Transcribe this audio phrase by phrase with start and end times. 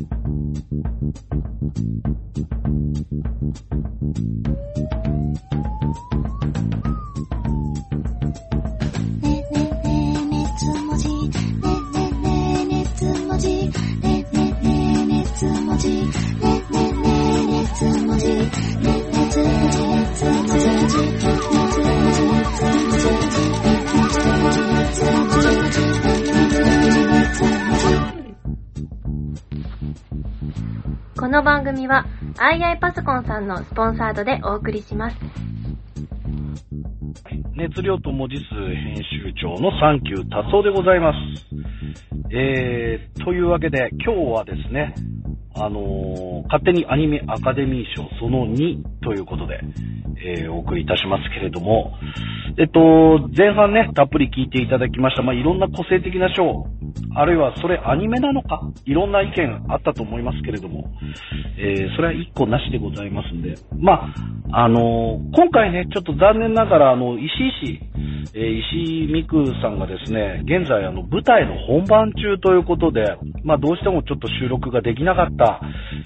[0.00, 0.06] こ
[31.30, 35.16] の番組は、II パソコンさんのスポンサードでお送りします。
[37.54, 41.16] 熱量と文字数編集長のサンキュー達夫でございます。
[42.32, 44.94] えー、というわけで今日はですね、
[45.54, 49.60] あのー勝手にアニメアカデミー賞その2ということで、
[50.24, 51.92] えーお送りいたしますけれども、
[52.58, 55.22] えっと、前半ね、たっぷり聞いていただきました。
[55.22, 56.66] まあ、いろんな個性的な賞、
[57.14, 60.90] あるいはそれアニメなのか、いろんな意見あったと思いますけれども、
[61.58, 64.12] えーそれは一個なしでございますんで、ま
[64.52, 67.80] あ、あのー今回ね、ちょっと残念ながら、あの、石井氏、
[68.34, 75.60] えー石井美久さんがですね、現在あの、舞台の本番中ということで、まあ、どうしてもちょっと収録ができなかった、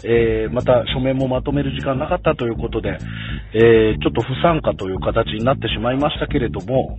[0.05, 2.99] えーまた書面もまとめる時間なかったということで、
[3.55, 6.99] えーちょっと不参加という形になってしまいましたけれども、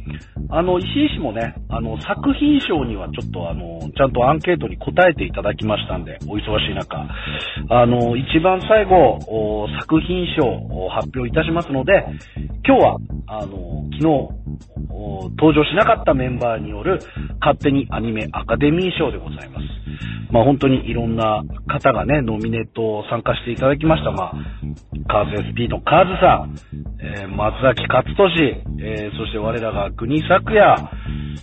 [0.50, 6.98] あの、石井氏もね、あの、作品賞にはちょっとあの、ちゃんとアンケートに答えていただきましたんで、お忙しい中、
[7.70, 12.08] あの、一番最後、お作品賞を発表いたしますので、
[12.66, 12.98] 今日は、
[13.28, 14.36] あの、昨日、
[14.90, 17.00] お登場しなかったメンバーによる
[17.40, 19.66] 勝手にアニメアカデミー賞でございます。
[20.32, 24.12] まあ本当にいろんな方がね、ノミネート参加していただきました。
[24.12, 24.34] まあ、
[25.08, 26.56] カーズ SP のカーズさん、
[27.06, 30.90] えー松崎勝利、えーそして我らが国作也、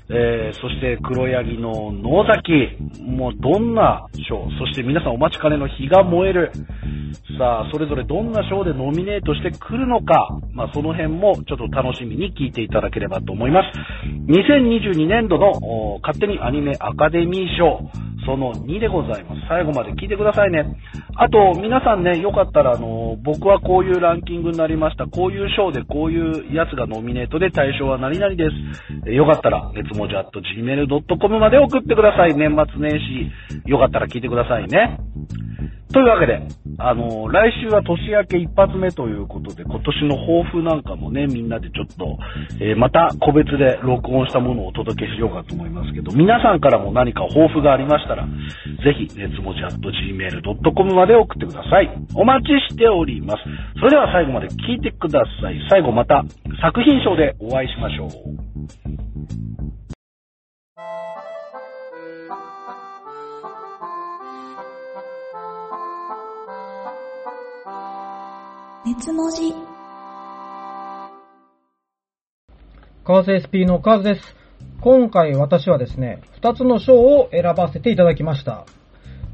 [0.09, 6.53] えーそして黒柳の野崎、もうどんな賞、そして皆さんお待ちかねの日が燃える。
[7.39, 13.79] さあ、それぞれどんな賞でノミネートしてくるのか、まあその辺もちょっと楽しみに聞いていただければと思います。
[14.27, 17.81] 2022年度の勝手にアニメアカデミー賞、
[18.25, 19.43] その2でございます。
[19.49, 20.65] 最後まで聞いてくださいね。
[21.17, 25.07] あと、皆さんね、よかったら、あの、僕はこういうランキングになりました。
[25.07, 29.11] こういう賞でこういうやつがノミネートで対象は何々です。
[29.11, 32.35] えよかったら、熱文字 at gmail.com まで送ってください。
[32.35, 34.99] 年末年始、よかったら聞いてくださいね。
[35.93, 36.41] というわけで、
[36.79, 42.19] あの来週は年明け一発目ということで、今年の抱負なんかもね、みんなでちょっと、
[42.61, 48.31] えーまた個別で録音したものをお届けしようかと思いますけど、皆さんからも何か抱負がありましたら、ぜ
[48.99, 51.91] ひ、熱文字 at gmail.com まで送ってください。
[52.15, 53.43] お待ちしております。
[53.79, 55.61] それでは最後まで聞いてください。
[55.69, 56.25] 最後また
[56.63, 58.11] 作品賞でお会いしましょう。
[68.85, 69.55] 熱文字
[73.05, 74.35] カーズ SP のカーズです。
[74.81, 78.67] 今回私はですね、2つの賞を選ばせていただきました。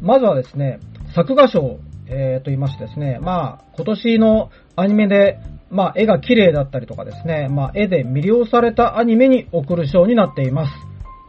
[0.03, 0.81] まずはですね、
[1.14, 5.38] 作画賞、えー、と言いましてですね、まあ、今年のアニメで、
[5.70, 10.75] まあ、絵が綺麗だったりとかですね、まあ、絵で魅了されたアニメに贈る賞になっています。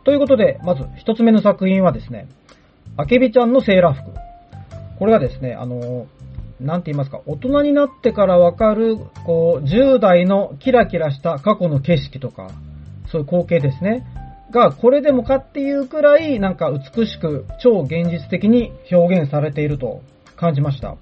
[0.03, 2.27] ということで、まず1つ目の作品はですね、
[2.97, 4.11] あけびちゃんのセーラー服。
[4.97, 6.07] これがですね、あの、
[6.59, 12.49] なんて言いますか、大人になってからわかる、こう、10代のキラキラした過去の景色とか、
[13.07, 14.05] そういう光景ですね。
[14.51, 20.01] が、これでもかっていうくらい、なんか美しく、超現実的に表現されていると
[20.35, 20.97] 感じました。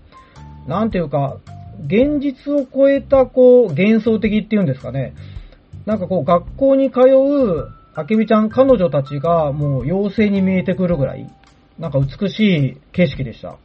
[0.68, 1.38] なんていうか、
[1.85, 5.13] 現実を超えた、こう、幻想的っていうんですかね。
[5.85, 11.28] なんかこう、学校に通う、あけびちゃん彼女たちが、もう妖精に見えてくるぐらい、
[11.79, 13.57] なんか美しい景色でした。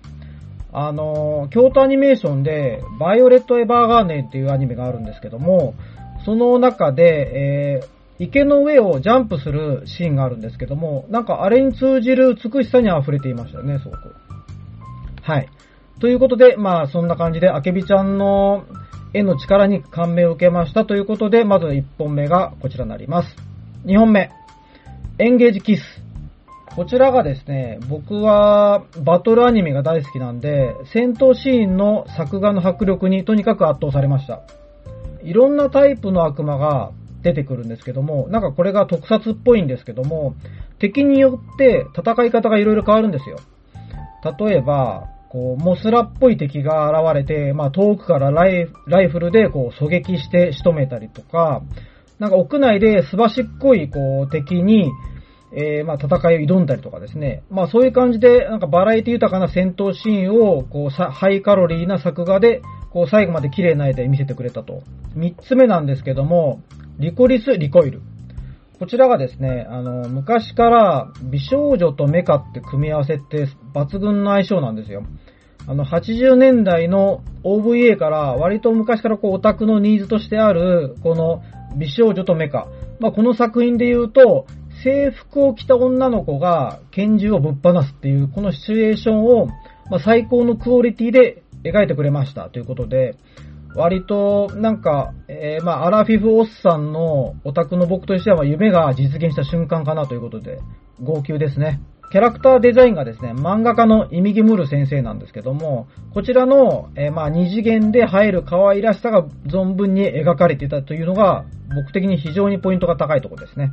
[0.72, 5.74] あの、京都アニメーションで、バイオレット・エヴァーガーデンっていうアニメがあるんですけども、
[6.24, 14.14] その中で、えー池の上をジャンプするシーンがあるんですけども、なんかあれに通じる美しさに溢れていましたよね、すごく。
[15.22, 15.48] はい。
[16.00, 18.64] ということで、まあそんな感じで、あけびちゃんの
[19.12, 23.36] 絵の力に感銘を受けましたということで、まず1本目がこちらになります。
[23.86, 24.30] 2本目、
[25.18, 26.01] エンゲージキス。
[26.74, 34.42] こちらがですね、僕はバトルアニメが大好きなんで、戦闘シーンの作画の迫力にとにかく圧倒されました。
[35.22, 36.92] いろんなタイプの悪魔が
[37.22, 40.34] 出てくるんですけども、なんかこれが特撮っぽいんですけども、
[40.78, 43.38] 敵によって戦い方がいろいろ変わるんですよ。
[44.38, 51.62] 例えば、こう、モスラっぽい敵が現れて、まあ遠くからライライフルでこう狙撃して仕留めたりとか、
[52.18, 54.90] なんか屋内ですばしっこいこう敵に、
[55.54, 57.42] えー、まあ、戦いを挑んだりとかですね。
[57.50, 64.82] まあ、そういう感じで、なんかバラエティ豊かな戦闘シーンを、こう、ハイカロリーな作画で、こう、最後まで綺麗な絵で見せてくれたと。
[65.14, 66.62] 三つ目なんですけども、
[66.98, 68.00] リコリス・リコイル。
[68.78, 75.04] こちらがですね、あの、昔から美少女とメカって組み合わせって抜群の相性なんですよ。
[75.68, 81.42] あの、80年代の OVA から割と昔からこうオタクのニーズとしてある、この
[81.76, 82.66] 美少女とメカ。
[82.98, 84.46] まあ、この作品で言うと、
[84.82, 89.48] 制服を着た女の子が拳銃をぶっ放すっていう、このシチュエーションを、
[89.90, 93.16] ま、最高のクオリティで描いてくれましたということで、
[93.74, 100.58] 割と、なんか、えー、まあ、アラフィフおっさんのオタクの僕としては夢が実現した瞬間かなということで、
[101.00, 101.80] 号泣ですね。
[102.10, 113.72] キャラクターデザインがですね、漫画家のイミギムル先生なんですけども、こちらの、えー、まあ、二次元で映える可愛らしさが存分に描かれていたというのが、僕的に非常にポイントが高いところですね。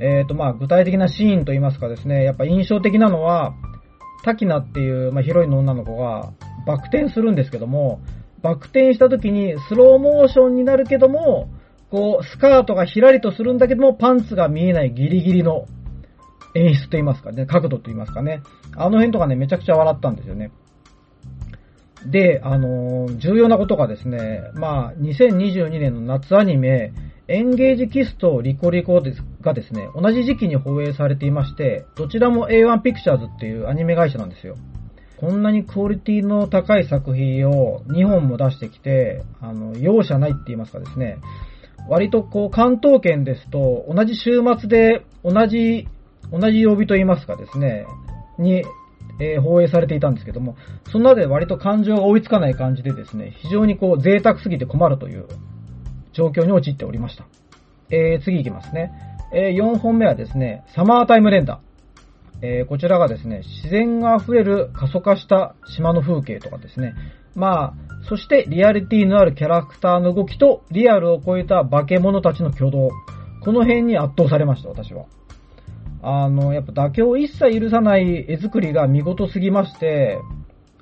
[0.00, 3.54] えっ、ー、と、まあ、具体的なシーンといいますかですね、やっぱ印象的なのは、
[4.24, 6.32] タキナっていう、まあ、ヒロインの女の子が
[6.66, 8.00] バク転するんですけども、
[8.42, 11.48] バク転した時にスローモーションになるけども、
[11.90, 15.66] こう、スカートがひらりとするんだけども、パンツが見えないギリギリの
[16.54, 18.42] 演出と言いますかね、角度と言いますかね。
[18.76, 20.52] あの辺とかね、めちゃくちゃ笑ったんですよね。
[22.06, 26.92] で、あのー、重要なことがですね、まあ、2022年の夏アニメ、
[27.30, 34.56] エンゲージキスとリコリコですがですね、同じ時期に放映されていまして、どちらも A1 ピクチャーズっていうアニメ会社なんですよ。
[35.18, 41.18] こんなにクオリティの高い作品を2本も出してきて、あの、容赦ないって言いますかですね、
[41.86, 45.86] 割とこう関東圏ですと、同じ週末で同じ、
[46.32, 47.86] 同じ曜日と言いますかですね、
[48.38, 48.64] に、
[49.20, 50.56] えー、放映されていたんですけども、
[50.90, 55.26] その中で割と感情が追いつかない感じでですね、非常にこう贅沢すぎて困るという
[56.18, 57.26] 状況に陥っておりました。
[57.90, 58.90] えー、次行きますね。
[59.32, 61.68] えー、4本目はですね、サマータイムレンダー。
[62.40, 66.94] えー、こちらがですね、自然が溢れる過疎化した島の風景とかですね、
[67.34, 72.90] まあ、そしてリアリティのあるキャラクターの動きとリアルを超えた化け物たちの挙動。
[73.42, 75.06] この辺に圧倒されました、私は。
[76.02, 80.18] あの、やっぱ妥協を一切許さない絵作りが見事すぎまして、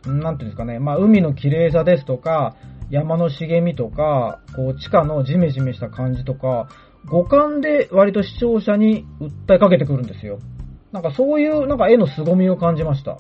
[0.07, 2.55] なんていうんですかね、まあ海の綺麗さですとか、
[2.91, 6.69] 山の茂みとか、こう地下のジメジメした感じとか、
[7.07, 10.39] 五感で割と視聴者に訴えかけてくるんですよ。
[10.93, 13.19] なんかそういうなんか絵の凄みを感じました。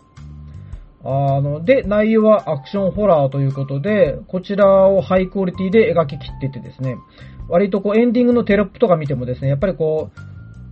[1.05, 6.97] あの、で、内容はアクションホラーということで、こちらをハイクオリティで描き切っててですね、
[7.49, 10.11] 割とこうエンディングのテロップとか見てもですね、やっぱりこ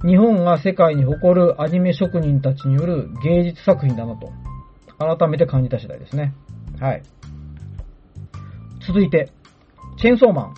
[0.03, 4.33] う、日本が世界に誇るアニメ職人たちによる芸術作品だなと、
[4.99, 6.35] 改めて感じた次第ですね。
[6.81, 7.03] はい。
[8.87, 9.31] 続いて、
[9.99, 10.55] チェーンソーマン。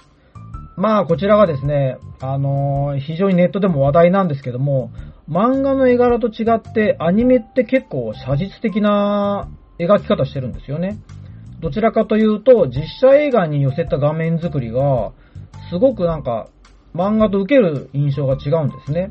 [0.76, 4.90] まあ、こちらがですね、あのー、非常にネットでも話題なんですけども、
[5.28, 10.98] 漫画の絵柄と違ってアニメって結構写実的な描き方してるんですよね。
[11.60, 15.12] どちらかというと、実写映画に寄せた画面作りが、
[15.70, 16.48] すごくなんか、
[16.94, 19.10] 漫画と受ける印象が違うんですね。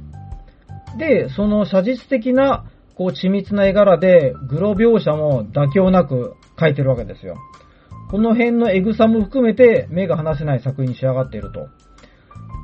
[0.97, 2.65] で、その写実的な、
[2.95, 7.35] こう、緻密な絵柄で、グロ描写も妥協なく描いてるわけですよ。
[8.15, 11.67] この辺のエグさも含めて、目が離せない作品に仕上がっていると。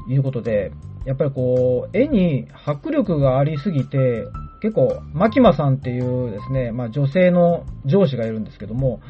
[0.08, 0.72] いうことで、
[1.06, 4.30] やっぱりこう、絵に迫力がありすぎて、
[4.62, 9.02] 結構、マキマさんっていうですね、まあ女性の上司がいるんですけども、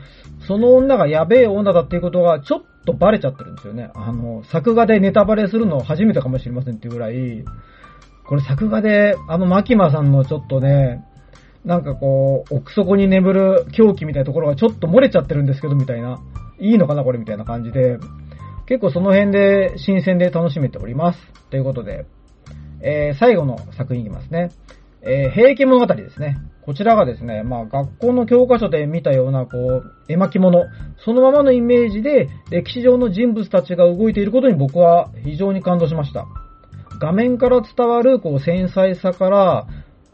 [0.48, 3.92] その女がやべえ女だっていうことがちょっとバレちゃってるんですよね。
[3.94, 7.46] あの、作画でネタバレするの初めてかもしれませんっていうぐらい、
[8.26, 11.06] これ作画で、あのマキマさんのちょっとね、
[11.66, 16.20] なんかこう、奥底に眠る狂気みたいなところがちょっと漏れちゃってるんですけど、みたいな。
[16.60, 17.98] いいのかなこれみたいな感じで、
[18.68, 21.20] 結構その辺で新鮮で楽しめております。
[21.50, 22.06] ということで、
[22.82, 24.52] えー、最後の作品いきますね。
[25.02, 26.38] えー、平家物語ですね。
[26.62, 30.66] こちらがですね、まあ学校の教科書で見たような、こう、絵巻物、
[31.04, 36.28] そのままのイメージで歴史上の人物たちが動いていることに僕は非常に感動しました。
[37.02, 39.68] 画面から伝わる、こう、繊細さから、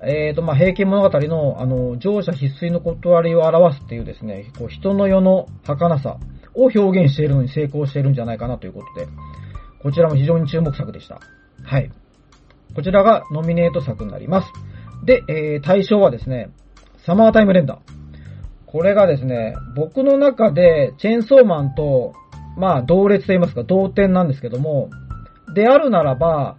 [0.04, 6.18] えっ、ー、と、まあ、平家物語の、あの、乗車必須の断りを表すっていうですね、こう、人の世の儚さ。
[6.58, 9.08] を表現しているのに成功しているんじゃないかなということで、
[9.80, 11.20] こちらも非常に注目作でした。
[11.64, 11.92] はい。
[12.76, 14.52] こちらがノミネート作になります。
[15.06, 16.50] で、えー、対象はですね、
[17.06, 17.80] サマータイムレンダー。
[18.66, 22.14] これがですね、僕の中でチェーンソーマンと、
[22.58, 24.90] まあ、同列と言いますか、同点なんですけども、
[25.54, 26.58] であるならば、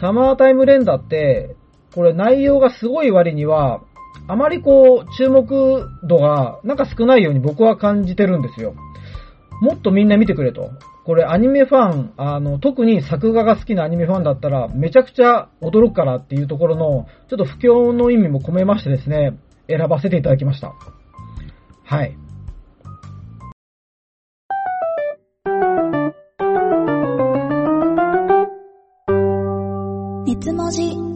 [0.00, 1.56] サマータイムレンダーって、
[1.94, 3.82] これ内容がすごい割には、
[4.28, 8.74] あまりこう、注目度がなんか少ないように僕は感じてるんですよ。
[9.60, 10.70] もっとみんな見てくれと。
[11.04, 20.72] これアニメファン、あの、特に作画が好きなアニメファンだったら、めちゃくちゃ驚くからっていうところの、ちょっと不況の意味も込めましてですね、選ばせていただきました。
[21.84, 22.16] はい。
[30.26, 31.09] 熱文字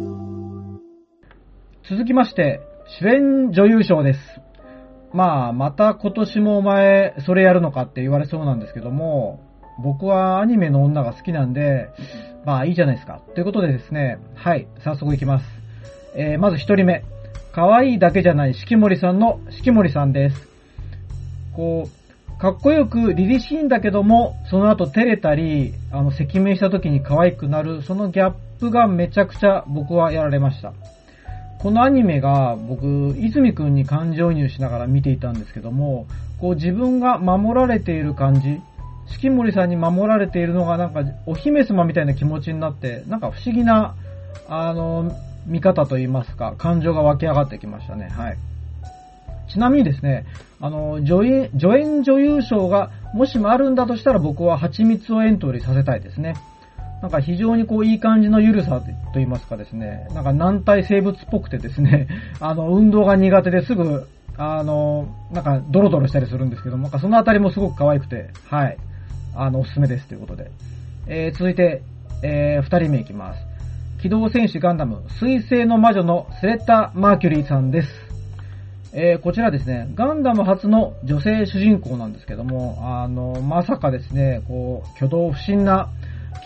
[1.87, 2.63] 続きまして、
[2.99, 4.41] 主演女優賞です。
[5.13, 9.39] まあ、また今年もお前、それやるのかって言われそうなんですけども、
[9.83, 11.91] 僕はアニメの女が好きなんで、
[12.47, 13.21] まあいいじゃないですか。
[13.35, 15.47] ということでですね、はい、早速いきます。
[16.17, 17.05] えー、まず一人目。
[17.53, 20.49] 可愛いだけじゃない四季森さんの四季森さんです。
[21.55, 30.73] こう、かっこよく凛々しいんだけども、その後照れたり、あの、赤面した時に可愛くなる、そのギャップがめちゃくちゃ僕はやられました。
[31.65, 36.07] このアニメが僕、泉くんに感情移入しながら見ていたんですけども、
[36.39, 38.61] こう自分が守られている感じ、
[39.07, 43.95] 四季森さんに守られているのがなんかお姫様みたいな気持ちになって、なんか不思議な、
[44.47, 45.11] あの、
[45.47, 48.11] 見方といいますか、感情が湧き上がってきましたね。
[48.11, 48.37] はい。
[49.49, 50.27] ちなみにですね、
[50.61, 56.35] あの、助演、助演女優賞がもしもあるんだとしたら僕は蜂蜜をエントリーさせたいですね。
[57.03, 62.09] なんか非常にこういい感じの緩さと言いますかですね、なんか軟体生物っぽくてですね、
[62.41, 68.77] あの、運動が苦手ですぐ、あの、なんかドロドロしたりするんですけども、なんかそのあたりもすごく可愛くて、はい。
[69.37, 70.51] あの、おすすめですということで。
[71.07, 71.83] えー、続いて、
[72.23, 73.55] えー、二人目いきます。
[74.01, 77.89] 機動戦士ガンダム、水星の魔女のスレッタ・マーキュリーさんです。
[78.93, 85.89] えー、こちらですね、ガンダム初の女性主人公なんですけども、あの、まさかですね、こう、挙動不審な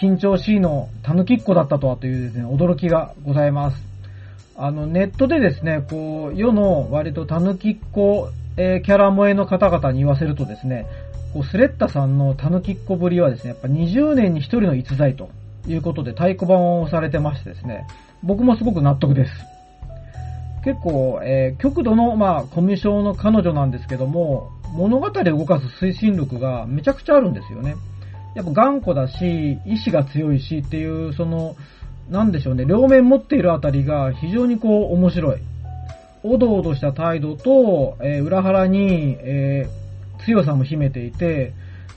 [0.00, 3.83] 緊張しいのタヌキっ子だったとはというですね、驚きがございます。
[4.57, 10.87] あの、ネットでですね、こう、世の割とタヌキっ子、えーキャラ萌えの方々に言わせるとですね、
[11.33, 15.30] こう、スレッタさんのタヌキっ子ぶりはですね、やっぱ20年に1人の逸材と
[15.66, 17.87] いうことで太鼓判をされてましてですね、
[18.23, 19.33] 僕もすごく納得です。
[20.64, 27.76] 結構、えー極度の、まあ、コミュ障の彼女なんですけども、物語を動かす推進力がめちゃくちゃあるんですよね。
[28.35, 31.56] やっぱ頑固だし、意志が強いしっていう、その、
[32.11, 35.40] なんでしょうね、両面持っているあたりが非常にこう面白い。
[36.23, 39.88] おどおどした態度と、えー裏腹に、えー
[40.25, 41.52] 強さも秘めていて、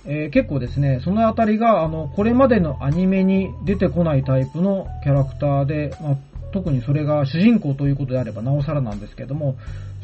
[0.05, 6.17] えー結構ですね、そのあたりが、あの、これまでのアニメに出てこないタイプのキャラクターで、まあ、
[6.51, 9.55] 特にそれが主人公ということであればなおさらなんですけども、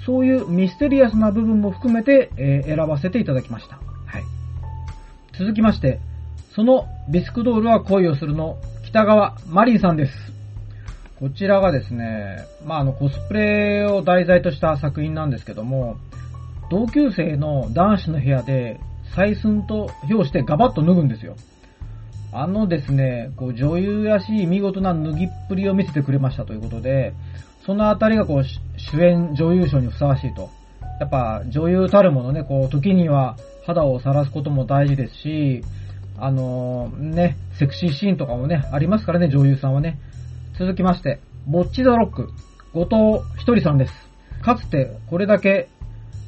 [0.06, 3.76] そういうミステリアスな部分も含めて、え選ばせていただきました。
[4.06, 4.24] はい。
[5.38, 6.00] 続きまして、
[6.58, 10.12] そのビスクドールは恋をするの北川マリーさんです。
[11.20, 15.98] こちらがですね、まあ、あの、コスプレを題材とした作品なんですけども、
[16.72, 18.80] 同級生の男子の部屋で、
[19.16, 21.36] 採寸と表してガバッと脱ぐんですよ。
[22.34, 27.14] あのですね、こう女優らしい見事な脱ぎっぷりを見せてくれましたということで、
[27.68, 30.50] そのあたりがこう主演女優賞にふさわしいと。
[31.00, 33.38] やっぱ女優たるものね、こう時には
[33.68, 35.64] 肌を晒すことも大事ですし、
[36.20, 40.00] あのね、セクシーシーンとかもね、ありますからね、女優さんはね。
[40.58, 42.30] 続きまして、ボッチザロック、
[42.74, 42.86] 後
[43.22, 43.94] 藤ひとりさんです。
[44.42, 45.68] かつてこれだけ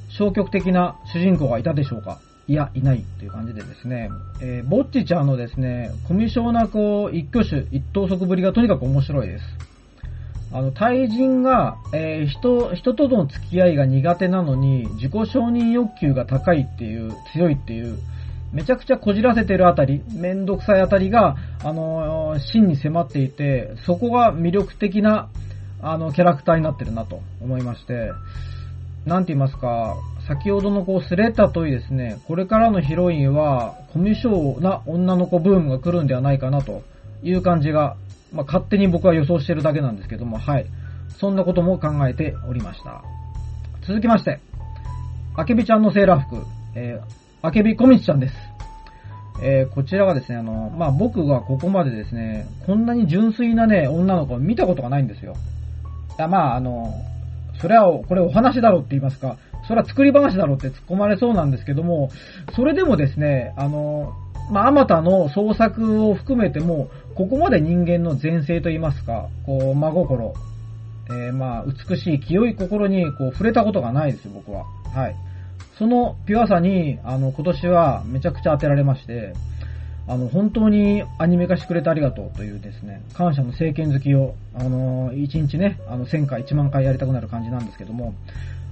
[0.10, 4.10] 消極的な主人公がいたでしょうかいや、いないっていう感じでですね、
[4.41, 9.46] えーボッチちゃんのですね、コミュ障なこう、一挙手、一投足ぶりがとにかく面白いです。
[10.51, 18.00] あの、対人が、えー人、人との付き合いが苦手なのに、自己承認欲求が高いっていう、強いっていう、
[18.53, 25.29] めちゃくちゃこじらせてるあたり、めんどくさいあたりが、あのー真に迫っていて、そこが魅力的な、
[25.82, 28.12] あの、キャラクターになってるなと思いまして、
[29.06, 29.96] なんて言いますか、
[30.27, 36.84] 先ほどのこうスレッタといいですね、これからのヒロインはコミュ障な女の子ブームが来るんではないかなと
[37.24, 37.96] いう感じが、
[38.32, 40.65] まあ、勝手に僕は予想してるだけなんですけども、はい。
[41.20, 43.03] そんなことも考えておりました。
[43.82, 44.39] 続きまして、
[45.36, 48.36] あけびちゃんのセーラー服、えー、あけびこみちちゃんです。
[49.41, 55.36] えーこちらはですね、あの、まあ、僕がここまでですね、こんなに純粋なね、女の子を見たことがないんですよ。
[56.17, 56.93] いや、まあ、あの、
[57.62, 62.10] それは、これお話だろうって言いますか、それは作り話だろうって突っ込まれそうなんですけども、
[62.55, 64.13] それでもですね、あの、
[64.51, 70.34] まあ、あまたの創作を含めても、ここまで人間の前世と言いますか、こう、真心、
[71.12, 74.65] えーまあ、美しい清い心に、こう、触れたことがないですよ、僕は。
[74.93, 75.15] はい。
[75.80, 79.34] そのピュアさに、あの、今年はめちゃくちゃ当てられまして、
[80.10, 88.14] あの、本当にアニメ化してくれてありがとうというですね、感謝の政権好きを、あの、1日ね、あの、1000回、1万回やりたくなる感じなんですけども、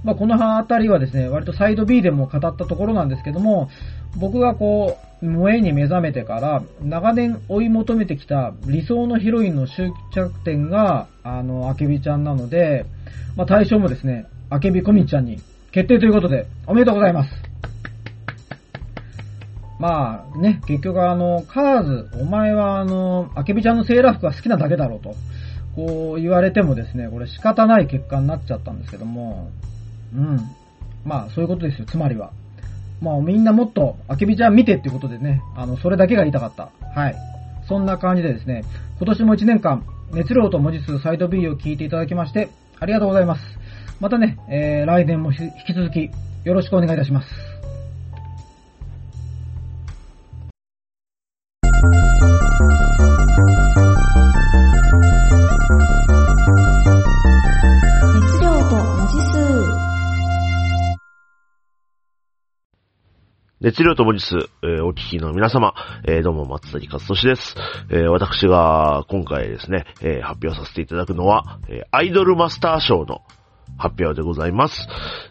[0.04, 3.70] まあ、この辺りはですね、割とサイド B でも語ったところなんですけども、
[4.18, 12.86] 僕がこう、萌えに目覚めてから、長年追い求めてきた理想のヒロインの終着点が、あの、あけびちゃんなので、
[13.38, 15.40] まあ、対象もですね、あけびこみちゃんに
[15.72, 17.30] 決定ということで、おめでとうございます。
[19.80, 25.16] まあね、結局あの、カーズ、お前はあの、あけびちゃんのセーラー服が好きなだけだろうと、
[25.76, 29.52] こう言われてもですね、これ仕方ない結果になっちゃったんですけども、
[30.16, 30.40] うん。
[31.06, 32.32] まあそういうことですよ、つまりは。
[33.02, 36.72] まあみんなもっと、あけびちゃん見てってことでね、あの、それだけが言いたかった。
[37.00, 37.16] はい。
[37.68, 38.64] そんな感じでですね、
[38.98, 43.57] 今年も1年間、熱量と文字数サイド B を聞いていただきまして、ありがとうございます。
[44.00, 46.12] またね、えー、来年も引き続き、
[46.44, 47.28] よろしくお願いいたします。
[58.14, 59.38] 熱量と文字数。
[63.60, 65.74] 熱量と文字数、えーお聞きの皆様、
[66.08, 67.56] えーどうも松崎勝利です。
[67.90, 73.24] えー私が今回ですね、えー発表させていただくのは、えーアイドルマスター賞の
[73.78, 74.88] 発表でございます。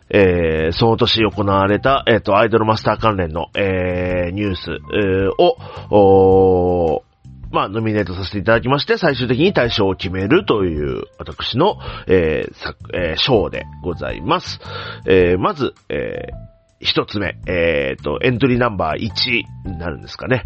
[0.09, 5.57] えーその年行われた、えっ、と、アイドルマスター関連の、えーニュース、えーを、
[5.91, 7.07] おー
[7.53, 14.61] まあ、ノミネートさせていただきまして、最終的に大賞を決めるという、私の、えー作、えー賞でございます。
[15.07, 16.47] えーまず、えー
[16.79, 20.43] 一つ目、えっ、と、エントリーナンバー1になるんですかね。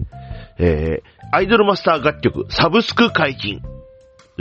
[0.59, 3.63] えーアイドルマスター楽曲、サブスク解禁。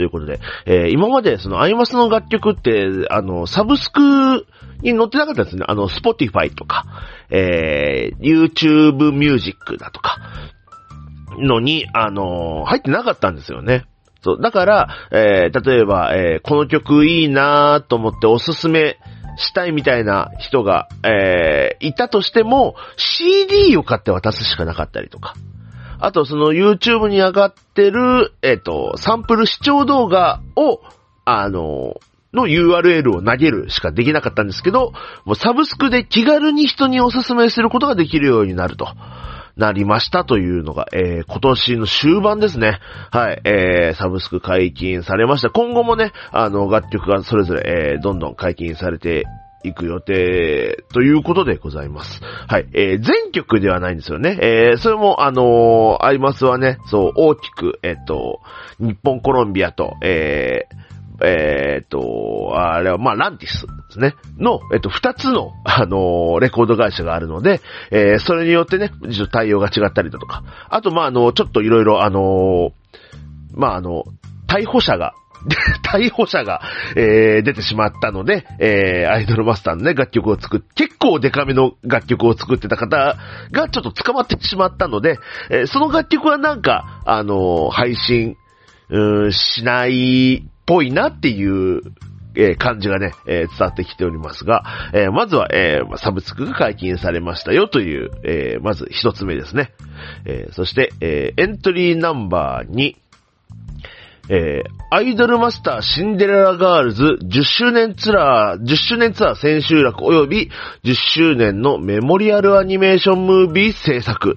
[0.00, 4.46] ということで、えー今までそのアイマスの楽曲って、あの、サブスク
[4.80, 5.64] に載ってなかったんですね。
[5.68, 6.86] あの、スポティファイとか、
[7.28, 10.16] えー YouTube ミュージックだとか、
[11.38, 13.84] のに、あのー入ってなかったんですよね。
[14.22, 14.40] そう。
[14.40, 18.96] だから、えー例えば、えーこの曲いいなと思っておすすめ
[19.36, 25.34] したいみたいな人が、えーいたとしても、CD を買って渡すしかなかったりとか。
[26.00, 30.80] あと、その YouTube に上がってる、えっ、と、サンプル視聴動画を、
[31.24, 32.00] あの、
[32.32, 34.92] の URL を投げるしかできなかったんですけど、
[35.24, 38.88] もうサブスクで気軽に人におすすめすることができるようになると。
[39.56, 42.78] なりましたというのが、えー、今年の終盤ですね。
[43.10, 45.50] はい、えー、サブスク解禁されました。
[45.50, 49.26] 今後もね、あの、楽曲がそれぞれ、えー、どんどん解禁されて
[49.62, 52.20] いく予定ということでございます。
[52.48, 54.38] はい、えー、全曲ではないんですよね。
[54.40, 58.40] えー、それも、あのーアイマスはね、そう、大きく、えっ、と、
[58.78, 64.14] 日本、コロンビアと、えー、えーと、あれは、まあ、ランティスですね。
[64.38, 70.42] の、えっと、二つの、あのーレコード会社があるので、えそれによってね、ちょっと対応が違ったりだとか。
[70.70, 72.72] あと、まあ、あの、ちょっといろいろ、あの
[73.54, 74.04] まあ、あの、
[74.46, 75.14] 逮捕者が、
[75.82, 76.60] 逮捕者が、
[76.96, 83.16] えー出てしまったので、えーアイドルマスターのね、楽曲を作っ、結構デカめの楽曲を作ってた方
[83.50, 85.18] がちょっと捕まってしまったので、
[85.50, 88.36] えーその楽曲はなんか、あのー配信、
[88.90, 91.80] うんしないっぽいなっていう、
[92.36, 99.72] えー感じがね、えー伝わってきておりますが、えーまずは、えーサブスクが解禁されましたよという、えーまず一つ目ですね。
[100.26, 102.94] えーそして、えーエントリーナンバー2、
[104.30, 110.50] えーアイドルマスターシンデレラガールズ10周年ツアー、10周年ツアー千秋楽及び
[110.82, 114.36] 10周年のメモリアルアニメーションムービー制作。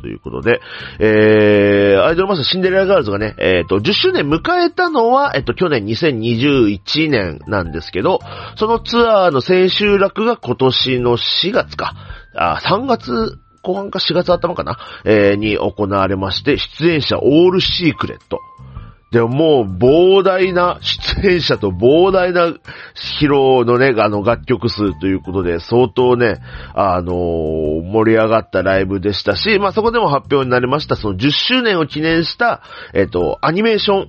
[0.00, 0.60] ということで、
[1.00, 8.20] えー、アイドルマスターシンデレラガールズがね、えっ、と、10周年迎えたのは、えっ、と、去年2021年なんですけど、
[8.56, 11.94] そのツアーの千秋楽が今年の4月か、
[12.36, 18.38] あ、3月後半か4月頭かな、えーに行われまして、出演者オールシークレット。
[19.10, 26.40] でももう膨大な出演者と膨大な披露のね、あの楽曲数ということで、相当ね、
[26.74, 34.08] あのー盛り上がったライブでしたし、まあそこでも発表になりました、その10周年を記念した、えっ、と、アニメーション、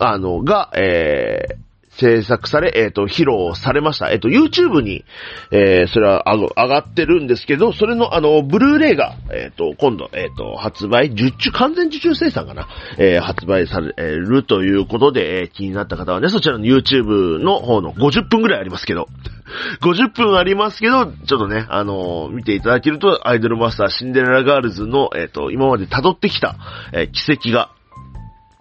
[0.00, 1.71] あの、が、えー
[2.02, 4.10] 制作され、えっ、と、披露されました。
[4.10, 5.04] えっ、と、YouTube に、
[5.52, 19.08] えーそれはあの上がってるんですけど、それの、あの、ブルーレイが、えっ、と、今度、えっ、と、発売、受注、完全受注生産かなえー発売されるということで、え気になった方はね、そちらの YouTube の方の50分ぐらいありますけど、
[19.82, 26.56] 50分ありますけど、ちょっとね、あの見ていただけると、アイドルマスターシンデレラガールズの、えっ、と、今まで辿ってきた、
[26.92, 27.70] え奇跡が、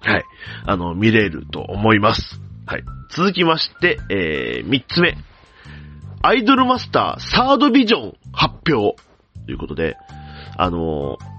[0.01, 0.23] はい。
[0.65, 2.41] あの、見れると思います。
[2.65, 2.83] はい。
[3.09, 5.17] 続きまして、えー、三つ目。
[6.23, 8.95] アイドルマスターサードビジョン発表。
[9.45, 9.97] ということで、
[10.57, 11.31] あのー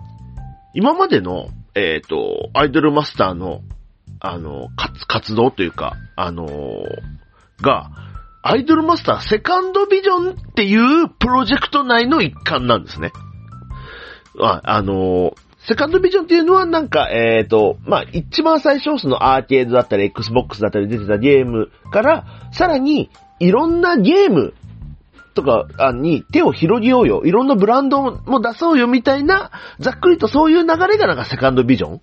[0.75, 3.61] 今までの、えっ、と、アイドルマスターの、
[4.21, 6.49] あの、活、活動というか、あの
[7.61, 7.91] が、
[8.43, 13.13] アイドルマスターセカンドビジョンっていうプロジェクト内の一環なんですね。
[14.41, 15.35] あ、あの
[15.69, 24.55] セカンドビジョンっていうのはなんか、えっ、と、まあ、一番最初、そのアーケードだったり、Xbox だったり出てたゲームから、さらに、いろんなゲーム
[25.35, 27.23] とかに手を広げようよ。
[27.25, 32.01] いろんなブランドも出そうよみたいな、ざっくりとそういう流れがなんかセカンドビジョンっ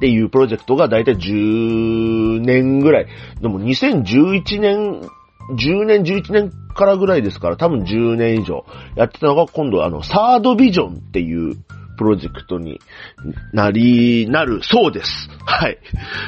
[0.00, 3.06] ていうプロジェクトがだいたい10年ぐらい。
[3.40, 5.00] でも2011年、
[5.56, 8.64] 10年、11年からぐらいですから、多分10年以上
[8.96, 11.56] やってたのが今度あの、サードビジョンっていう
[11.96, 12.80] プロジェクトに
[13.52, 15.28] なり、なるそうです。
[15.44, 15.78] はい。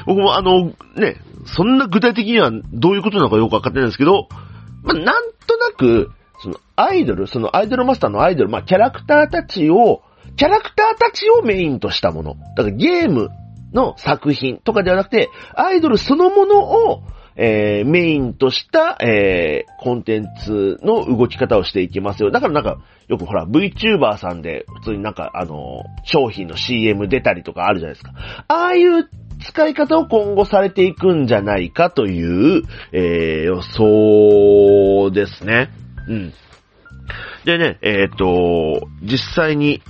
[0.07, 4.29] 僕もあの、ね、そんな具体的にはどういうことなのかよくわかってないんですけど、
[4.83, 6.11] まあ、なんとなく、
[6.43, 10.03] そのアイドル、そのアイドルマスターのアイドル、まあ、キャラクターたちを、
[10.37, 12.37] キャラクターたちをメインとしたもの。
[12.57, 13.31] だからゲーム
[13.73, 17.03] の作品とかではなくて、アイドルそのものを、
[17.41, 22.33] えー、メインとした、えー、コンテンツの動き方をしていきますよ。
[22.33, 28.13] だからなんか、よくほら、VTuber さんで、普通になんか、あの商品の CM 出たりとかあるじゃないですか。
[28.49, 29.09] ああいう
[29.41, 35.71] 使い方を今後されていくんじゃないかという、えー、予想ですね。
[36.09, 36.33] うん。
[37.45, 39.81] でね、えっ、と、実際に、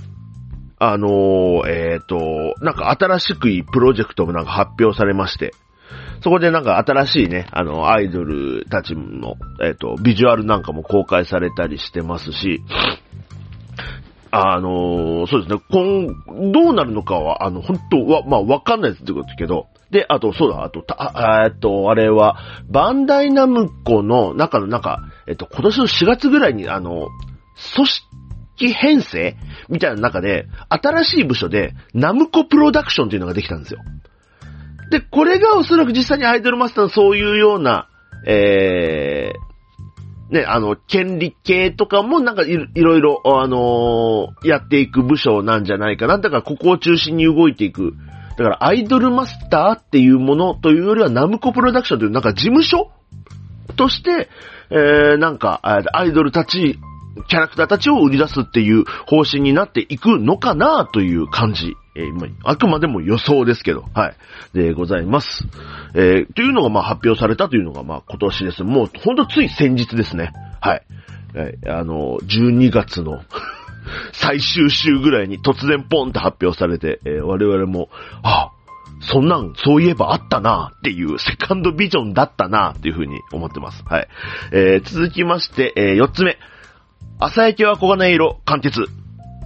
[0.77, 5.51] あのーえっ、と、なんか新しくいいプロジェクトもなんか発表されまして、
[6.21, 12.61] そこでなんか新しいね、あの、アイドルたちの、えっ、と、ビジュアルなんかも公開されたりしてますし、
[14.31, 22.37] あのーそうですね、今、どうなるのかは、あの、本当は、まあ、わかんないですってことですけど、で、あと、そうだ、あと、た、えっと、あれは、
[22.69, 27.07] バンダイナムコの中の、なんか、えっと、今年の4月ぐらいに、あの、
[27.75, 29.35] 組織編成
[29.67, 33.79] みたいな中で、新しい部署で、ナムコプロダクションっていうのができたんですよ。
[34.89, 37.89] で、これがおそらく実際にアイドルマスターのそういうような、
[38.25, 46.19] えー、ね、あの、権利系とかもなんかいろいろ、あのーやっていく部署なんじゃないかな。
[46.19, 47.93] だからここを中心に動いていく。
[48.37, 52.91] だからアイドルマスターっていうものというよりはナムコプロダクションというなんか事務所
[53.75, 54.29] として、
[54.69, 56.79] えー、なんか、アイドルたち、
[57.27, 61.75] キャラクターたちを売り出すっていう方針になっていくのかなという感じ。
[61.99, 64.15] えーまああくまでも予想ですけど、はい。
[64.53, 65.43] でございます。
[65.93, 68.63] えー、というのがまあ発表されたというのがまあ今年です。
[68.63, 70.31] もうほんとつい先日ですね。
[70.61, 70.83] はい。
[71.35, 73.21] えーあの、12月の
[74.13, 77.89] 最終週ぐらいに突然ポンって発表されて、えー我々も、
[78.23, 78.51] あ、
[79.01, 83.83] そんなん、そういえばあったなっていう、セカンドビジョンだったなっていうふうに思ってます。
[83.85, 84.07] はい。
[84.51, 86.37] えー続きまして、え4つ目。
[87.19, 88.85] 朝焼けは黄金色、貫徹。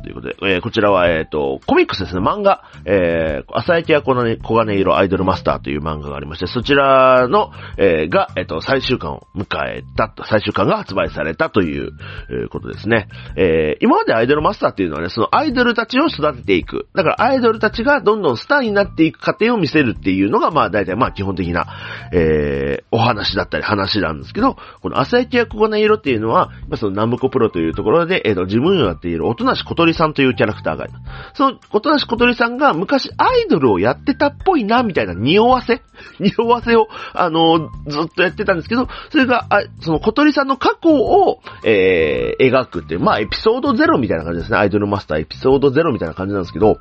[0.03, 11.91] ということで、えーこちらは、えっ、と、コミックスですね、漫画、えー、朝焼けは黄金黄金色アイドルマスターという漫画がありまして、そちらの、えーが、えっ、と、最終巻を迎えた、最終巻が発売されたという、
[12.29, 13.07] えーことですね。
[13.35, 16.87] えー今までアイドルマスターっていうのはね、そのアイドルたちを育てていく。
[16.93, 21.65] だからアイドルたちがどんどんスターになっていく過程を見せるっていうのが、まあ大体まあ基本的な、
[22.11, 31.03] えーお話だったり話なんですけど、この朝焼けや黄金色っていうのは、まあそのナムコプロというところで、えっ、と、自分をやっている音無小鳥さんというキャラクターがいます。
[31.35, 35.81] その音無小鳥さんが昔アイドルをやってたっぽいな、みたいな匂わせ
[36.19, 44.57] 匂わせを、あのずっとやってたんですけど、それが、あその小鳥さんの過去を、えー描くっていう、まあ、エピソードゼロみたいな感じですね。
[44.57, 46.77] アイドルマスターエピソードゼロみたいな感じなんですけど、やっ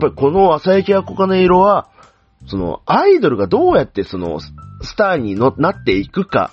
[0.00, 1.88] ぱりこの朝焼けや黄金色は、
[2.46, 6.50] その、アイドルがどうやってその、ススターにのなっていくか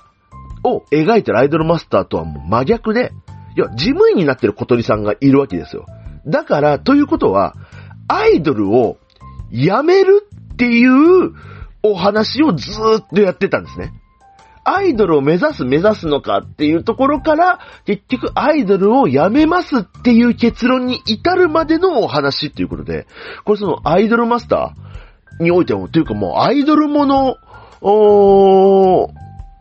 [0.63, 3.11] を描いてるアイドルマスターとはもう真逆で、
[3.55, 5.85] いや、事務員になってる小鳥さんがいるわけですよ。
[6.25, 7.55] だから、ということは、
[8.07, 8.97] アイドルを
[9.51, 11.33] やめるっていう
[11.83, 13.91] お話をずーっとやってたんですね。
[14.65, 23.05] アイドルを目指す目指すのかっていうところから、結局アイドルをやめますっていう結論に至るまでのお話っていうことで、
[23.43, 27.35] これそのアイドルマスターにおいても、というかもうアイドルもの、
[27.81, 29.09] おー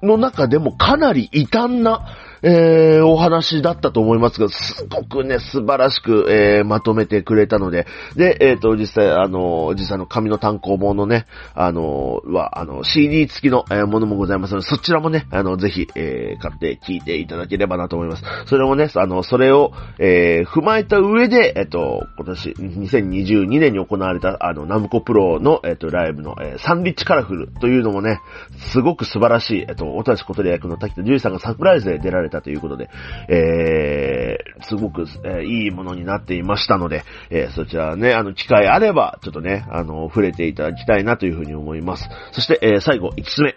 [0.03, 2.07] の中でもかなり異端な、
[2.43, 18.25] えー、お話だったと思いますが、すごくね、素晴らしく、えー、まとめてくれたので、で、えっ、と、実際、あの、実際の紙の単行本のね、あの、は、あの、CD 付きの、えーものもございますので、そちらもね、あの、ぜひ、えー、買って聞いていただければなと思います。
[18.47, 28.21] それもね、あの、それを、えー、踏まえた上で、えっ、と、今年、2022年に行われた、あの、ナムコプロの、えっ、と、ライブの、えーサンリッチカラフルというのもね、
[28.57, 32.91] すごく素晴らしい、えっ、と、おたしことり役の滝田樹里さんがサプライズで出られてたということで、
[33.29, 42.09] えー、すごく、えーいいものになっていましたので、えーそちらね、あの、機会あれば、ちょっとね、あの、触れていただきたいなというふうに思います。
[42.33, 43.55] そして、えー最後、5つ目。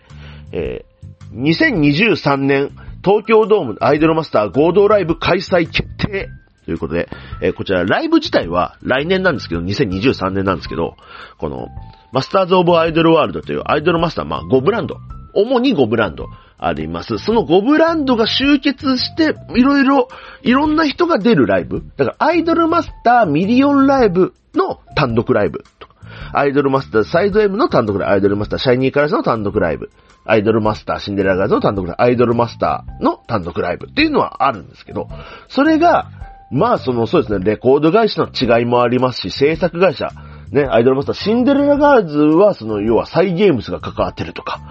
[0.52, 0.96] えー
[1.34, 2.72] 2023年
[3.04, 6.30] 東京ドームアイドルマスター合同ライブ開催決定
[6.66, 7.10] ということで、
[7.42, 10.96] えーこちらライブ自体は来年なんですけど、2023年なんですけど、
[11.38, 11.68] この、
[12.12, 14.98] マスターズ・オブ・アイドル・ワールドというアイドルマスター、まあ5ブランド、
[15.34, 17.18] 主に5ブランドあります。
[17.18, 20.08] その5ブランドが集結して、いろいろ、
[20.42, 21.84] いろんな人が出るライブ。
[21.98, 25.96] だからアイドルマスターミリオンライブの単独ライブとか、
[26.34, 29.90] アイドルマスターサイド M の単独ライブ、アイドルマスターシャイニーカラスの単独ライブ、
[30.26, 35.08] アイドルマスターシンデレラガールズの単独ライブ、アイドルマスターの単独ライブっていうのはあるんですけど、
[35.50, 36.10] それが、
[36.52, 40.10] まあその、そうですね、レコード会社の違いもありますし、制作会社、
[40.52, 44.62] ね、アイドルマスターシンデレラガールズは、その、要はサイゲームスが関わってるとか、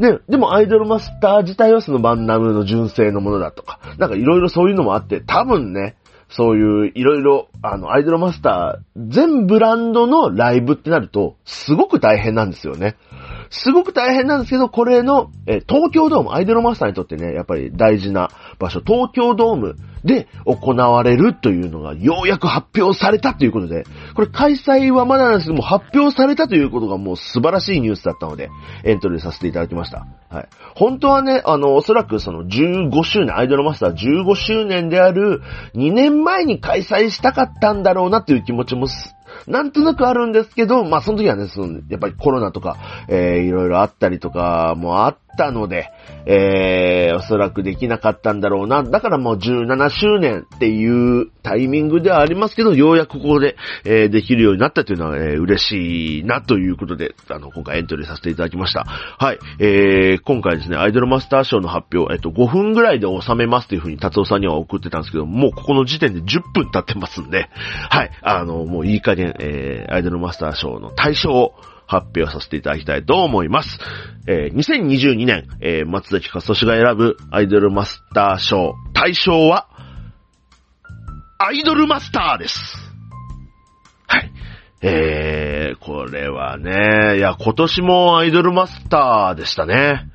[0.00, 5.96] ね、でもアイドルマスター自体はそのバンナムの純正のものだとか、なんかいろいろそういうのもあって、多分ね、
[6.30, 12.96] そういういろいろ、あの、アイドルマスター、全ブランドのライブってなると、すごく大変なんですよね。
[13.50, 23.84] すごく大変なんですけど、これの、え東京ドーム、アイドルマスターにとってね、やっぱり大事な場所、東京ドームで行われるというのが、ようやく発表されたということで、
[24.14, 28.50] これ開催はまだなんですけども、発表されたということがもう素晴らしいニュースだったので、
[28.84, 30.06] エントリーさせていただきました。
[30.28, 30.48] はい。
[30.76, 35.42] 本当はね、あの、おそらくその15周年、アイドルマスター15周年である
[35.74, 38.86] 2年前に開催したかったんだろうなっていう気持ちも
[39.46, 42.76] なんとなくあるんですけど、まあその時はね、その、やっぱりコロナとか、
[43.08, 45.90] えー、いろいろあったりとかもあってたので、
[46.26, 48.82] えー、おそらくできなかったんだろうな。
[48.82, 58.84] だからもう17周年っていうタイミングではありますけど、ようやくここで、えー、できるようになったというのは、えー、嬉しいなということで、あの、今回エントリーさせていただきました。
[58.84, 59.38] はい。
[59.58, 67.48] えー、今回ですね、アイドルマスター賞の発表、えっと、5分ぐらいで収めますというふうに達夫さんには送ってたんですけど、もうここの時点で10分経ってますんで、
[67.88, 68.10] はい。
[68.22, 71.54] あの、もういい加減、えー、アイドルマスター賞の対象を
[71.90, 73.80] 発表させていただきたいと思います。
[74.28, 79.66] えー、2022年、えー、松崎勝利が選ぶアイドルマスター賞対象は、
[81.38, 82.76] アイドルマスターです。
[84.06, 84.30] はい。
[84.82, 90.06] えー、これはね、いや、今年もアイドルマスターでしたね。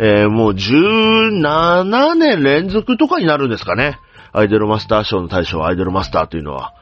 [0.00, 3.98] えー、もう17年連続とかになるんですかね。
[4.32, 6.74] アイドルマスター賞の対象アイドルマスターというのは。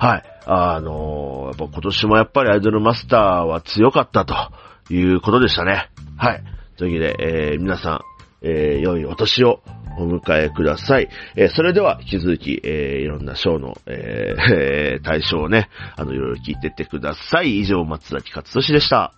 [0.00, 0.31] はい。
[0.46, 4.34] あの、やっぱ今年もやっぱりアイドルマスターは強かったと
[4.92, 5.90] いうことでしたね。
[6.16, 6.42] はい。
[6.76, 8.00] というわけで、えー、皆さん、
[8.42, 9.60] えー、良いお年を
[9.98, 11.08] お迎えください。
[11.36, 17.60] えー、それでは引き続き、えー、いろんな賞の、えー えー、対象をね、あの、いろいろ聞いてってください。
[17.60, 19.12] 以上、松崎勝利でした。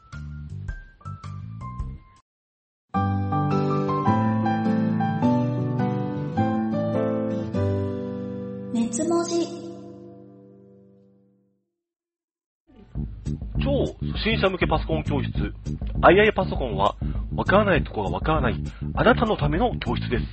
[13.64, 15.32] 超初心者向けパソコン教室。
[15.32, 16.96] II パソコンは、
[17.34, 18.62] わからないとこがわからない、
[18.94, 20.24] あなたのための教室です。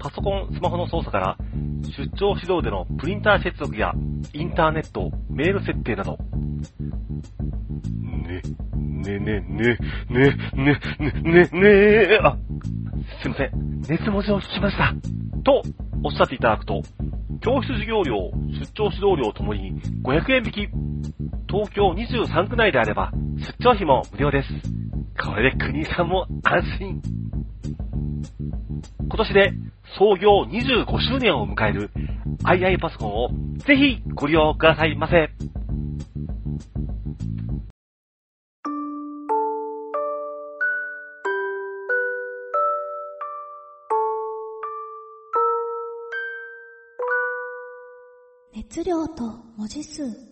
[0.00, 1.36] パソコン、スマホの操作から、
[1.96, 3.92] 出張指導でのプリンター接続や、
[4.34, 6.18] インターネット、メール設定など。
[8.00, 8.42] ね、
[8.82, 9.78] ねねね、
[10.10, 12.36] ね、ね、ね、ね、ね、あ、
[13.22, 13.80] すいません。
[13.88, 14.92] 熱文字を聞きました。
[15.44, 15.62] と、
[16.02, 16.82] おっしゃっていただくと、
[17.40, 20.91] 教室授業料、出張指導料ともに500円引き。
[21.52, 24.48] 東京23区内であれば、出張費も無料です。
[25.22, 27.02] これで国さんも安心。
[29.00, 29.52] 今年で
[29.98, 31.90] 創業25周年を迎える
[32.44, 35.28] II パソコンをぜひご利用くださいませ。
[48.54, 49.24] 熱量と
[49.58, 50.31] 文字数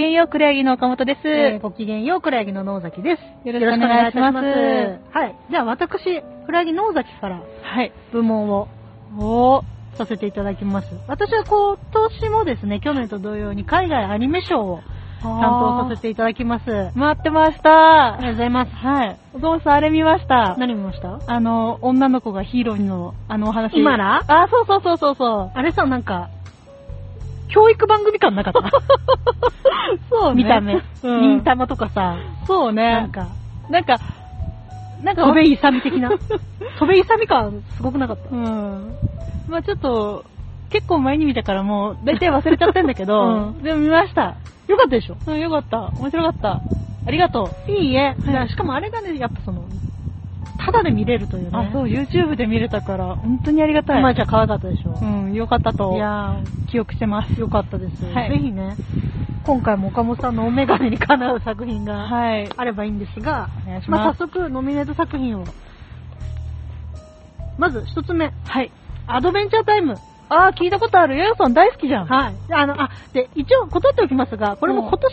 [0.00, 1.28] きげんよう、クレヤギの岡本です。
[1.28, 3.22] えーごきげんよう、黒柳の野崎です。
[3.46, 5.36] よろしくお願いしますはい。
[5.50, 7.92] じゃあ私、黒柳野崎からはい。
[8.12, 8.68] 部門を、
[9.18, 9.62] を
[9.96, 10.88] させていただきます。
[11.06, 14.80] 私は今年もですね、去年と同様に海外アニメ賞を
[15.22, 15.38] 担
[15.82, 16.64] 当させていただきます。
[16.72, 18.16] あ待ってました。
[18.20, 18.72] りがとうございます。
[18.74, 19.16] はい。
[19.34, 20.54] 岡本さん、あれ見ました。
[20.56, 21.18] 何見ました？
[21.26, 23.76] あの、女の子がヒーローの、あのお話。
[23.76, 24.22] 今ら？
[24.26, 25.50] あ、そうそうそうそうそう。
[25.54, 26.30] あれさ、なんか、
[27.50, 28.60] 教育番組感なかった？
[30.10, 30.42] そうね。
[30.44, 30.74] 見た目。
[30.74, 32.82] うん忍たまとかさ、そうね。
[32.92, 33.28] なんか、
[33.68, 34.00] なんか、
[35.02, 36.10] なんか、戸部勇的な？
[36.78, 38.28] 戸部勇感すごくなかった？
[38.30, 38.96] うん。
[39.48, 40.24] まあちょっと、
[40.70, 43.22] 結構前に見たからもう、大体忘れちゃってんだけど、
[43.54, 44.36] うんでも見ました。
[44.68, 45.16] よかったでしょ？
[45.26, 45.92] うん、よかった。
[45.98, 46.60] 面白かった。
[47.06, 47.70] ありがとう。
[47.72, 48.16] いいえ。
[48.26, 49.64] いやしかもあれがね、やっぱその、
[50.64, 51.50] タダで見れるというね。
[51.52, 54.02] あ、そう、YouTube で見れたから、本当にありがたい。
[54.02, 54.98] まあじゃあ可愛かったでしょ。
[55.00, 56.36] うん、よかったといや
[56.70, 57.32] 記憶してます。
[57.32, 58.04] ー、よかったです。
[58.04, 58.76] はいぜひね、
[59.44, 62.48] 今回も岡本さんのお眼鏡にかなう作品がはい。
[62.54, 64.14] あればいいんですが、お願いしまあ。
[64.14, 65.44] 早速ノミネート作品を。
[67.58, 68.70] まず一つ目、はい。
[69.06, 69.96] アドベンチャータイム。
[70.30, 71.16] あー、聞いたことある。
[71.18, 72.06] ヨヨさん大好きじゃん。
[72.06, 72.34] はい。
[72.52, 75.12] あの、あ、で、一応断っておきますが、これも今年、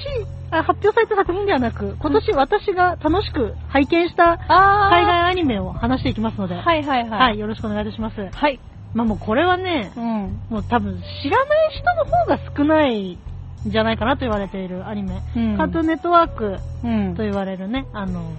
[0.52, 4.90] あ発表された作品ではなく、今年私が楽しく拝見したあー。
[4.92, 7.10] 海外アニメを話していきますので、はいはいはい。
[7.10, 8.30] はい、よろしくお願いいたします。
[8.32, 8.60] はい。
[8.94, 10.40] まあもうこれはね、うん。
[10.50, 13.18] もう多分知らない人の方が少ないん
[13.66, 15.22] じゃないかなと言われているアニメ。
[15.36, 18.32] うんカートゥーンネットワークうんと言われるね、あの、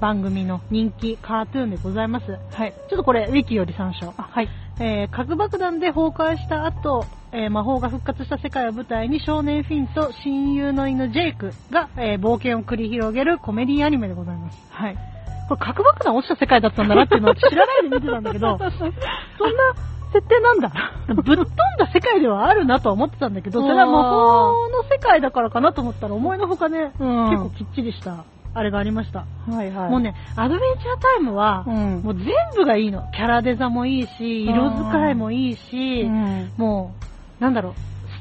[0.00, 2.38] 番組の人気カートゥーンでございます。
[2.52, 2.74] はい。
[2.90, 4.12] ちょっとこれ、ウィキより参照。
[4.18, 4.48] あ、はい。
[4.78, 14.58] えー核爆弾で崩壊した後、えー魔法が復活した世界を舞台に少年フィンと親友の犬ジェイクが、えー冒険を繰り広げるコメディアニメでございます。
[14.70, 14.96] はい。
[15.48, 18.72] これ核爆弾落ちた世界だったんだなっていうのを知らないで見てたんだけど、 そんな
[20.12, 20.72] 設定なんだ。
[21.08, 21.44] ぶっ飛ん
[21.78, 28.24] だ世界ではあるなとは思ってたんだけど、それは魔法の世界だからかなと思ったら思いのほかね、うん結構きっちりした
[28.56, 29.26] あれがありました。
[29.46, 29.90] はいはい。
[29.90, 32.00] もうね、アドベンチャータイムは、うん。
[32.02, 33.02] もう全部がいいの。
[33.12, 36.52] キャラデザもいいし、色使いもいいし、うん。
[36.56, 36.94] も
[37.38, 37.72] う、なんだろう、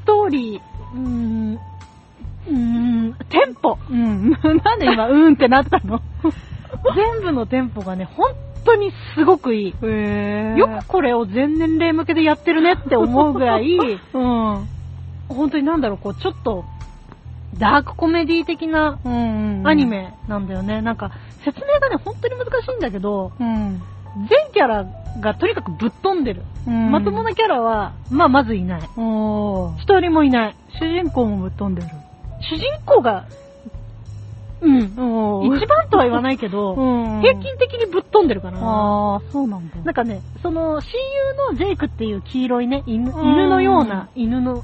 [0.01, 0.61] ストーリー、
[0.93, 3.77] うーん、うーん、テンポ。
[3.89, 4.31] うん。
[4.61, 6.01] なんで今、うーんってなったの？
[6.93, 8.27] 全部のテンポがね、本
[8.65, 9.75] 当にすごくいい。
[9.81, 13.77] へーよくこれを全年齢向けでやってるねって思うぐらい、
[14.13, 14.69] うん。
[15.29, 16.65] 本当になんだろう、こう、ちょっと、
[17.57, 19.61] ダークコメディ的なうん。
[19.65, 19.85] アニ。
[19.85, 20.81] メなんだよね。
[20.81, 21.11] なんか、
[21.43, 23.81] 説明がね、本当に難しいんだけど、うん。
[24.29, 24.85] 全キャラ
[25.19, 26.43] がとにかくぶっ飛んでる。
[26.67, 28.81] うんまともなキャラは、まあ、まずいない。
[28.81, 30.55] 一人もいない。
[30.79, 31.87] 主人公もぶっ飛んでる。
[32.41, 33.25] 主人公が、
[34.61, 34.77] うん。
[35.55, 37.21] 一番とは言わないけど、 うん。
[37.21, 38.57] 平均的にぶっ飛んでるかな。
[38.59, 39.75] あー、そうなんだ。
[39.83, 40.91] なんかね、その、親
[41.49, 44.63] 友のジェイクっていう黄色いね、犬うん犬のような、犬の、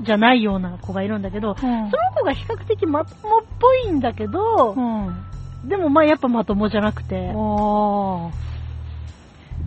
[0.00, 5.24] じゃないような子がいるんだけど、うんその子が比較的まともっぽいんだけどう、ん。
[5.68, 7.32] でもまあやっぱまともじゃなくて。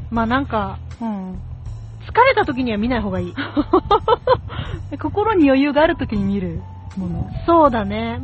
[0.09, 1.33] まあなんか、うん。
[1.33, 1.38] 疲
[2.27, 3.33] れた時には見ない方がいい。
[5.01, 6.61] 心に余裕があるときに見る
[6.97, 7.29] もの。
[7.45, 8.19] そうだね。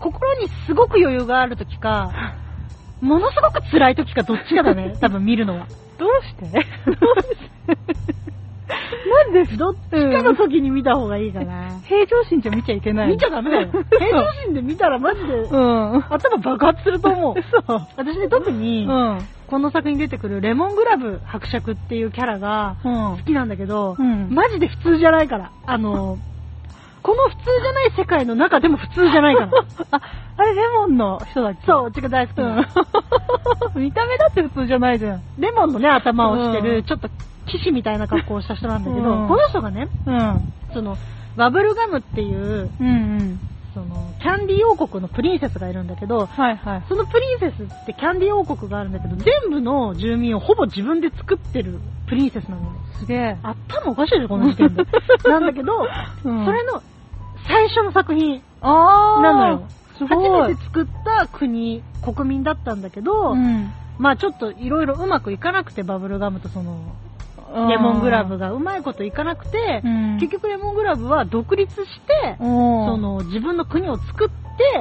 [0.00, 2.12] 心にすごく余裕がある時か、
[3.00, 5.66] ものすごく辛い時かどっちかだね、多分見るのは。
[5.98, 6.66] どうして？
[8.66, 11.78] なんでどっちかの時に見た方がいいかな。
[11.84, 13.08] 平常心じゃ見ちゃいけない。
[13.08, 13.68] 見ちゃダメだよ。
[13.98, 15.96] 平常心で見たらマジでうん。
[16.08, 17.34] 頭爆発すると思う。
[17.66, 17.80] そう。
[17.96, 19.18] 私ね、特に、うん。
[19.46, 23.18] この作品に出てくるレモングラブ伯爵っていうキャラがうん好。
[23.26, 25.50] きなんだけど、うんマジで普通じゃないから。
[25.66, 26.16] あの、
[27.02, 29.50] この普通じゃない世界の中でも普通じゃないから。
[29.92, 30.00] あ、
[30.38, 31.66] あれレモンの人だっけ？
[31.66, 32.66] そう、うちが大好きな、
[33.74, 33.82] うん。
[33.82, 35.20] 見た目だって普通じゃないじゃん。
[35.38, 37.08] レモンのね、頭をしてる、うんちょっと
[37.46, 40.52] 騎士みたいな格好をした人なんだけど、うんこの人がね、うん。
[40.72, 40.96] その、
[41.36, 42.90] バブルガムっていう、うんう
[43.22, 43.40] ん。
[43.74, 46.82] その、キャンディー王国のプリンセスがいるんだけど、はいはい。
[46.88, 52.68] そのプリンセスってキャンディー王国があるんだけど、全部の住民をほぼ自分で作ってるプリンセスなのね。
[52.98, 53.36] すげえ。
[53.42, 54.84] 頭おかしいでしょ、この時点で。
[55.28, 55.72] なんだけど、
[56.24, 56.82] うんそれの
[57.46, 58.42] 最初の作品。
[58.62, 59.62] なのよ。
[59.98, 60.62] 初めて。
[60.64, 63.72] 作った国、国民だったんだけど、うん。
[63.98, 66.76] まあちょっといろいろうまくいかなくて、バブルガムとその、
[67.68, 70.18] レモングラブがうまいこといかなくて、うん。
[70.20, 74.34] 結局レモングラブは独立して、その自分の国を作って、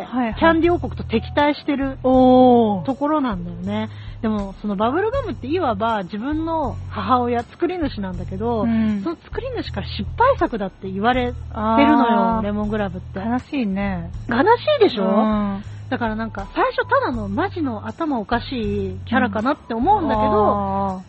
[0.05, 1.97] はいはいキャンディー王国と敵対してる。
[2.03, 3.89] ところなんだよね。
[4.21, 13.19] でも、そのバブルガムっていわば自分の母親、作り主なんだけど、うんその作り主から失敗作だって言われてるあのーよ、レモングラブって。
[13.19, 14.11] 悲しいね。
[14.29, 14.41] 悲し
[14.79, 21.01] いでしょ、うんだからなんか、最初ただのマジの頭おかしいキャラかなって思うんだけど、あ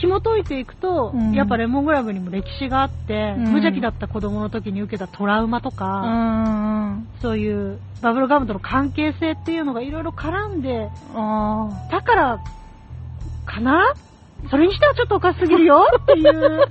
[0.00, 6.06] 紐解いていくと、うんやっぱレモングラブにも歴史があって、うん無邪気だった子供の時に受けたトラウマとーか、う
[6.96, 7.08] ん。
[7.22, 12.38] そういうバブルガムとの関係性っていうのがいろいろ絡んで、あだから、
[13.46, 13.94] かな？
[14.50, 15.84] それにしてはちょっとおかしすぎるよ？
[16.02, 16.30] っていう。
[16.30, 16.64] ー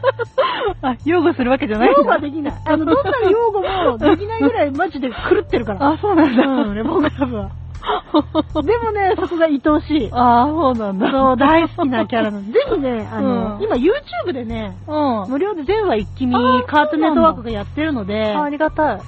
[0.82, 2.54] あ、擁護するわけじゃない擁護はできない。
[2.66, 5.90] あの、どんな擁護もできないぐらいマジで狂ってるから。
[5.94, 6.44] あ、そうなんだ。
[6.48, 7.50] うん、レモングラブは。
[8.64, 10.10] でもね、そこが愛おしい。
[10.12, 11.12] あー、そうなんだ。
[11.12, 12.44] そう、大好きなキャラなの。
[12.52, 15.30] ぜひね、あの、うん今 YouTube でね、うん。
[15.30, 16.34] 無料で全話一気見
[16.68, 19.00] カートネットワークがやってるので、あありがたい。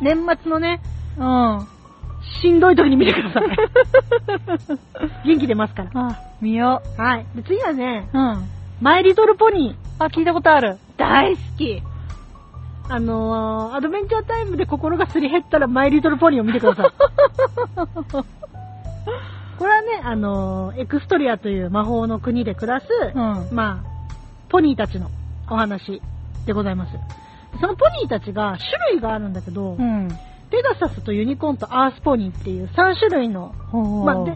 [0.00, 0.80] 年末のね、
[1.18, 1.66] うん。
[2.40, 3.44] しんどい時に見てください。
[5.26, 5.90] 元気出ますから。
[5.94, 7.26] あ、見よはい。
[7.34, 8.18] で次はね、う。
[8.18, 8.44] うん。
[8.80, 10.04] マイリトルポニー。
[10.04, 10.78] あ、聞いたことある。
[10.96, 11.82] 大好き。
[12.88, 16.90] あのー、アドベンチャータイムで心がすり減ったらマイリトルポニーを見てください。
[19.58, 23.48] これはね、あのーエクストリアという魔法の国で暮らす、うん。
[23.52, 23.84] まあ、
[24.48, 25.10] ポニーたちの
[25.48, 26.02] お話
[26.46, 26.92] でございます。
[27.60, 30.08] そのポニーたちが種類があるんだけど、うん。
[30.50, 33.54] ペガサスとユニコーンとアースポニーっていう3種類の、
[34.04, 34.32] まあ、で、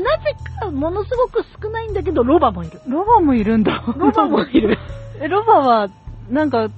[0.00, 2.80] なぜかものすごく少ないんだけど、ロバもいる。
[2.86, 3.82] ロバもいるんだ。
[3.96, 4.78] ロバもいる。
[5.20, 5.88] え、ロバは、
[6.30, 6.68] なんか、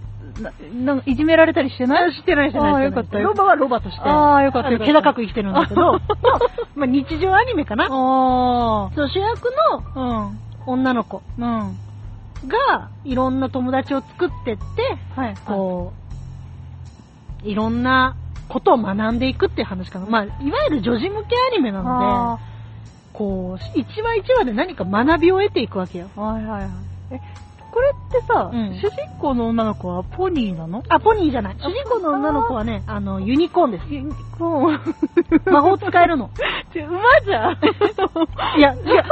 [0.41, 0.53] な
[0.85, 2.13] なんかいじめられたりしてない？
[2.15, 2.73] してないしてない。
[2.73, 4.79] ああ、よかったロバはロバとして、ああ、よかった。
[4.79, 6.01] 気高く生きてるんだけど、まあ、
[6.75, 7.85] まあ日常アニメかな。
[7.85, 9.53] あそう主役
[9.95, 10.27] のあ。
[10.27, 10.41] うん。
[10.67, 11.23] 女の子。
[11.39, 14.63] が、いろんな友達を作ってって、
[15.15, 15.35] はい。
[15.47, 15.93] こ
[17.45, 18.17] う、いろんな
[18.49, 20.07] ことを学んでいくっていう話かな。
[20.07, 20.35] まあ、いわ
[20.69, 22.43] ゆる女児向けアニメなのあで、
[23.13, 26.09] こう、一話一話で何か学びを得ていくわけよ。
[26.17, 26.21] あ。
[26.21, 26.71] はいはいはい。
[27.13, 27.21] え、
[27.71, 30.83] これってさ、うん主人公の女の子はポニーなの？
[30.89, 31.57] あ、ポニーじゃない。
[31.59, 33.87] 主人公の女の子はね、あの、ユニコーンです。
[33.93, 34.81] ユニコーン。
[35.47, 36.31] 魔法使えるの。
[36.73, 37.53] ちょ 馬じゃん。
[38.59, 39.05] いや、いや、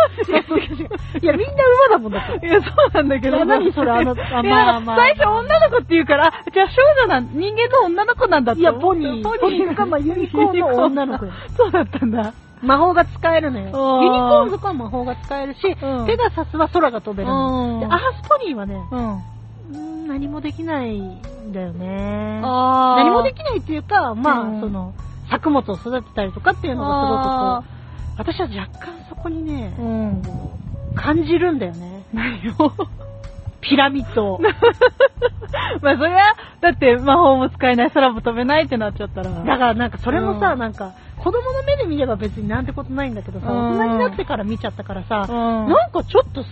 [0.49, 0.89] そう違う違う
[1.23, 1.55] いや、みんな
[1.89, 2.47] 馬だもんだって。
[2.47, 3.37] いや、そうなんだけど。
[3.37, 8.73] いや何それあのあまあまあ最初女の子って言うから、あじゃあ少女なん、人間の女の子なんだっていや。
[8.73, 11.33] ポニー、ポニーか、まあ、ユニコーンの女の子よ。
[11.57, 12.33] そうだったんだ。
[12.63, 13.65] 魔法が使えるのよ。
[13.67, 17.75] ユニコーン族は魔法が使えるし、うんペガサスは空が飛べるの。
[17.75, 20.07] うんでアースポニーはね、うん。
[20.09, 22.41] 何もできないんだよね。
[22.43, 24.95] あ何もできないっていうか、まあ、うんその、
[25.31, 30.23] 作物を育てたりとかっていうのがすごくあこう、私は若干そこにね、うん。
[30.95, 32.05] 感じるんだよね。
[32.13, 32.73] 何を？
[33.61, 34.41] ピラミッドを。
[35.83, 39.31] まあそれは、だって魔法も使えない、空も飛べないってなっちゃったら。
[39.31, 43.79] だからなんかそれもさ、うんなんか、子供の目で見れば別になんてことないんだけどさ、うん。
[43.79, 45.69] 大人になってから見ちゃったからさ、うん。
[45.69, 46.45] なんかちょっと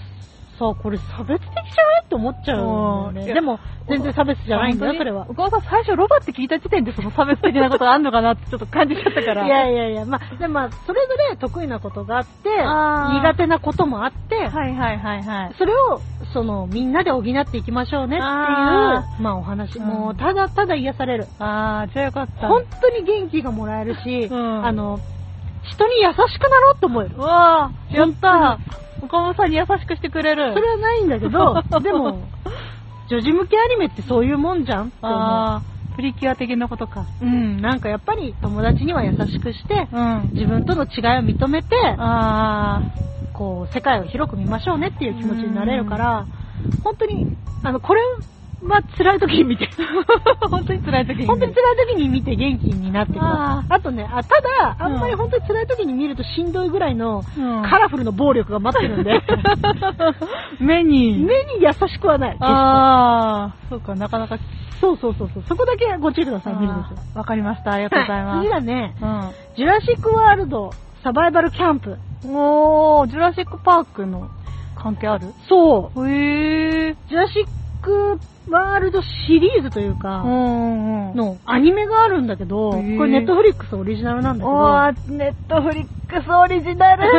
[0.59, 2.03] さ、これ差別的じゃない？
[2.05, 3.23] って思っちゃうね。
[3.23, 5.35] うんでも、全然差別じゃないんだよ、それはお。
[5.35, 9.47] 母さん最初ロバって聞いた時点でその差別的なことがあるのかなってちょっと感じちゃったから。
[9.47, 15.55] いやいやいや、まあ、でもまあ、それぞれ得意なことがあって、苦手なこともあって、はいはいはいはい。
[15.59, 16.01] それを、
[16.33, 19.79] その、みんなで補っていきましょうねっていう、あまあお話。
[19.79, 21.27] うんもう、ただただ癒される。
[21.39, 22.49] あー、じゃあよかった。
[22.49, 24.99] 本当に元気がもらえるし、うんあの、
[25.73, 27.17] 人に優しくなろうと思える。
[27.17, 28.61] うわー、やった
[29.03, 30.53] 岡本さんに優しくしてくれる。
[30.55, 32.29] それはないんだけど、 でも、
[33.09, 35.19] 女児向けアニメってそういうもんじゃんって思う。
[35.19, 37.07] あー、プリキュア的なことか。
[37.21, 40.33] うん、なんかやっぱり友達には優しくして、うん。
[40.35, 42.83] 自分との違いを認めて、あ
[43.33, 46.27] こう、世界を広く見ましょうねっていう気持ちになれるから、
[46.83, 47.27] 本当に、
[47.63, 48.01] あの、これ
[48.63, 49.69] は辛い時に見て、ー。
[50.49, 51.27] 本当に辛い時に。
[51.27, 53.25] 本当に辛い時に見て元気になってくる。
[53.25, 59.21] ああとねあ、ただ、あんまりうん本当に辛い時に見るとしんどいぐらいのうんカラフルの暴力が待ってるんで、
[60.61, 61.19] 目に。
[61.19, 62.37] 目に優しくはない。
[62.41, 64.39] あー、そうか、なかなか。
[64.81, 65.43] そうそうそうそう。
[65.49, 66.97] そこだけご注意ください、見るんですよ。
[67.15, 67.73] わかりました。
[67.73, 68.41] ありがとうございます。
[68.41, 69.31] 次だね、うん。
[69.57, 70.71] ジュラシックワールド
[71.03, 71.97] サバイバルキャンプ。
[72.27, 74.29] おー、ジュラシックパークの
[74.77, 75.29] 関係ある？
[75.49, 76.09] そう。
[76.09, 76.97] へー。
[77.09, 77.51] ジュラシック
[78.49, 79.09] ワールドシ
[79.41, 80.23] リーズというか。
[80.25, 87.03] のアニメがあるんだけど、これネットフリックスオリジナルなんだけど、おー、ネットフリックスオリジナル。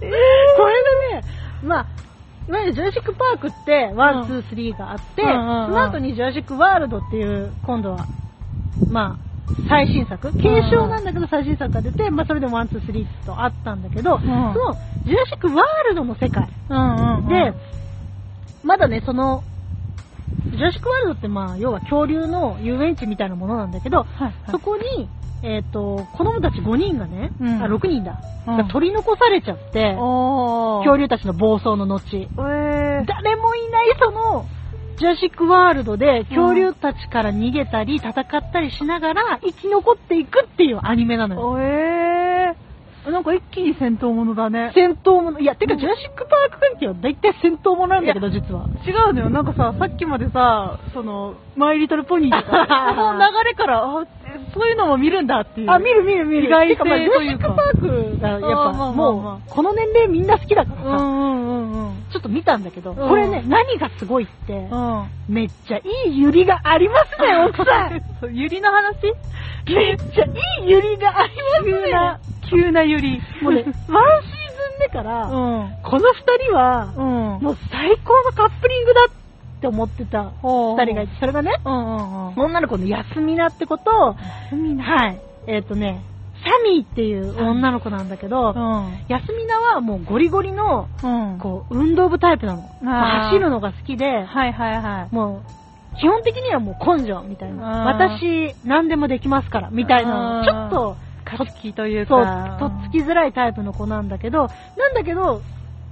[0.00, 1.24] これでね、
[1.62, 1.86] まあ、
[2.48, 8.06] いわゆるジュラシックパークって、ワン、ツー、スリーがあって、その後にジュラシックワールドっていう、今度は、
[8.88, 9.32] まあ、
[9.68, 14.20] 最新作、継承なんだけど最新作が出て、まあそれでワン、ツー、スリーとあったんだけど、ん。
[14.20, 14.52] その、
[15.04, 17.28] ジュラシックワールドの世界うんうんうん。
[17.28, 17.54] で、
[18.62, 19.42] まだね、その、
[20.50, 25.08] ジュラシックワールドってまあ、要は恐竜の遊園地みたいなものなんだけど、はいはいそこに、
[25.42, 29.94] えっ、と、子供たち5人がね、うんあ、6人だ、うんが取り残されちゃって。
[29.94, 33.06] 恐竜たちの暴走の後、えー。
[33.06, 34.46] 誰もいないその、
[34.96, 41.58] ジュラシックワールドで恐竜たちから逃げたり戦ったりしながら生き残っていくっていうアニメなのよ。
[41.60, 42.71] えー。
[43.10, 44.70] なんか一気に戦闘ものだね。
[44.74, 48.68] 戦闘もの、いや、てかジュラシックパーク関係は大体戦闘ものなんだけど、実は。
[48.86, 49.30] 違うのよ。
[49.30, 54.06] なんかさ、さっきまでさ、その、マイリトルポニーとか、 その流れから、あ、
[54.54, 55.70] そういうのも見るんだっていう。
[55.70, 56.46] あ、見る見る見る。
[56.46, 61.92] 意外性てかまあジュラシックパークがやっぱ、もう、この年齢みんな好きだからさ、うんうんうんうん。
[62.12, 65.06] ちょっと見たんだけど、んこれね、何がすごいって、うん。
[65.28, 68.00] めっちゃいいユリがありますね、奥さん。
[68.20, 69.12] そうゆりの話？
[69.66, 70.30] めっちゃい
[70.64, 72.32] いユリがありますね。
[72.52, 73.20] 急な、ゆり。
[73.40, 73.94] もうね、 ワンシーズ
[74.76, 75.70] ン目から、うん。
[75.82, 77.04] この二人は、うん。
[77.42, 82.44] もう最高のカップリングだって思ってた二人がいて、それがね、うんうんうん。
[82.44, 84.14] 女の子のヤスミナってこと、は
[85.08, 86.02] い、えっ、とね、
[86.44, 89.04] サミーっていう女の子なんだけど、うん。
[89.08, 91.38] ヤスミナはもうゴリゴリの、うん。
[91.38, 92.62] こう、運動部タイプなの。
[92.84, 95.14] 走るのが好きで、はいはいはい。
[95.14, 95.42] も
[95.96, 97.84] う、基本的にはもう根性みたいな。
[97.84, 100.96] 私、何でもできますから、みたいなちょっと
[101.32, 105.42] 勝ち気というそうか。、とっつきづらいタイプの子なんだけど、なんだけど、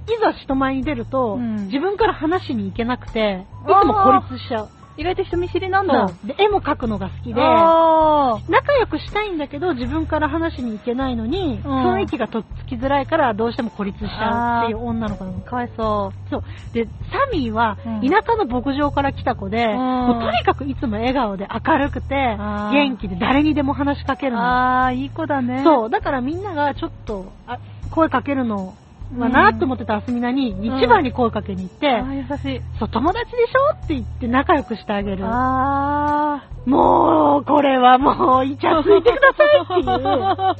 [0.07, 4.69] いざ人前に出ると、うん自分から話しに行けなくて、いつも孤立しちゃう。
[4.97, 6.09] 意外と人見知りなんだ。
[6.09, 15.39] そうで、絵も描くのが好きで、あ仲良くしたいんだけど、自分から話しに行けないのに、うん雰囲気がとっつきづらいから、どうしても孤立しちゃうっていう女の子なの。
[15.39, 16.43] ーかわいそそう。
[16.73, 16.91] で、サ
[17.33, 24.29] ミーはうん、田舎の牧場から来た子で、んもうとにかくいつも笑顔で明るくてあ、ー元気で誰にでも話しかけう。
[24.31, 24.85] るの。
[24.85, 25.63] あー、いい子だね。
[25.63, 25.89] そう。
[25.89, 27.57] だからみんながちょっと、あ
[27.91, 28.75] 声かけるの
[29.17, 32.61] はなって思ってたアスミナに、一番に声かけに行って、あー、優しい。
[32.79, 35.25] そう、友達でしょって言って仲良くしてあげる。
[35.25, 39.85] あもう、これはもう、イチャついてくださいっていう。
[39.97, 40.55] ー。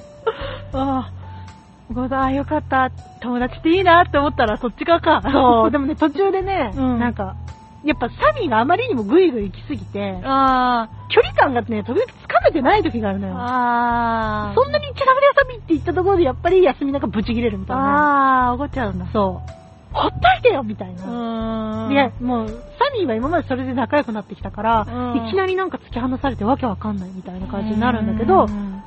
[0.74, 1.94] あー。
[1.94, 2.90] ごだ、あーよかった。
[3.22, 5.22] 友達っていいなって思ったらそっち側か。
[5.32, 7.36] そう、でもね、途中でね、うんなんか、
[7.84, 13.32] やっぱサミーがあまりにもグイグイ行きすぎて、あ距離感がね、時々つかめてない時があるのー。
[13.32, 13.36] よ。
[13.38, 14.56] あー。
[14.56, 18.50] そんなに行っちゃダメだよ、サミーって言ったところで、やっぱり休みなんかブチ切れるみたいな。
[18.50, 19.06] あー、怒っちゃうんだ。
[19.12, 19.62] そう。
[19.94, 21.90] ほっといてよみたいうな。
[21.92, 22.54] いや、もう、サ
[22.98, 28.84] ミーは今までそれで仲良くなってきたから、うんいきなりなんか突き放されてわけわかんないみたいな感じになるんだけど、うん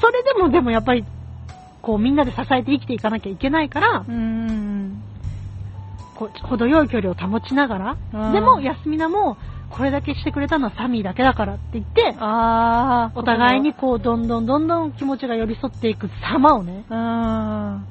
[0.00, 1.04] それでもでもやっぱり、
[1.80, 5.00] こうみんなで支えて生きていかなきゃいけないから、うん。
[6.16, 9.36] こう程よい距離を保ちながら、うんでも休みなも、
[9.76, 13.18] これだけしてくれたのはサミーだけだからって言って、あー。
[13.18, 17.86] お互いにこう、どんどんどんどん気持ちが寄り添っていく様をね、うん。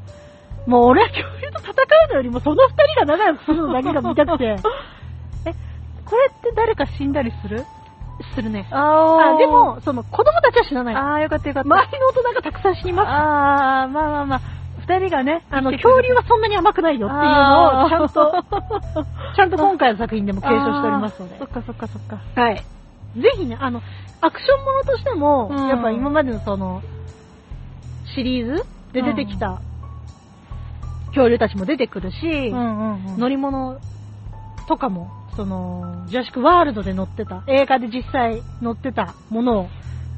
[0.67, 4.45] もう俺は恐竜と戦うのよりもその二人が仲良くするのだけが見たくて、
[5.45, 5.53] え、
[6.05, 7.65] これって誰か死んだりする？
[8.35, 8.67] するね。
[8.69, 10.95] ああ、で、も、その子供たちは死なない。
[10.95, 11.67] あーよかったよかった。
[11.67, 13.09] 周りの大人がたくさん死にます。
[13.09, 14.41] あー、まあまあまあ、
[14.91, 18.31] 二人がね、あの、恐竜はそんなに甘くないよっていうのを、ちゃんと、
[19.35, 21.47] ちゃんと今回の作品でも継承しておりますのでそっ。
[21.47, 22.19] かそっかそっか。
[22.35, 22.55] はい。
[22.55, 23.81] ぜひね、あの、
[24.19, 26.81] アクションものとしても、うんやっぱ今までのその、
[28.15, 29.61] シリーズで出てきた、
[31.07, 33.19] 恐竜たちも出てくるし、うんうんうん。
[33.19, 33.79] 乗り物
[34.67, 39.69] とかも、その、ジュラシックワールドで乗ってた、映画で実際乗ってたものを、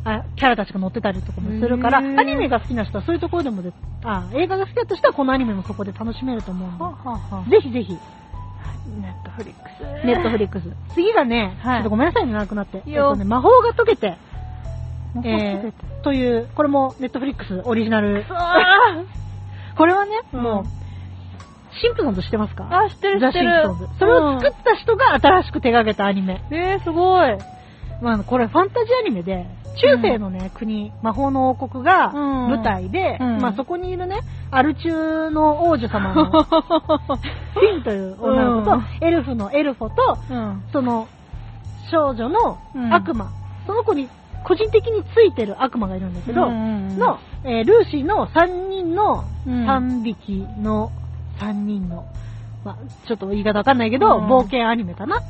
[0.06, 3.72] あキャラたちが乗ってたりとかもするから、アニメが好きな人はそういうところでもで、
[4.04, 7.94] あ、映画が好きだとしたらこのアニメもそこで楽しめると思うんで、はあはあはあぜひぜひ、
[9.00, 9.70] ネットフリック
[10.02, 10.06] ス。
[10.06, 10.64] ネットフリックス。
[10.94, 12.84] 次がね、はいちょっとごめんなさいね、長くなって。
[12.86, 14.18] いいよえっとね、魔法が解けて、
[15.24, 18.26] えー、という、これもネットフリックスオリジナル。
[18.30, 19.04] あ
[19.78, 20.66] これはね、うんもう、
[21.80, 22.68] シンプソンズ知ってますか？
[22.70, 23.64] あ知ってるザ・知ってる。
[24.00, 26.42] それを作った人が新しく手掛けたアニメ。
[26.52, 27.38] ーえー、すごい。
[28.02, 29.46] まあ、これファンタジーアニメで、
[29.76, 32.50] 中世のね、国、魔法の王国がうん。
[32.50, 33.42] 舞台で、うん。
[33.42, 34.20] まあそこにいるね、
[34.52, 39.08] アル中の王女様の、フィンという女の子と、うん。
[39.08, 40.64] エルフのエルフォと、うん。
[40.72, 41.08] その
[41.92, 42.94] 少女のうん。
[42.94, 43.32] 悪魔、
[43.66, 44.10] その子に
[44.44, 49.68] 個人的についてる悪魔がいるんだけど、の、えールーシーの3人の、うん。
[49.68, 50.92] 3匹の
[51.40, 52.06] 3人の、
[52.64, 54.28] まあ、ちょっと言い方わかんないけど、うん。
[54.28, 55.22] 冒険アニメかな。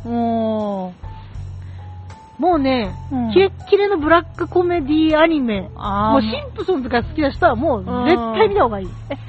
[2.39, 5.61] もうね、うんキレッキレのブラックコメディアニメ。
[5.61, 8.87] もうシンプソンズが好きな人はもう絶対見た方がいい。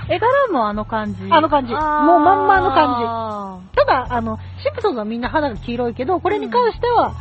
[0.09, 7.15] え、絵柄もあの感じあの感じもうまんまあの感ただ、あの、シンプソンズはみんな肌が黄色いけど、これに関しては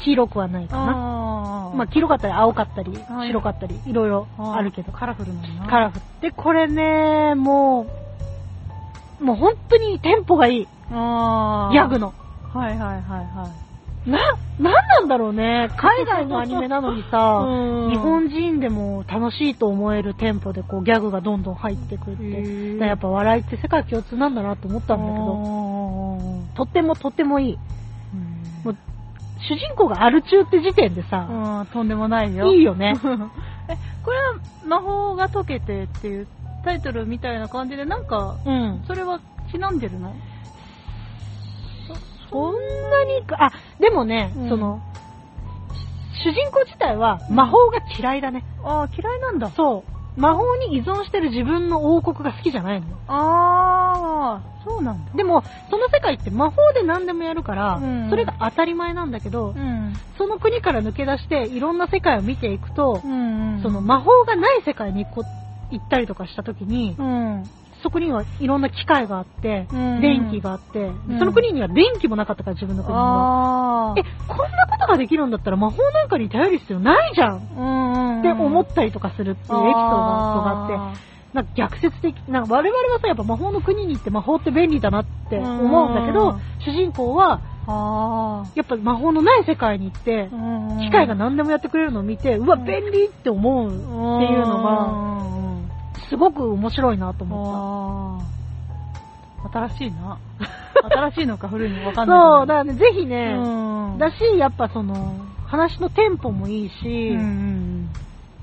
[0.00, 0.92] 黄色くはないかな。
[0.92, 4.92] あーまあ、黄色かったり青かったり、はい白かったり、いろいろあるけど。
[4.92, 5.68] カラフルなん。
[5.68, 6.02] カラフル。
[6.20, 7.86] で、これね、も
[9.20, 10.68] う、もう本当にテンポがいい。
[10.90, 12.14] ギャグの。
[12.54, 13.67] はいはいはいはい。
[14.06, 14.18] な、
[14.58, 15.68] なんなんだろうね。
[15.76, 22.16] 海外のアニメなのにさ、うん日本人でも楽しいと思えるテンポでこうギャグがどんどん入ってくるっ
[22.78, 22.84] て。
[22.84, 27.58] やっぱ笑いって世界共通なんだなと思ったんだけど、ど、とってもとってもいい。
[28.14, 28.76] うんもう
[29.40, 32.52] 主人公がアル中って時点でさ、うん、とんでもないよ。
[32.52, 32.94] いいよね。
[33.68, 34.34] え、これは
[34.66, 36.26] 魔法が解けてっていう
[36.64, 38.82] タイトルみたいな感じで、なんか、うん。
[38.86, 39.20] それは
[39.52, 40.12] ちなんでるの？
[42.30, 44.80] そんなにか、あ、でもね、うんその、
[46.24, 48.44] 主人公自体は魔法が嫌いだね。
[48.64, 49.50] ああ、嫌いなんだ。
[49.50, 50.20] そう。
[50.20, 52.96] 魔法に依存してる自分の王国が好きじゃないのよ。
[53.06, 55.12] ああ、そうなんだ。
[55.14, 59.94] でも、その世界って魔法で何でもやるから、うんそれが当たり前なんだけど、うん。
[60.16, 65.22] その国から抜け出していろんな世界を見ていくと、うん、その、魔法がない世界にこ
[65.70, 67.44] 行ったりとかした時に、うん。
[67.82, 70.00] そこにはいろんな機械があって、うん。
[70.00, 71.18] 電気があって、うん。
[71.18, 73.90] その国には電気もなかったから自分の国には。
[73.90, 78.18] あえ、こんなことができるんだったら魔法なんかに頼る必要ないじゃん。
[78.20, 78.22] っ。
[78.22, 79.76] て思ったりとかするっていうエピソード
[80.42, 90.80] があって、なんか逆説的、なんか我々はさ、やっぱ魔法の国に行って魔法って便利だなって思うんだけど、うん主人公はあやっぱ魔法のない世界に行って、あ。
[90.80, 95.47] 機械が何でもやってくれるのを見て、うわ、便利って思うっていうのが、
[96.08, 98.24] すごく面白いなと思あ
[99.44, 99.68] あ。
[99.68, 100.18] 新しいな。
[101.10, 101.96] 新しいのか古いのかわった。
[101.96, 102.18] かんない。
[102.18, 105.14] そう、だからね、ぜひね、うんだし、やっぱその、
[105.46, 107.88] 話のテンポもいいし、うん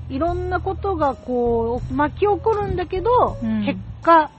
[0.08, 4.30] いろんなことがこう、巻き起こるんだけど、うん結果、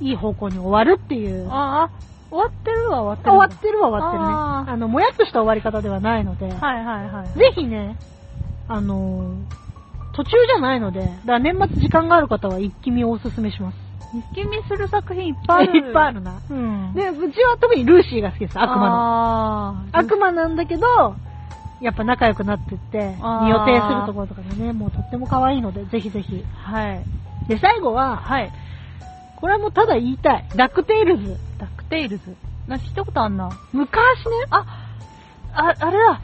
[0.00, 1.48] いい方向に終わるっていう。
[1.50, 1.90] ああ、
[2.30, 3.30] 終わってるは終わってる。
[3.32, 4.72] 終わってるは終わってるね。
[4.72, 7.38] あの、もやっとした終わり方ではないので、はいはいはい。
[7.38, 7.96] ぜひね、
[8.68, 9.63] あのー
[10.14, 13.78] 途中じゃないので、だから年末時間がある方は一気見をおすすめします。
[14.14, 15.78] 一気見する作品いっぱいある。
[15.78, 16.40] いっぱいあるな。
[16.48, 16.94] うん。
[16.94, 18.84] で、うちは特にルーシーが好きです、悪魔の。
[18.86, 20.86] あー悪魔なんだけど、
[21.80, 26.44] やっぱ仲良くなってって、あー身を挺するところとかがね、もうとっても可愛いので、ぜひぜひ。
[26.64, 27.04] はい。
[27.48, 28.52] で、最後は、はい。
[29.40, 30.48] これはもうただ言いたい。
[30.54, 31.36] ダックテイルズ。
[31.58, 32.36] ダックテイルズ？
[32.68, 33.50] な聞いたことあんな。
[33.72, 33.90] 昔
[34.26, 34.64] ね、あ、
[35.52, 36.20] あ、あれだ。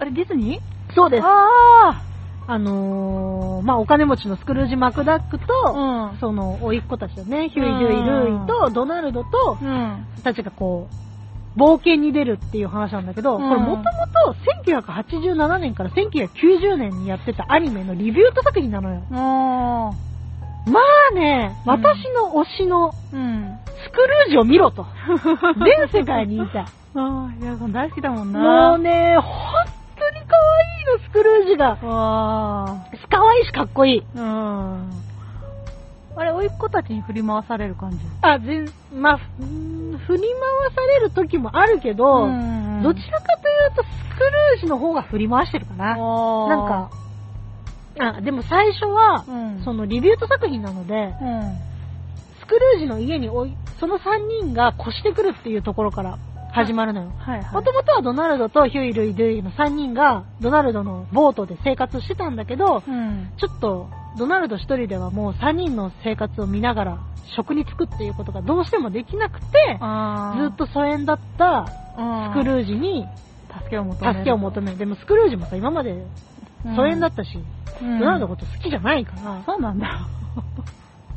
[0.00, 0.94] あれディズニー？
[0.94, 1.24] そうです。
[1.24, 1.46] あ
[1.92, 2.09] あ
[2.58, 6.10] のー、まあ、お金持ちのスクルージ・マクダックと、あ。
[6.12, 6.18] うん。
[6.18, 10.06] その、甥っ子たちだね、ヒュイ・ヒュイ・ルーイと、ドナルドと、うん。
[10.22, 10.94] たちがこう、
[11.56, 19.02] 冒険に出るっていう話なんだけど、うんこれもともと1987年から1990年にやってたアニメのリビュート作品なのよ。
[19.10, 19.90] あ
[20.70, 20.80] ま
[21.10, 22.92] あね、うん私の推しの。
[22.92, 24.86] スクルージを見ろと。
[25.64, 26.64] 全世界に言いたい。
[26.94, 28.40] ああ、いや、大好きだもんな。
[28.40, 31.76] もうね、本当に可愛いの、スクルージが。
[31.86, 34.02] わ可愛いしかっこいい。
[34.16, 34.90] ーうん。
[36.16, 37.98] あれ、甥っ子たちに振り回される感じ？
[38.22, 43.86] あ、全、まあ、振り回される時もあるけど、んどちらかというと、ス
[44.18, 45.96] クルージの方が振り回してるかな。
[45.96, 46.90] ななんか、
[47.98, 51.58] あ、でも最初は、うんそのリビュート作品なので、うん。
[52.40, 54.00] スクルージの家におい、その3
[54.42, 56.18] 人が越してくるっていうところから
[56.52, 57.12] 始まるのよ。
[57.18, 57.54] はいはい。
[57.54, 63.30] もともとはドナルドとヒュイ・ルイ・ドゥイの3人が、ドナルドのボートで生活してたんだけど、うん。
[63.36, 63.88] ちょっと、
[64.18, 66.98] ドナルド1人ではもう3人の生活を見ながら
[67.36, 71.72] 食に就くっていうことがどうしてもできなくて、あずっと疎遠だったス
[72.34, 73.06] クールージに
[73.48, 74.14] 助けを求める。
[74.14, 74.78] 助けを求める。
[74.78, 76.04] でもスクルージもさ、今まで
[76.76, 80.06] 疎遠だったし、うんドナルドのこと好きじゃないから、そうなんだ。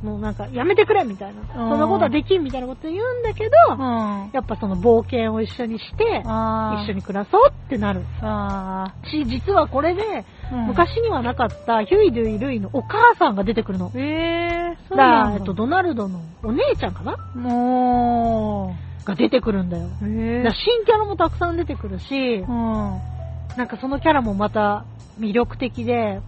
[0.03, 1.41] もうなんか、やめてくれみたいな。
[1.53, 4.29] そんなことはできんみたいなこと言うんだけど、ん。
[4.33, 8.01] やっぱその冒険を一緒にして、あ一緒に暮らそうってなる。
[8.21, 13.91] あし、実はこれで、ー昔にはなかったヒュイ・ドゥイ・ルイのお母さんが出てくるの。
[13.95, 15.35] えー、そうだなんだ。
[15.37, 17.17] えっと、ドナルドのお姉ちゃんかな？
[17.33, 18.75] も
[19.05, 19.87] が出てくるんだよ。
[20.01, 22.45] う、えだから新キャラもたくさん出てくるし、うん。
[23.57, 24.85] なんかそのキャラもまた
[25.19, 26.19] 魅力的で。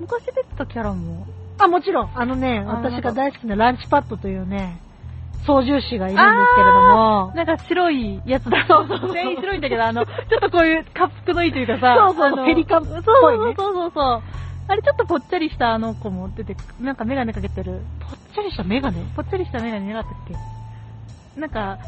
[0.00, 1.26] 昔出てたキャラも。
[1.58, 4.80] あ、もちろん、あのね、あ私が大好きなランチパッドというね、
[5.46, 8.64] 操縦士がいるんですけれども、なんか白いやつだ。
[8.68, 9.12] そうそう。
[9.12, 11.96] 全員白いんだけど、あの、ちょっとこういうカップのいいというかさ。
[11.98, 14.22] そうそうペリカンっぽいねそうそうそうそう。
[14.68, 17.80] あれちょっとぽっちゃりしたあの子も出てくなんかメガネかけてる。
[18.00, 19.02] ぽっちゃりしたメガネ？
[19.16, 20.38] ぽっちゃりしたメガネなかったっ
[21.34, 21.40] け？
[21.40, 21.78] なんか、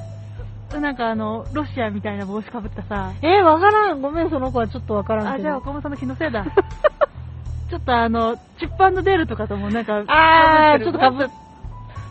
[0.80, 3.12] なんかあの、ロシアみたいな帽子かぶったさ。
[3.22, 4.02] えー、わからん。
[4.02, 5.42] ごめん、その子はちょっとわからんあ、けど。
[5.44, 6.44] じゃあ岡本さんの気のせいだ。
[7.70, 11.28] ちょっとあの、チップデールとかともなんか、あーちょっとかぶっ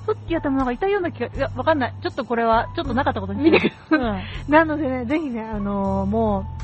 [0.05, 1.93] さっきやったもなんかいたような気が、いや、わかんない。
[2.01, 4.21] ちょっとこれは、ちょっとなかったことに見てくうん。
[4.49, 6.63] なのでね、ぜひね、あのーもう、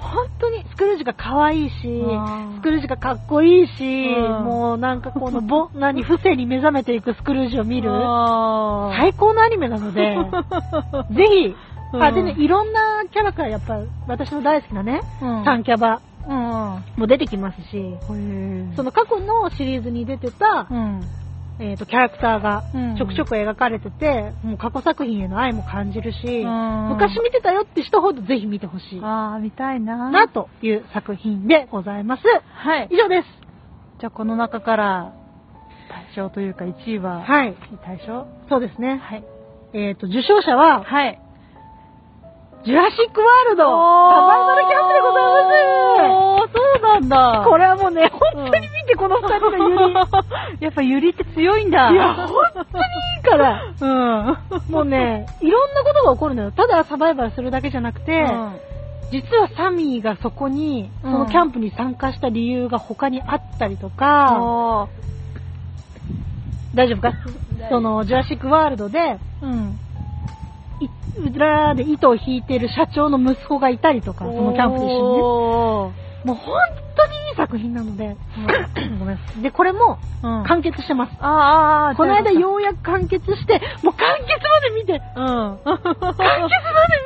[0.00, 4.44] 本当にスクルージが可愛いしスクルージがかっこいいし、うん。
[4.44, 10.16] もうなんかこのぼ、何、不正に目覚めていくスクルージを見る、最高のアニメなので、
[11.12, 11.54] ぜひ、
[11.92, 15.44] うんあ、でね、いろんなキャラからやっぱ、私の大好きなね、うん。
[15.44, 15.94] サンキャバ。
[15.94, 16.09] うん。
[16.28, 17.96] も出てきますし、
[18.76, 21.00] その過去のシリーズに出てた、うん。
[21.60, 32.22] えっ、と、キャラクターがうんちょくちょく描かれてて、もう過去作品への愛も感じるし、うん昔見てたよって人ほどぜひ見てほしいあー、見たいななという作品でございます。
[32.22, 32.88] はい。
[32.90, 33.28] 以上です。
[34.00, 35.12] じゃあこの中から、
[35.90, 37.54] 対象というか1位は、はい。
[37.84, 38.96] 対象そうですね。
[38.96, 39.24] はい。
[39.74, 41.20] えっ、と、受賞者は、はい。
[42.64, 43.70] ジュラシックワールド、サ
[44.26, 45.30] バイバルキャンプでござい
[46.12, 47.16] おー、そうなんだ。
[47.16, 47.48] ます。
[47.48, 49.94] これはもうね、本当に見て、この二人のユリ。
[50.60, 51.90] やっぱユリって強いんだ。
[51.90, 53.62] いや、本当にいいから。
[53.80, 54.72] うん。
[54.72, 56.52] もうね、いろんなことが起こるのよ。
[56.52, 58.26] ただサバイバルするだけじゃなくて、
[59.10, 64.86] 実はサミーがそこに、そのキャンプに参加した理由が他にあったりとか、あ
[66.74, 67.12] 大丈夫か？
[67.70, 69.78] その、ジュラシックワールドで、うん。
[71.18, 75.22] い裏で糸を引いてる社長の息子がいたりとか、そのキャンプで一緒にね。
[75.22, 75.92] 緒
[76.24, 76.54] もう本
[76.96, 78.16] 当にいい作品なので、
[78.98, 79.42] ごめん。
[79.42, 79.98] で、これも。
[80.22, 81.12] 完結してます。
[81.18, 82.34] あーあー、この間う。
[82.34, 85.24] ようやく完結して、もう完結まで見て、うん。
[85.64, 87.00] 完結まで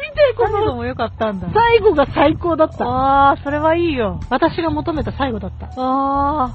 [1.04, 1.48] だったんだ。
[1.52, 2.84] 最後が最高だった。
[2.84, 4.20] ああ、それはいいよ。
[4.30, 5.66] 私が求めた最後だった。
[5.66, 6.54] ああ。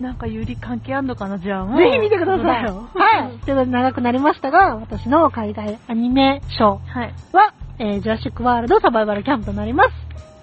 [0.00, 1.78] なんか有利関係あんのかな、じゃあもう。
[1.78, 2.64] ぜひ見てください。
[2.64, 3.38] よはい。
[3.44, 7.14] ということで長くなりましたが、私の海外アニメ賞はい。
[7.32, 9.90] は、えー、ジュラシックワールドサバイバルキャンプとなります。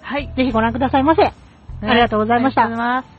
[0.00, 0.32] はい。
[0.36, 1.22] ぜひご覧くださいませ。
[1.22, 1.32] あ
[1.94, 2.62] りがとうございました。
[2.62, 3.18] ありがとうございます。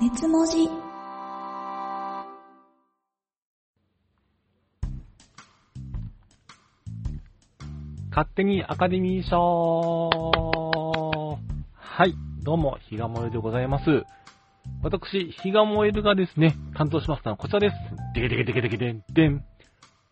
[0.00, 0.83] 熱文字
[8.14, 10.08] 勝手にアカデミー賞
[11.74, 14.04] はい、どうも、比嘉燃えでございます。
[14.84, 17.74] 私、比嘉燃えるがですね、担当しますのはこちらです。
[18.14, 19.44] でけでけでけでけでんでん。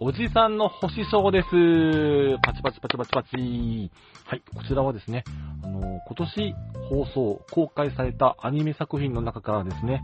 [0.01, 1.47] おじさんの星賞です。
[2.43, 3.93] パチパチパチパチパチ。
[4.25, 5.23] はい、こちらはですね、
[5.63, 6.55] あの、今年
[6.89, 10.03] 放送、公開されたアニメ作品の中からですね、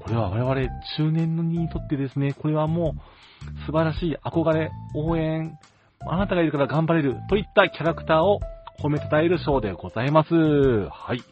[0.00, 0.54] これは我々
[0.96, 5.58] 中年のにとってですね、これはもう素晴らしい憧れ、応援、
[6.06, 8.40] あなたがいるから頑張れるといったキャラクターを
[8.80, 10.34] 褒めたたえる賞でございます。
[10.34, 11.22] はい。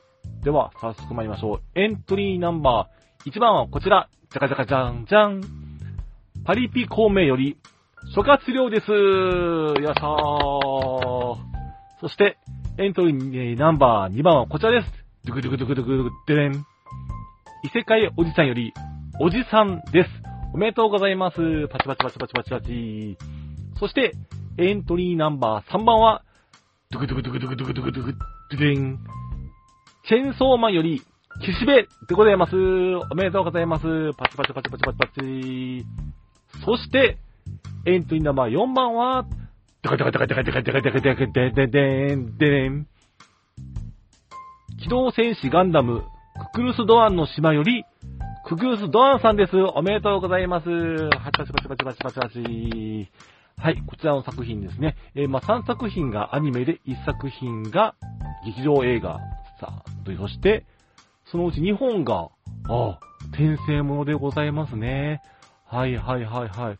[0.42, 1.60] では、早速参りましょう。
[1.74, 4.08] エントリーナンバー1番はこちら。
[4.32, 5.40] じゃかじゃかじゃんじゃん。
[6.44, 7.56] パリピ孔明より、
[8.14, 8.90] 諸葛亮です。
[8.90, 11.36] よっしゃー。
[12.00, 12.38] そして、
[12.78, 14.86] エントリーナンバー2番はこちらです。
[15.24, 16.64] ドゥクドゥクドゥクドゥクドゥクデレン。
[17.64, 18.72] 異世界おじさんより、
[19.20, 20.10] おじさんです。
[20.54, 21.68] おめでとうございます。
[21.68, 23.18] パチパチパチパチパチパチ。
[23.78, 24.12] そして、
[24.58, 26.22] エントリーナンバー3番は、
[26.90, 28.18] ドゥクドゥクドゥクドゥクドゥクドゥクドゥク
[28.52, 28.98] ドゥデン。
[30.08, 31.02] チェーンソーマンより、
[31.42, 32.56] 岸辺でございます。
[32.56, 34.14] おめでとうございます。
[34.16, 35.84] パチパチパチパチパチパチ。
[36.64, 37.18] そして、
[37.84, 39.26] エントリーナンバー4番は、
[39.82, 42.86] ドカドカドカドカドカドカドカドカデデデンデン。
[44.80, 46.02] 機動戦士ガンダム、
[46.52, 47.84] ククルスドアンの島より、
[48.46, 49.56] ククルスドアンさんです。
[49.74, 50.64] おめでとうございます。
[51.10, 53.35] パチパチパチパチパチパチパチ。
[53.58, 54.96] はい、こちらの作品ですね。
[55.14, 57.94] えーまあ、3作品がアニメで、1作品が
[58.44, 59.18] 劇場映画
[59.58, 60.66] さ、とそして、
[61.24, 62.28] そのうち2本が、
[62.68, 63.00] ああ、
[63.32, 65.22] 転生ものでございますね。
[65.64, 66.78] はいはいはいはい。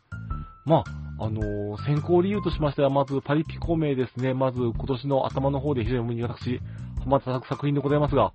[0.65, 0.83] ま
[1.19, 4.33] あ、あのー選考理由としましては、まずパリピ孔明ですね。
[4.35, 6.59] まず今年の頭の方で非常に私、
[6.99, 8.33] ハマった作品でございますが、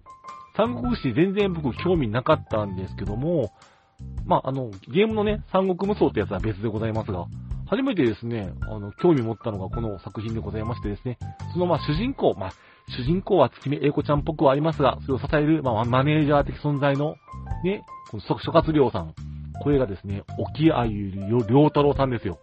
[0.56, 3.52] 三国志全然僕興味なかったんですけども、
[4.26, 7.26] まあ、あの、ゲームのね、三国無双ってやつは別でございますが、
[7.72, 11.16] 初めてですね、あの、興味持ったのがこの作品でございましてですね、
[11.54, 12.52] そのまあ主人公、まあ、
[12.98, 17.16] 主人公は月見英子ちゃんっぽくはありますが、それを支える、まあ、マネージャー的存在の、
[17.64, 19.14] ね、この諸葛亮さん。
[19.62, 22.40] 声がですね、沖あゆりよ良太郎さんですよ。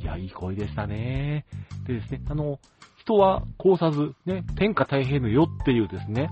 [0.00, 1.46] いや、いい声でしたね。
[1.88, 2.60] でですね、あの、
[2.96, 6.30] 人はこうさず、ね、天下太平の世っていうですね、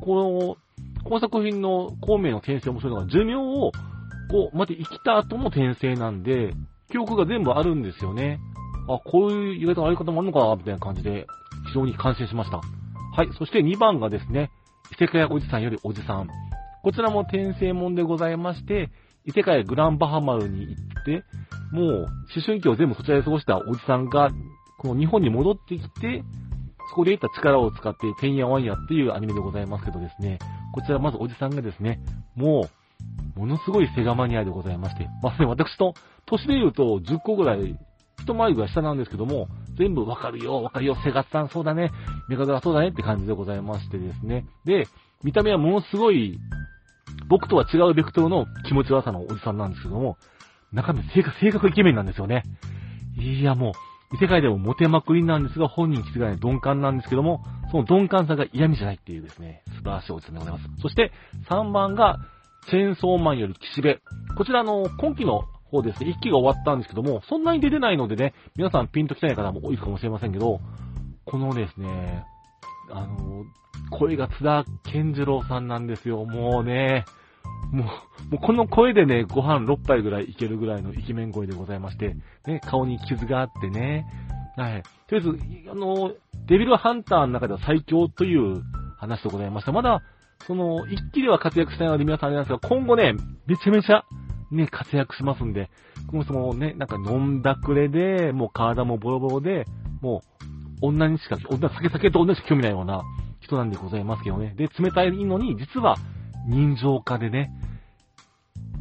[0.00, 0.56] この、
[1.04, 3.72] この作品の孔明の転生面白いのが、寿命を、
[4.30, 6.54] こう、まで生きた後も転生なんで、
[6.94, 8.38] 記憶が全部あるんですよね。
[8.88, 11.26] あ、こういう言い方、あり方もあるのか、みたいな感じで、
[11.66, 12.58] 非常に感心しました。
[12.58, 14.52] はい、そして2番がですね、
[14.92, 16.28] 異世界おじさんよりおじさん。
[16.84, 18.90] こちらも転生もんでございまして、
[19.24, 21.24] 異世界グランバハマルに行って、
[21.72, 22.08] もう、思
[22.46, 24.30] 春期を全部そちらで過ごしたおじさんが、
[24.78, 26.22] この日本に戻ってきて、
[26.90, 30.38] そこで得た力を使って、てんやわんやっていうアニメでございますけどですね、
[30.72, 31.98] こちらまずおじさんがですね、
[32.36, 32.83] もう、
[33.36, 35.94] ものすごいセガマニアでございまして、まあ、ね、私と、
[36.26, 37.76] 年で言うと10個ぐらい、
[38.22, 41.90] 一回りぐらい下なんですけども、全部わかるよ、わかるよ、セガさんそうだね、
[42.28, 44.46] メガドラそうだねって感じでございましてですね。
[44.64, 44.86] で、
[45.22, 46.38] 見た目はものすごい、
[47.28, 50.16] 僕とは違うベクトルの気持ち悪さのおじさんなんですけども、
[50.72, 52.44] 中身性格、性格イケメンなんですよね。
[53.18, 53.72] いやもう、
[54.14, 60.64] 異世界でもモテまくりなんですが、本人気づかない鈍感なんですけども、その鈍感さが嫌味じゃないっていうですね、素晴らしいおじさんでございます。
[60.82, 61.12] そして、
[61.48, 62.18] 3番が、
[62.70, 64.00] チェーンソーマンより岸辺。
[64.36, 70.60] こちらの、今期の方ですね、1期が終わったんですけども、そんなに出てないのでね、皆さんピンときたい方も多いかもしれませんけど、
[71.24, 72.24] このですね、
[72.90, 73.44] あの、
[73.90, 76.24] 声が津田健次郎さんなんですよ。
[76.24, 77.04] もうね、
[77.72, 77.90] もう、も
[78.32, 84.06] うこの声でね、ご飯6杯ぐらいいけるぐらいのイケメン声でございまして、ね、顔に傷があってね、
[84.56, 84.82] はい。
[85.08, 86.12] とりあえず、あの、
[86.46, 88.62] デビルハンターの中では最強という
[88.98, 89.72] 話でございました。
[89.72, 90.02] まだ、
[90.46, 93.14] その、一期では活躍したいので皆さんあれなんですが、今後ね、
[93.46, 94.04] めちゃめちゃ、
[94.50, 95.70] ね、活躍しますんで、
[96.10, 99.66] この人もね、なんか飲んだくれで、もう体もボロボロで、
[100.00, 100.22] も
[100.82, 103.02] う、女にしか、女、酒酒と女しか興味ないような
[103.40, 104.54] 人なんでございますけどね。
[104.56, 105.96] で、冷たいのに、実は、
[106.46, 107.50] 人情家でね、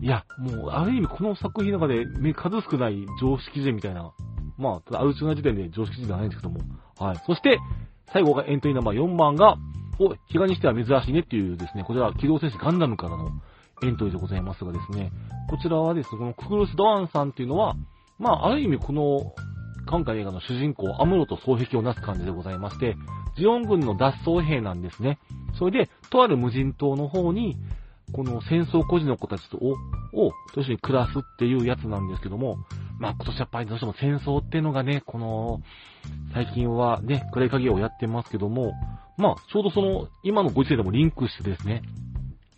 [0.02, 4.12] いや、もう、ある意味この作品の中で、め数少ない常識人みたいな、
[4.58, 6.60] まあ、ただ、ある中な時点で常識人ではないんですけども、
[7.00, 7.18] はい。
[7.26, 7.58] そして、
[8.12, 9.56] 最後がエントリーナンバー4番が、
[10.04, 13.30] そう、比嘉にしては珍しいねっていうですね、こちら、機動戦士ガンダムからの
[13.84, 15.12] エントリーでございますがですね、
[15.50, 17.76] こちらはですね、このククルス・ドアンさんっていうのは、
[18.20, 19.34] まあ、ある意味この、
[19.88, 22.96] 今回映画の主人公、アムロと双璧をなす感じでございまして、
[23.38, 25.20] ジオン軍の脱走兵なんですね。
[25.58, 27.58] それで、とある無人島の方に、
[28.12, 29.72] この戦争孤児の子たちとを、
[30.14, 32.58] を、と一緒に暮らすっていうやつなんですけども、
[33.00, 35.62] まあ今年やっぱりどうしても戦争っていうのがね、この、
[36.34, 38.74] 最近はね、暗い影をやってますけども、
[39.18, 41.82] まあちょうどその、今のご時世でもリンクしてですね、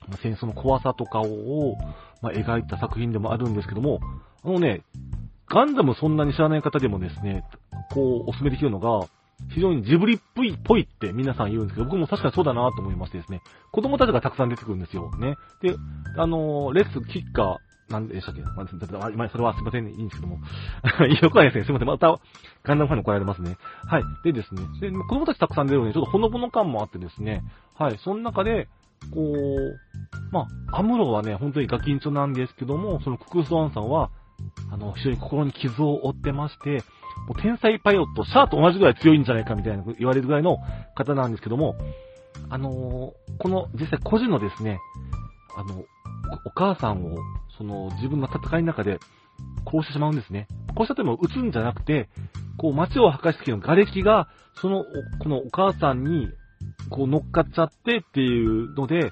[0.08, 1.78] まあ戦争の怖さとかを、
[2.22, 4.00] まあ、描いた作品でもあるんですけども、
[4.44, 4.82] あのね、
[5.48, 7.44] ガンダムそんなに知らない方でもですね、
[7.94, 9.08] こう、お勧めできるのが、
[9.54, 13.42] 非常にジブリっぽい、ぽいって皆さん言うんですけど、僕も確かにそうだなと思いましてですね、
[13.72, 15.12] 子供たちがたくさん出てくるんですよ。
[15.18, 15.36] ね。
[15.62, 15.76] で、
[16.18, 17.58] あのーレッスン、キッカー、
[17.90, 20.40] なんでしたっけ、まあ、それはすいませんね、いいんですけども。
[21.22, 21.66] よくないですね。
[21.66, 21.88] すいません。
[21.88, 22.20] また、
[22.64, 23.58] ガンダムファンに怒られますね。
[23.86, 24.04] はい。
[24.24, 27.44] でですね、で子供たちたくさん出るので、ちょっとほのぼの感もあってですね、
[27.76, 28.00] はい。
[28.04, 28.68] その中で、
[29.14, 29.80] こう、
[30.32, 34.10] まあ、アムロはね、本当にガキンチョなんですけども、そのククルスワンさんは、
[34.72, 36.84] あの、非常に心に傷を負ってまして、
[37.28, 40.58] もう天才パイロット、シャアと同じぐらい強いんじゃないかみたいな言われるぐらいの
[40.96, 41.76] 方なんですけども、
[42.50, 44.80] あのーこの実際個人のですね、
[45.58, 45.84] あの、
[46.46, 47.18] お母さんを、
[47.58, 49.00] その自分の戦いの中で
[49.66, 50.48] 殺してしまうんですね。
[50.70, 52.10] 殺したとも撃つんじゃなくて、
[52.58, 54.28] こう街を破壊した時の瓦礫が、
[54.62, 54.86] その、
[55.20, 56.30] このお母さんに、
[56.90, 59.12] こう乗っかっちゃってっていうので、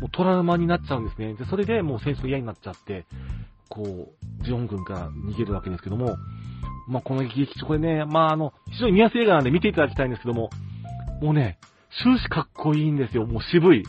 [0.00, 1.34] もうトラウマになっちゃうんですね。
[1.34, 3.06] で、それでもう戦争嫌になっちゃって、
[3.68, 3.82] こ
[4.42, 6.16] う、ジオン軍から逃げるわけですけども、
[6.88, 10.50] まあ、この劇これね、まあ、あの、非常に見やすい映画なんで見ていただきたいんですけども、
[11.22, 11.58] もうね、
[12.02, 13.26] 終始かっこいいんですよ。
[13.26, 13.84] もう渋い。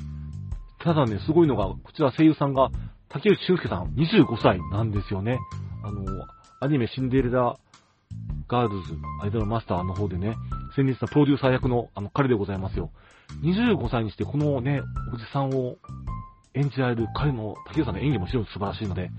[0.86, 2.70] ただね、すごいのが、こちら声優さんが、
[3.10, 5.40] 竹内俊介さん、25歳なんですよね。
[5.84, 6.06] あの、
[6.60, 7.58] アニメシンデレラ
[8.48, 10.36] ガールズ、アイドルマスターの方でね、
[10.76, 12.92] 先日のプロデューサー役の、あの、彼でございますよ。
[13.42, 15.78] 25歳にして、このね、おじさんを
[16.54, 19.10] 演じられる彼の、竹内さんの演技も非常に素晴らしいので、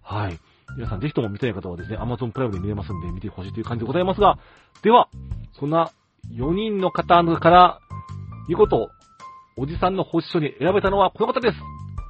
[0.00, 0.38] はい。
[0.74, 4.38] 皆さんぜひとも見たい方はですね、Amazon プライムで見れますんで、見てほしいという感じでございますが、
[4.82, 5.10] では、
[5.52, 5.90] そんな
[6.32, 7.78] 4人の方から、
[8.48, 8.90] 見事、
[9.56, 11.58] おじさんの星書に選べたのはこの方です。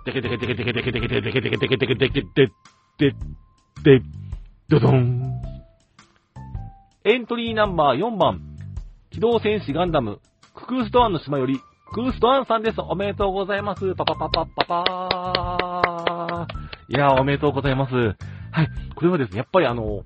[0.04, 2.50] でけでけでけでけでけでけでけでけでけでけでけで
[2.98, 4.02] でで
[4.68, 5.42] ドドン。
[7.04, 8.40] エントリーナンバー4番、
[9.10, 10.20] 機動戦士ガンダム、
[10.54, 11.58] ククースドアンの島より、
[11.92, 12.80] クースドアンさんです。
[12.80, 13.94] おめでとうございます。
[13.94, 16.94] パパパパパパー。
[16.94, 17.94] いやー、おめでとうございます。
[17.94, 18.12] は
[18.62, 18.68] い。
[18.94, 20.04] これはですね、やっぱりあの、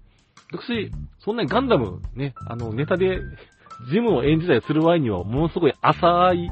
[0.52, 3.20] 私、そんなにガンダム、ね、あの、ネタで、
[3.90, 6.48] ジムを演じたりする前には、ものすごい浅い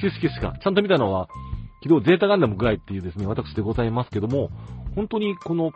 [0.00, 1.28] 知識しか、ちゃんと見たのは、
[1.82, 4.50] 機動ゼータガンダムぐらいっていうですね、私でございますけども、
[4.94, 5.72] 本当にこの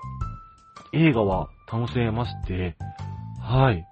[0.93, 2.77] 映画は楽しめまして、
[3.41, 3.87] はい。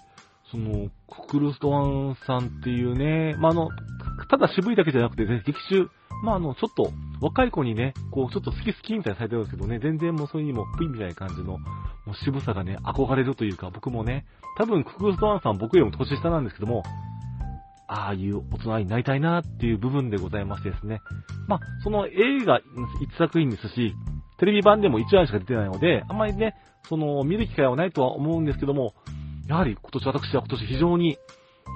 [0.50, 3.68] その、ククルストワンさんっていうね、まあ、あの、
[4.30, 5.88] ただ渋いだけじゃなくて、ね、劇中、
[6.22, 11.58] まあ、あの、ちょっと、若い子にね、こう、ちょっと好き好きみたいにされてるんですけどね、全然もうそういうにも、ぷいみたいな感じの、も
[12.12, 14.26] う渋さがね、憧れるというか、僕もね、
[14.56, 16.82] 多分、ククルストワンさん僕よりも年下なんですけども、
[17.88, 21.00] ああいう大人になりたいなっていう部分でございましてですね。
[21.48, 22.60] まあ、その映画
[23.00, 23.94] 一作品ですし、
[24.38, 26.54] テレビ版でも1話しか出てないので、あんまりね、
[26.88, 28.94] その、見る機会はないとは思うんですけども、
[29.48, 31.18] やはり今年、私は今年非常に、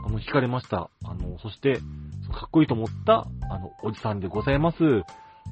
[0.06, 0.90] あの、惹かれました。
[1.04, 1.76] あの、そして、
[2.32, 4.84] かっこいいと思った、あの、おじさんでございます。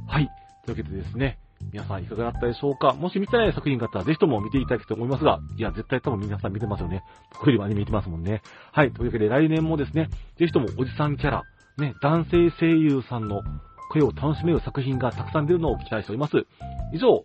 [0.06, 0.28] はい。
[0.66, 1.38] というわけでですね、
[1.72, 2.94] 皆さんいかがだったでしょうか？
[2.94, 7.04] もし見てない作品があったら、ぜひとも見ていただきたいと思いますが、いや、絶対多分皆さん見てますよね。
[7.34, 8.42] 僕よりもアニメ見てますもんね。
[8.72, 8.92] はい。
[8.92, 11.42] というわけで、来年もですね、ぜひともおじさんキャラ、
[11.78, 13.42] ね、男性声優さんの
[13.90, 16.46] 声を楽しめる作品がたくさん出るのを期待しております。
[16.92, 17.24] 以上、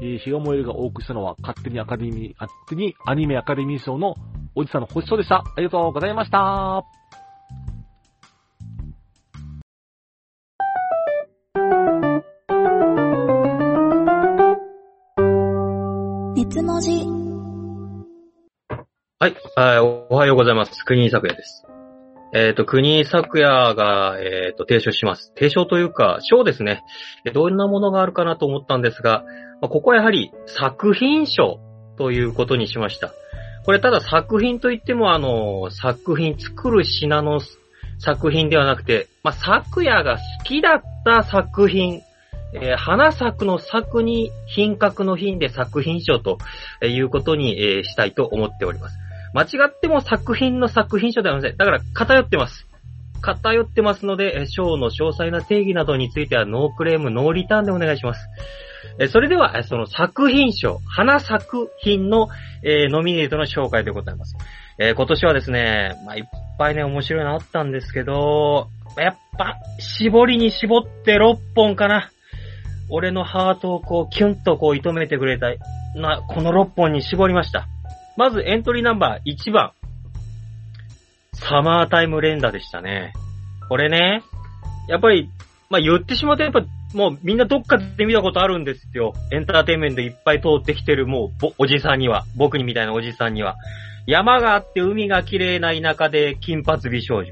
[0.00, 4.16] えー、日が燃えるがお送りしたのは、勝手にアカデミー、勝手にアニメアカデミー賞の
[4.54, 5.36] おじさんの星賞でした。
[5.36, 6.99] ありがとうございました。
[16.50, 16.90] 熱文字、
[19.20, 20.84] はい、はい、おはようございます。
[20.84, 21.64] 国井咲也です。
[22.34, 25.32] えっ、と、国井咲也が、えっ、と、提唱します。
[25.36, 26.82] 提唱というか、賞ですね。
[27.34, 29.24] どんなものがあるかなと思ったんですが、
[29.62, 31.60] まここはやはり作品賞
[31.96, 33.12] ということにしました。
[33.64, 37.40] これただ作品といっても、あの、作品作る品の
[38.00, 42.00] 作品ではなくて、まあ、咲也が好きだった作品、
[42.54, 46.38] えー花咲くの作に品格の品で作品賞と
[46.82, 48.98] いうことに、えーしたいと思っております。
[49.32, 51.56] 間違っても作品の作品賞ではありません。
[51.56, 52.66] だから偏ってます。
[53.20, 58.28] 偏ってますので、賞の詳細な定義などについてはノークレーム、ノーリターンでお願いします。
[58.98, 62.28] えそれでは、その作品賞、花作品の、
[62.62, 64.36] えーノミネートの紹介でございます。
[64.78, 66.24] えー今年はですね、まあ、いっ
[66.58, 72.10] ぱいね、面白いのあったんですけど、やっぱ、絞りに絞って6本かな。
[72.90, 75.48] 俺のハートをこう、キュンとこう、射止めてくれた、
[75.94, 77.66] な、この6本に絞りました。
[78.16, 79.72] まずエントリーナンバー1番。
[81.32, 83.12] サマータイム連打でしたね。
[83.68, 84.22] これね、
[84.88, 85.28] やっぱり、
[85.70, 86.62] まあ、言ってしまうとやっぱ、
[86.92, 89.12] もうみんなどっかで見たことあるんですよ。
[89.32, 93.56] エンターテインメントいっぱい通ってきてるもう、おじさんには、僕にみたいなおじさんには。
[94.06, 97.26] 山があって海が綺麗な田舎で金髪美少女。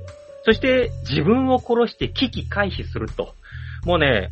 [0.45, 3.35] そして自分を殺して危機回避すると。
[3.85, 4.31] もうね、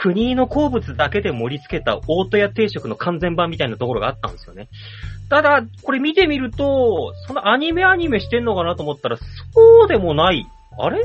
[0.00, 4.68] 国の好物だけで盛り付けた大戸屋定食の完全版みたいなところがあったんですよね。
[5.28, 9.24] ただ、これ見てみると、そのアニメアニメしてんのかなと思ったら、そ
[9.84, 10.46] うでもない。
[10.78, 11.04] あれ？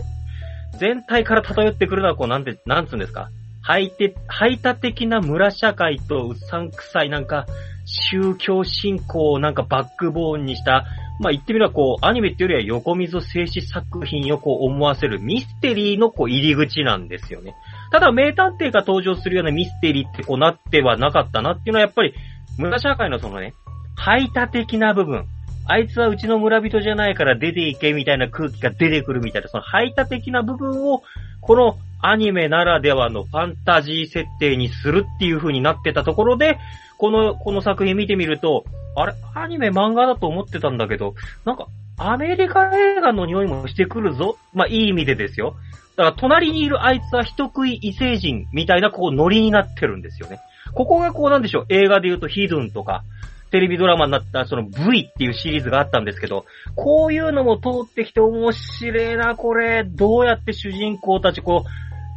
[0.77, 3.29] 全体から漂ってくるのは、こう、なんて、なんつうんですか？
[3.63, 7.47] 排て、排他的な村社会とうさんくさいなんか、
[7.85, 10.85] 宗教信仰をなんかバックボーンにした、
[11.19, 17.55] まあ言ってみればこう、アニメっていうよりは横溝静止作品をこう思わせるミステリーのこう入り口なんですよね。
[17.93, 22.15] ただ名探偵が登場するようなミステリーってこうなってはなかったなっていうのはやっぱり、
[22.57, 23.53] 村社会のそのね、
[23.95, 25.25] 排他的な部分、
[25.67, 31.03] あいつはうちの村人じゃないから出ていけみたいな空気が出てくるみたいな、その排他的な部分を、
[31.39, 36.57] このアニメならではのファンタジー設定にするっていう風になってたところで、
[36.97, 38.65] この、この作品見てみると、
[38.95, 41.13] あれ、アニメ漫画だと思ってたんだけど、
[41.45, 41.67] なんか、
[41.97, 44.37] アメリカ映画の匂いもしてくるぞ。
[44.53, 45.55] まあ、いい意味でですよ。
[45.95, 50.39] だから、隣にいるあいつは人食い異星人みたいな、こう、ノリになってるんですよね。
[50.73, 53.03] ここがこうなんでしょう、映画で言うとヒドゥンとか、
[53.51, 59.83] テレビドラマになったその V っていうシリーズがあったんですけど、こういうのも通ってきて面白いな、これ。
[59.83, 61.63] どうやって主人公たちこ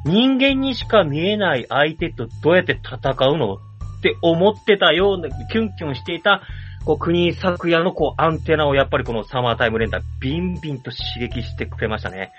[0.06, 3.58] う、人間にしか見えない相手とどうやって戦うのっ
[4.00, 6.40] て思ってたような、キュンキュンしていた、
[6.86, 12.30] こう、国昨夜のこう、アンテナをやっぱりこのサマータイムレンター、ビンビンと刺激してくれましたね。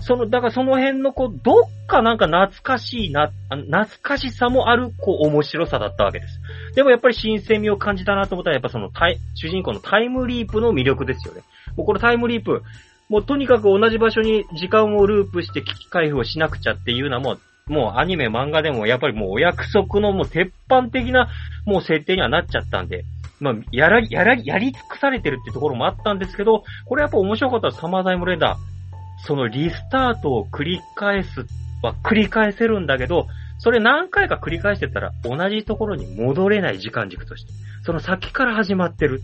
[0.00, 6.38] その、だからその辺のこう、どっかなんか懐かしいな、懐かしさもある、こう、面白さだったわけです。
[6.74, 11.40] でもやっぱり新鮮味を感じたなと思ったら、やっぱそのタイ、主人公のタイムリープの魅力ですよね。
[11.74, 12.62] もうこのタイムリープ、
[13.08, 17.40] もうとにかく同じ場所に時間をループして危機回避をしなくちゃっていうのはもう、
[17.72, 21.30] もうアニメ漫画でもやっぱりもうお約束のもう鉄板的な
[21.64, 23.04] もう設定にはなっちゃったんで、
[23.44, 29.26] まあ、やら、やら、やり尽くされてるってところもあったんですけど、これやっぱ面白かったサマータイムレンダー。
[29.26, 31.46] そのリスタートを繰り返す
[31.82, 33.26] は繰り返せるんだけど、
[33.58, 37.52] それ何回か繰り返してたら同じところに戻れない時間軸として。
[37.84, 39.20] その先から始まってる。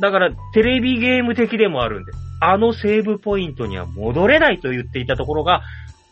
[0.00, 5.62] だからテレビゲーム的でもあるんで、あのセーブポイントには戻れないと言っていたところが、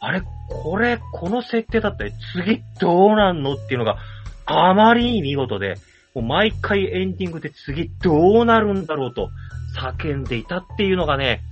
[0.00, 3.98] あれ、これ、この設定だったら次どうなんのっていうのが
[4.44, 5.76] あまりに見事で、
[6.16, 9.28] もう毎回エンディングで次どうなるんだろうと
[9.78, 11.42] 叫んでいたっていうのがね、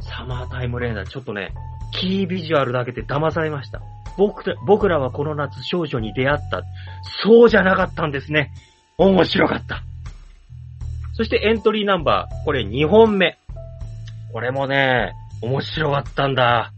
[0.00, 1.54] サマータイムレーダーちょっとね、
[1.92, 3.80] キービジュアルだけで騙されました。
[4.18, 6.62] 僕ら、僕らはこの夏少女に出会った。
[7.22, 8.52] そうじゃなかったんですね。
[8.98, 9.82] 面白かった。
[11.14, 13.38] そしてエントリーナンバー、これ2本目。
[14.30, 16.70] これもね、面白かったんだ。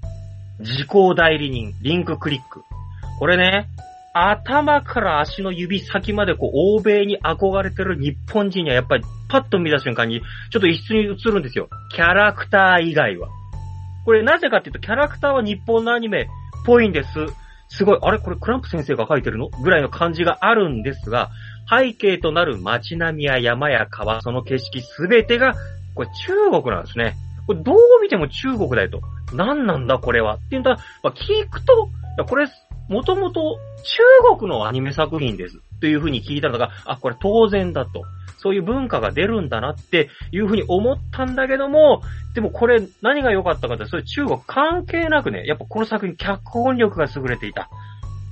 [0.60, 2.62] 時効代理人、リンククリック。
[3.18, 3.66] これね、
[4.26, 11.68] 頭から足の指先までこう、欧米に憧れてる日本人にはやっぱりパッと見た瞬間に、ちょっと一緒に映るんですよ。
[11.94, 13.28] キャラクター以外は。
[14.04, 16.26] これなぜかっていうと、キャラクターは日本のアニメっ
[16.64, 17.08] ぽいんです。
[17.68, 18.18] すごい、あれ？
[18.18, 19.50] これクランプ先生が書いてるの？
[19.50, 21.30] ぐらいの感じがあるんですが、
[21.68, 25.54] 背景となる街並みや山や川、その景色すべてが、
[25.94, 27.14] これ中国なんですね。
[27.46, 29.02] これどう見ても中国だよと。
[29.34, 30.36] 何なんだこれは？
[30.36, 31.90] っていうと、まあ、聞くと、
[32.26, 32.46] これ
[32.88, 35.58] もともと中国のアニメ作品です。
[35.80, 38.02] というふうに聞いたのが、あ、これ当然だと。
[38.40, 42.02] そういう文化が出るんだなっていうふうに思ったんだけども、
[42.34, 47.68] でもこれ何が良かったかって、それ中国関係なくね、やっぱこの作品脚本力が優れていた。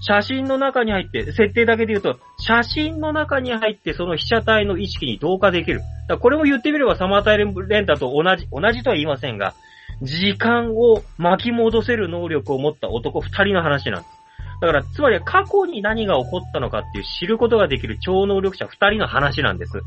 [0.00, 5.80] 写真の中に入って、設定だけで言うと、写真の中に入ってその被写体の意識に同化できる。
[6.09, 9.54] だこれも言ってみればサマータイレンタと同じ、同じとは言いませんが、
[10.02, 14.15] 時間を巻き戻せる能力を持った男二人の話なんです。
[14.61, 19.82] だから、つまり過去に何が起こったのかっていう知ることができる超能力者二人の話なんです。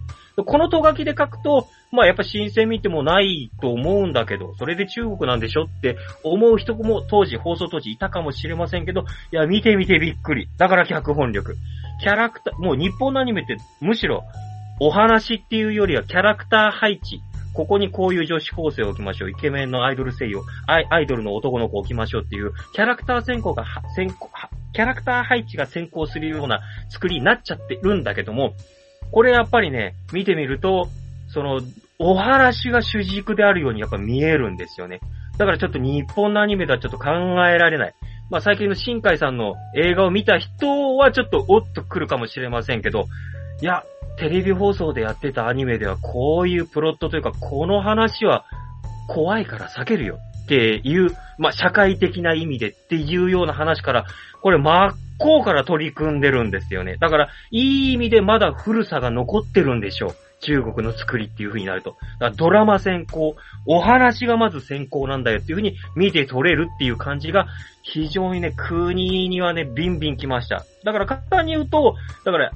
[0.45, 10.47] このとがきで書くと、まあやっぱ新鮮味ってもないと思うんだけど、それで中国なんでしょって思う人も当時、放送当時いたかもしれませんけど、いや、見てみてびっくり。
[10.57, 11.55] だから脚本力。
[12.01, 14.23] キャラクター、もう日本のアニメってむしろ
[14.79, 17.21] お話っていうよりはキャラクター配置。
[17.53, 19.31] ここにこういう女子高生を置きましょう。
[19.31, 23.65] イケメンのアイドル声優、アイドルの男の子を置きましょうっていう、キャラクター先行が、
[23.95, 24.29] 先行、
[24.73, 28.53] キャラクター配置が先行するような作りになっちゃってるんだけども、
[29.11, 30.87] これやっぱりね、見てみると、
[31.29, 31.61] その、
[31.99, 35.01] お話が主軸であるようにやっぱ見えるんですよね。
[35.37, 37.09] だからちょっと日本のアニメではちょっと考
[37.47, 37.93] えられない。
[38.29, 43.05] まあ最近の新海さんの映画を見た人はちょっとおっと来るかもしれませんけど、
[43.61, 43.83] いや、
[44.17, 48.45] テレビ放送でやってたアニメではこういうプロットというか、この話は
[49.07, 54.05] 怖いから避けるよっていう、まあ社会的な意味でっていうような話から、
[54.41, 56.97] これ真っ向から取り組んでるんですよね。
[56.99, 60.15] だから、いい意味でまだ古さが残ってるんでしょう。
[60.41, 61.91] 中国の作りっていう風になると。
[61.91, 63.35] だからドラマ先行、
[63.65, 67.47] お話がまず先行なんだよっていう風に見て取れるっていう感じが、
[67.83, 70.65] 非常にね、国にはね、ビンビン来ました。
[70.85, 72.51] だから簡単に言うと、だから、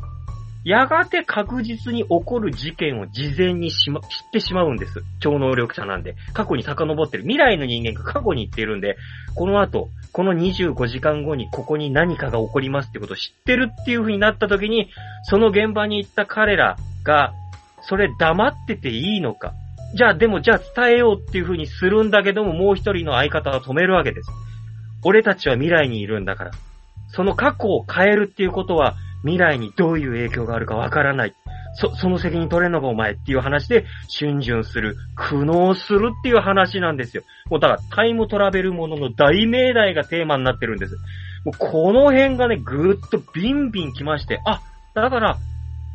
[0.64, 5.04] やがて確実に起こる事件を事前にしま、知ってしまうんです。
[5.20, 6.16] 超能力者なんで。
[6.34, 7.24] 過去に遡ってる。
[7.24, 8.96] 未来の人間が過去に行っているんで、
[9.36, 14.90] この後、この25時間後にここに何かが起こりますってことを知ってるっていう風になった時に、
[15.24, 17.34] その現場に行った彼らが、
[17.82, 19.54] それ黙ってていいのか。
[19.96, 24.30] じゃあでもじゃあ伝えようっていう風にするんだけども、もう一人の相方は止めるわけです。
[25.04, 26.52] 俺たちは未来にいるんだから。
[27.10, 31.34] その過去を変えるっていうことは、未来にどういう影響があるかわからない。
[31.76, 37.24] そ、その責任取れんのかお前っていう話で、逡巡する、苦悩するっていう話なんですよ。
[37.50, 40.96] もうだからタイムトラベルものの大命題がテーマになってるんです。
[41.46, 44.62] もうこの辺がね、ぐーっとビンビン来まして、あ、
[44.94, 45.38] だから、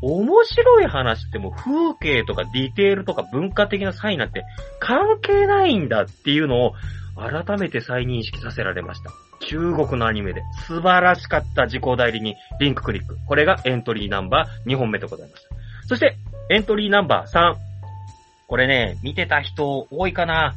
[0.01, 4.45] 面白い話ってもう風景とかディテールとか文化的なサインなんて
[4.79, 6.75] 関係ないんだっていうのを
[7.17, 9.11] 改めて再認識させられました。
[9.49, 13.17] 中国のアニメで素晴らしかった自己代理にリンククリック。
[13.27, 15.49] これがエントリーナンバー2本目でございます。
[15.87, 16.17] そして、
[16.51, 17.57] エントリーナンバー3。
[18.47, 20.55] これね、見てた人多いかな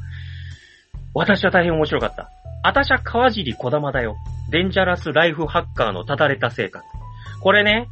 [1.14, 2.30] 私は大変面白かった。
[2.64, 4.18] あたしゃ川尻小玉だよ。
[4.50, 6.86] デンジャラスライフハッカーのただれた生活。
[7.42, 7.88] これね、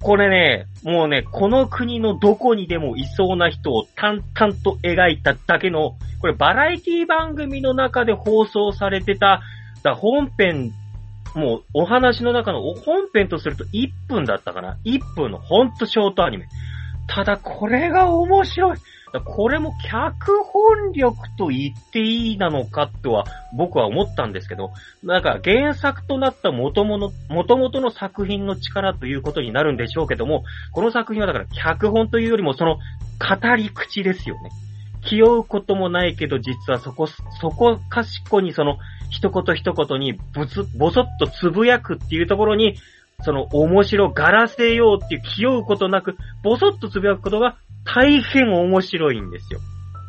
[0.00, 9.40] これね、もうね、この国のどこにでもいそうな人を淡々と描いただけの、これバラエティ番組の中で放送されてた、
[9.86, 10.72] だ本編、
[11.34, 16.46] もうお話の中の本編とすると1分だったかな ?1 分のほんとショートアニメ。
[17.08, 18.76] ただこれが面白い。
[19.24, 23.24] これも脚本力と言っていいなのかとは
[23.56, 24.72] 僕は思ったんですけど、
[25.04, 34.50] なんか原作となった元々元々の作品の力ということになるんでしょうけども、この作品はだから脚本というよりもその語り口ですよね。
[35.06, 38.78] 気負うこともないけど、実はそこ、そこかしこにその
[39.10, 42.76] 一言一言にぶつ、ぼそっとつぶやくっていうところに、
[43.22, 49.60] その面白がらせようっていう気負うことなく、ぼそっとつぶやくことが大変面白いんですよ。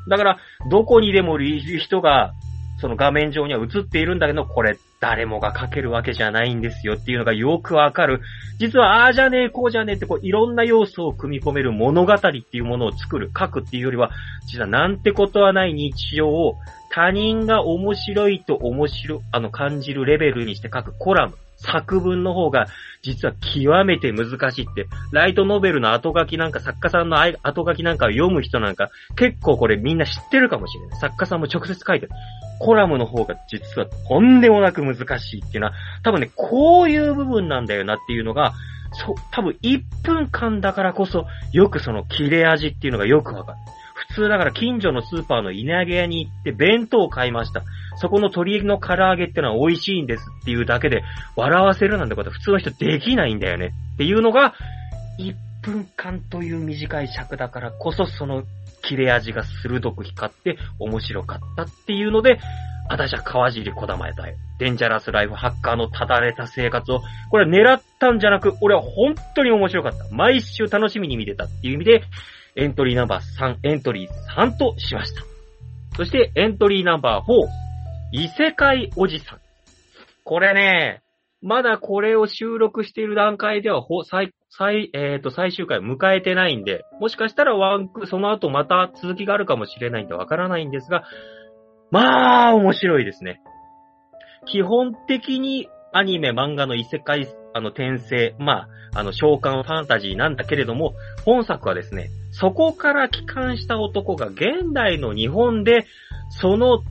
[0.10, 0.38] だから、
[0.70, 2.34] どこにでもいる人が、
[2.80, 8.22] その画面上には映っているんだけど、これ誰もが書けるわけじゃないんですよっていうのがよくわかる。
[8.60, 14.12] 実は、ああじゃねえ、こうじゃねえってこういろんな要素を組み込める物語っていうものを作る、書くっていうよりは、
[14.48, 16.56] 実はなんてことはない日常を
[16.92, 21.36] 他人が面白いと面白、あの感じるレベルにして書くコラム。
[21.58, 22.68] 作文の方が
[23.02, 31.00] 実は極めて難しいって、ライトノベルの後書きなんか作家さんの後書きなんかを読む人なんか結構これみんな知ってるかもしれない。
[31.00, 32.12] 作家さんも直接書いてる。
[32.60, 38.54] コラムの方が実はとんでもなく難しいっていうのは、多分ね、こういう部分なんだよなっていうのが、
[38.94, 43.58] そう、多分1分間だからこそ、よくその切れ味っていうのがよくわかる。
[44.18, 47.62] 普通だから近所のスーパーの稲毛屋に行って弁当を買いました。
[47.98, 51.04] そこの鶏の唐揚げってのは美味しいんですっていうだけで
[51.36, 54.56] 笑わせるなんてことは普通の人できないんだよねっていうのが、
[55.20, 58.44] 1分間という短い尺だからこそその
[58.82, 62.40] 切れ味が鋭く光って面白かったっていうので、
[62.90, 64.36] 私は川尻小玉だよ。
[64.58, 70.08] デンジャラスライフハッカーのただれた生活を、これは狙ったんじゃなく、俺は本当に面白かった。
[70.10, 72.02] 毎週楽しみに見てたっていう意味で、
[72.58, 75.22] エントリーナンバー3、エントリー3としました。
[75.96, 77.48] そして、エントリーナンバー4、
[78.12, 79.40] 異世界おじさん。
[80.24, 81.04] これね、
[81.42, 91.04] まだこれを収録している段階では、ほ、最、最、えっ、と、最終回迎えてないんで、もしかしたらワンク、その後また続きがあるかもしれないんでわからないんですが、
[91.92, 93.40] まあ、面白いですね。
[94.48, 100.94] 基本的にアニメ、漫画の異世界、あの、転生、まあ、あの、召喚ファンタジーなんだけれども、
[101.24, 102.10] 本作はですね、
[102.40, 105.88] そこから帰還した男が現代の日本で、
[106.30, 106.84] その、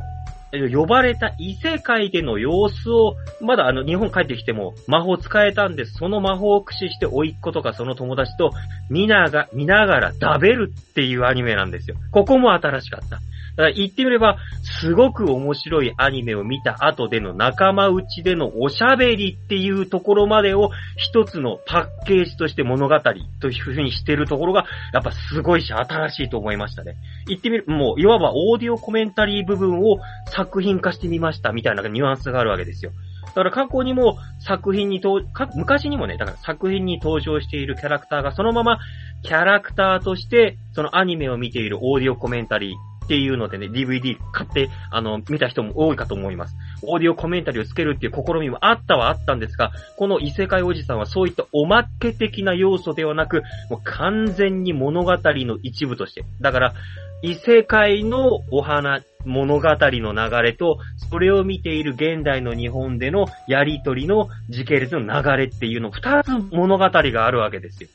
[0.73, 5.85] 呼ばれた異世界での様子を、まだあの、日本帰ってきても魔法使えたんで。
[5.85, 8.51] その魔法を駆使して、甥っ子とかその友達と
[8.90, 11.97] 見なが、見ながら食べるっていうアニメなんですよ。
[12.10, 13.20] ここも新しかった。
[13.56, 23.00] だ言ってみれば、すごく面白いアニメを見た後での仲間内でのおしゃべりっていうところまでを一つのパッケージとして物語
[23.40, 26.96] というふうにしてるところが、やっぱすごいし新しいと思いましたね。
[27.26, 32.92] 言ってみる、もう、いわばオーディオコメンタリー部分を作品化してみましたみたいなニュアンスがあるわけですよ。
[33.28, 38.78] だから過去にも作品に登、か昔にもね、だから作品に登場しているキャラクターがそのまま
[39.22, 46.56] キャラクターとして、そのアニメを見ているオーディオコメンタリーっていうのでね、DVD 買って、あの、見た人も多いかと思います。
[46.82, 56.24] オーディオコメンタリーをつけるっていう試みもあったはあったんですが、この異世界おじさんはそういったおまけ的な要素ではなく、もう完全に物語の一部として。
[56.40, 56.74] だから、
[57.22, 60.78] 異世界のお花、物語の流れと、
[61.10, 67.88] それを見ている現代の日本でのやりとりの時系列の流れっていうの、二つ物語があるわけですよ。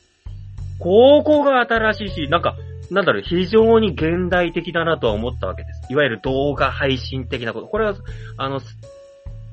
[0.82, 2.56] ここが新しいし、なんか、
[2.90, 5.92] なんだろう、非常に現代的だなとは思ったわけです。
[5.92, 7.68] いわゆる動画配信的なこと。
[7.68, 7.94] これは、
[8.36, 8.60] あの、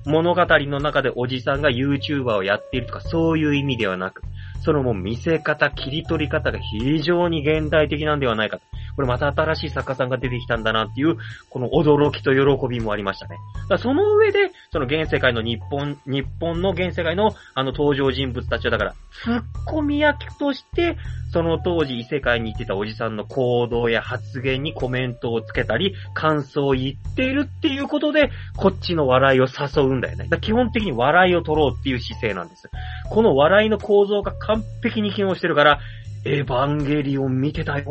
[0.05, 4.23] 物語の中でおじさんが YouTuber をやっているとか、そういう意味ではなく、
[4.63, 8.59] そのもう見せ方、切り取り方が非常に現代的なんではないか。
[8.99, 11.15] これまた新しい作家さんが出てきたんだなっていう、
[11.49, 13.37] この驚きと喜びもありましたね。
[13.69, 20.97] だその上で、その現世界の日本、日本の現世界のあの登場人物たちはだから、ツッコミ役として、
[21.31, 30.27] その当時異世界に行ってたおじさんの行動や発言にコメントをつけたり、感想を言っているっていうことで、こっちの笑いを誘うんだよね。
[30.27, 32.69] だ基本的に笑いを取ろうっていう姿勢なんです。
[33.09, 35.79] この笑いの構造が完璧に機能してるから、
[36.25, 37.85] エヴァンゲリオン見てたよ。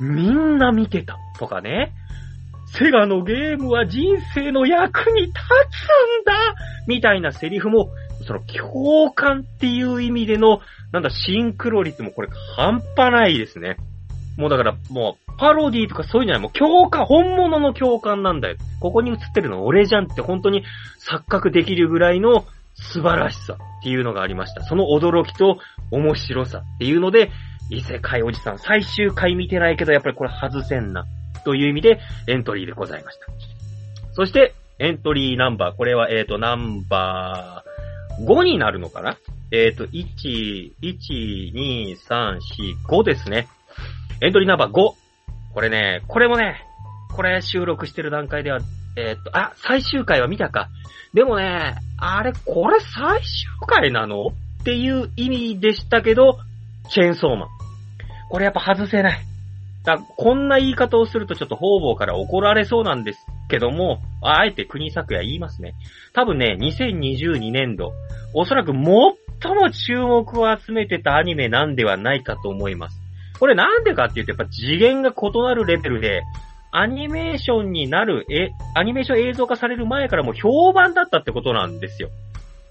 [0.00, 1.18] みんな見てた。
[1.38, 1.92] とかね。
[2.76, 4.02] セガのゲームは人
[4.34, 6.32] 生の役に立つんだ
[6.88, 7.90] みたいなセリフも、
[8.26, 10.60] その共感っていう意味での、
[10.92, 13.76] なんだ、シンクロ率もこれ半端ないですね。
[14.36, 18.56] もうだから、もう、パロディとかそういうんじゃない、もう共感、本物の共感なんだよ。
[18.80, 20.64] ここに映ってるの俺じゃんって本当に
[21.08, 22.44] 錯覚できるぐらいの
[22.74, 24.62] 素晴らしさっていうのがありました。
[24.62, 25.58] その驚きと
[25.90, 27.30] 面白さっていうので、
[27.70, 31.04] 異世界おじさん最終回見てないけどやっぱりこれ外せんな。
[31.44, 33.26] という意味でエントリーでございました。
[34.14, 35.76] そして、エントリーナンバー。
[35.76, 39.18] これは、えっ、と、ナンバー5になるのかな？
[39.50, 42.38] えっ、と、1、1、2、3、4、
[42.88, 43.48] 5ですね。
[44.22, 44.72] エントリーナンバー5。
[45.52, 46.64] これね、これもね、
[47.14, 48.60] これ収録してる段階では、
[48.96, 50.68] えっ、と、あ、最終回は見たか。
[51.12, 53.26] でもね、あれ、これ最終
[53.66, 54.28] 回なの？
[54.60, 56.38] っていう意味でしたけど、
[56.90, 57.48] チェーンソーマン。
[58.30, 59.18] これやっぱ外せない。
[59.84, 65.74] だこんな言い方をするとちょっと方々から怒られそうなんですけども、あえて国作也言いますね。
[66.14, 67.92] 多分ね、2022年度、
[68.32, 68.82] おそらく最
[69.54, 72.98] も注目を集めてたアニメなんではないかと思います。
[73.38, 76.22] これなんでかっていうと、やっぱ次元が異なるレベルで、
[76.72, 82.08] アニメーションになる、え、アニメーション映像化される前からも評判だったってことなんですよ。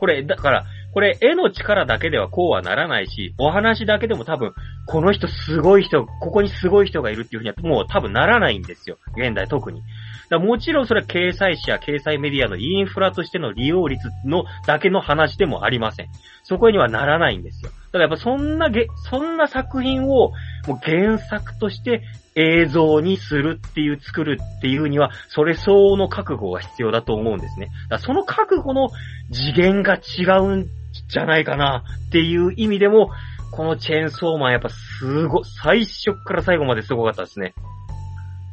[0.04, 4.52] これ、だから、これ、絵の力だけではこうはならないし、お話だけでも多分、
[4.86, 8.98] この人すごい人、ここにすごい人がいるっていうふうにはもう多分ならないんですよ。
[9.16, 9.82] 現代特に。
[10.30, 16.08] だもちろんそれは掲載誌や掲載メディアのインフラとしての利用率のだけの話でもありません。
[16.44, 17.72] そこにはならないんですよ。
[17.72, 20.34] だからやっぱそんなげ、そんな作品を
[20.68, 22.02] もう原作として
[22.36, 27.70] 映像にするっていう、作るっていうには、それ相応の覚悟が必要だと思うんですね。
[27.90, 28.90] だその覚悟の
[29.32, 30.68] 次元が違うん
[31.10, 33.12] じゃないかなっていう意味でも、
[33.52, 37.54] このチェーンソーマンやっぱすご、最初から最後まですごかったですね。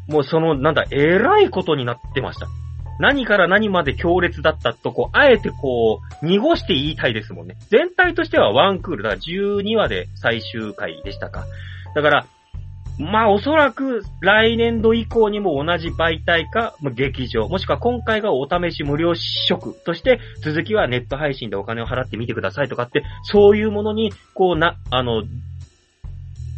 [0.09, 2.49] もうその、なんだ、えらいことになってました。
[2.99, 7.57] 何から何まで強烈だったとこ、あえてこう、濁して言いたいですもんね。
[7.71, 11.47] 全体としてはワンクール、だから12話で最終回でしたか。
[11.95, 12.27] だから、
[13.01, 25.23] まあおそらく来年度以降にも同じ媒体か、劇場、もしくは今回がお試し無料試食として、続きはネット配信でお金を払ってみてくださいとかって、そういうものに、こうな、あの、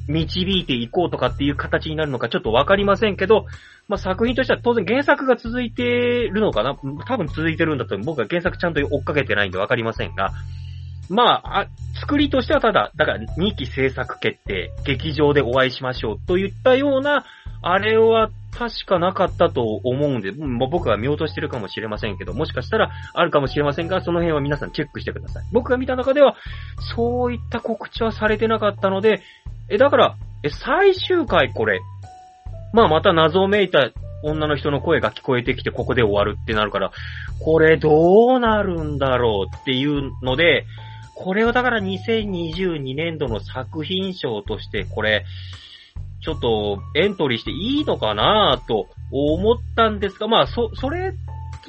[0.09, 3.47] 導いていこうとかっていう形になるのかちょっとわかりませんけど、
[3.86, 6.77] まあ、作品としては当然原作が続いてるのかな。
[7.06, 10.32] 多分続いてるんだと僕は原作ちゃんと追っかけてないんでわかりませんが、
[11.08, 11.66] まあ、あ、
[12.00, 17.24] 作りとしてはただ、だから2期制作決定、劇場でお会いしましょうといったような、
[17.62, 25.44] あれは確かなかったと思うんで、もう僕は見落としてるかもしれませんけど、もしかしたらあるかもしれませんが、その辺は皆さんチェックしてください。
[25.52, 26.36] 僕が見た中では、
[26.94, 29.22] そういった告知はされてなかったので、
[29.68, 31.80] え、だから、え、最終回これ、
[32.72, 33.90] まあまた謎めいた
[34.22, 36.90] 女の人の声が聞こえてきてここで終わるってなるから、
[37.40, 40.64] これどうなるんだろうっていうので、
[41.23, 45.24] これをだから2022年度の作品賞としてこれ、
[46.20, 51.12] ちょっとエントリーしていいのかなと思ったんですが、まあそ、それ、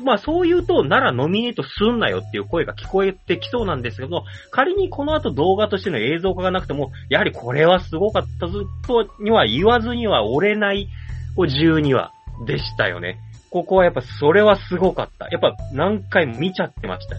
[0.03, 10.87] まあそう言うと、ならノミネートすんなよっていう声が聞こえてきそうなんですけど、仮にこの後動画としての映像化がなくても、やはりこれはすごかったぞとには言わずには折れない、
[11.35, 12.11] こう12話
[12.47, 13.19] でしたよね。
[13.51, 15.27] ここはやっぱそれはすごかった。
[15.29, 17.15] やっぱ何回も見ちゃってました。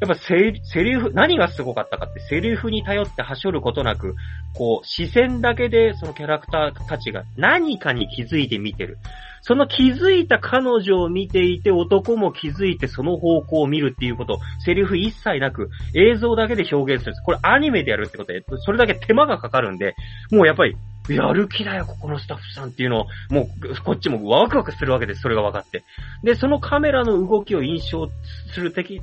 [0.00, 4.14] やっぱセリセリフ、何がすごかったかって、セリフに頼ってはしょることなく、
[4.54, 8.98] こう、視線だけでそのキャラクターたちが何かに気づいて見てる。
[9.46, 17.24] その気づいた彼女を見ていて、男も気づいてその方向を見るっていうこと、セリフ一切なく、映像だけで表現するんです。
[17.24, 19.96] これアニメでやるってことで、それだけ手間がかかるんで、
[20.30, 20.74] もうやっぱり、
[21.10, 25.84] やる気だよ、ここのスタッフさんっていうのを、もう、こっちもワクワクするわけです、それが分かって。
[26.22, 28.08] で、そのカメラの動きを印象
[28.54, 29.02] する的、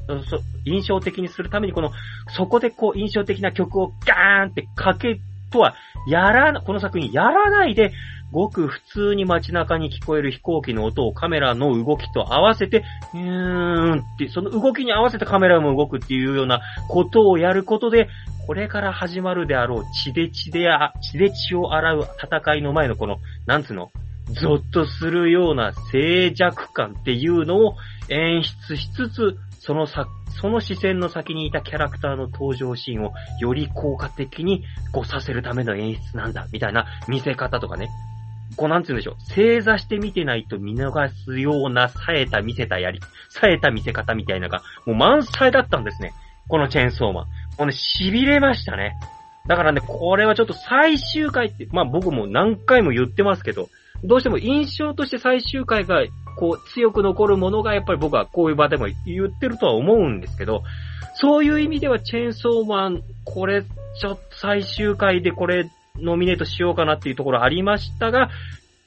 [0.66, 1.92] 印象的にするために、この、
[2.30, 5.20] そこでこう、印象的な曲をガーンってかけ
[5.52, 5.76] とは、
[6.08, 7.92] やら、この作品やらないで、
[8.32, 12.84] ごく普通に街中に聞こえる飛行機の音をカメラの動きと合わせて、
[13.14, 18.08] うーんって、その動きに合わせてカメラも動くっていうようなことをやることで、
[18.48, 23.92] これから始まるであろう血で血であ、血で血を洗う戦いの前のこの、なんつうの、
[24.34, 27.76] ゾッとするような静寂感っていうのを
[28.10, 30.08] 演出しつつ、そのさ、
[30.42, 37.90] その視線の先にいたキャラクターの登場シーンをより効果的にこうさせるための演出なんだ、みたいな見せ方とかね。
[38.56, 39.16] こうなんつうんでしょう。
[39.34, 43.00] 正座して見てないと見逃すような冴えた見せたやり、
[43.30, 46.14] 冴えた見せ方みたいなのが、もう満載だったんですね。
[46.48, 47.26] このチェーンソーマン。
[47.26, 47.30] も
[47.60, 48.96] うね、痺れましたね。
[49.48, 53.70] だからね、これはちょっと最終回って、まあ僕も何回も言ってますけど、
[54.04, 56.04] どうしても印象として最終回が、
[56.38, 60.64] こう、強く残るものが、やっぱり僕はこういう場でも言ってるとは思うんですけど、
[61.16, 65.70] そういう意味ではチェーンソーマン、これ、ちょっと最終回でこれ、
[66.00, 68.30] ノミネートしようかなっていうところありましたが、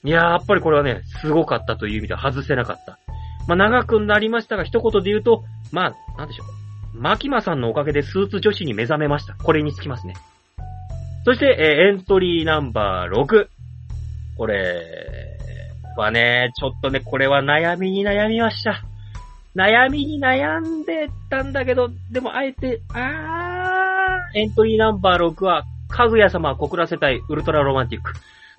[0.04, 2.98] いやー、やっぱりこれはね、すごかったという意味では外せなかった。
[3.46, 6.98] まあ、長くなりましたが、一言で言うと、まあ、なんでしょう。
[7.00, 9.34] マキマさんのおかげでスーツ女子に目覚めました。
[9.34, 10.14] これにつきますね。
[11.24, 13.48] そして、えーエントリーナンバー6。
[14.36, 15.38] これ
[15.96, 18.82] はね、ちょっとね、これは悩みに悩みました。
[19.56, 25.64] 悩みに悩んでたんだけど、でもあえて、あー、エントリーナンバー6は、
[25.94, 28.14] かぐや様は告らせたいウルトラロマンティック。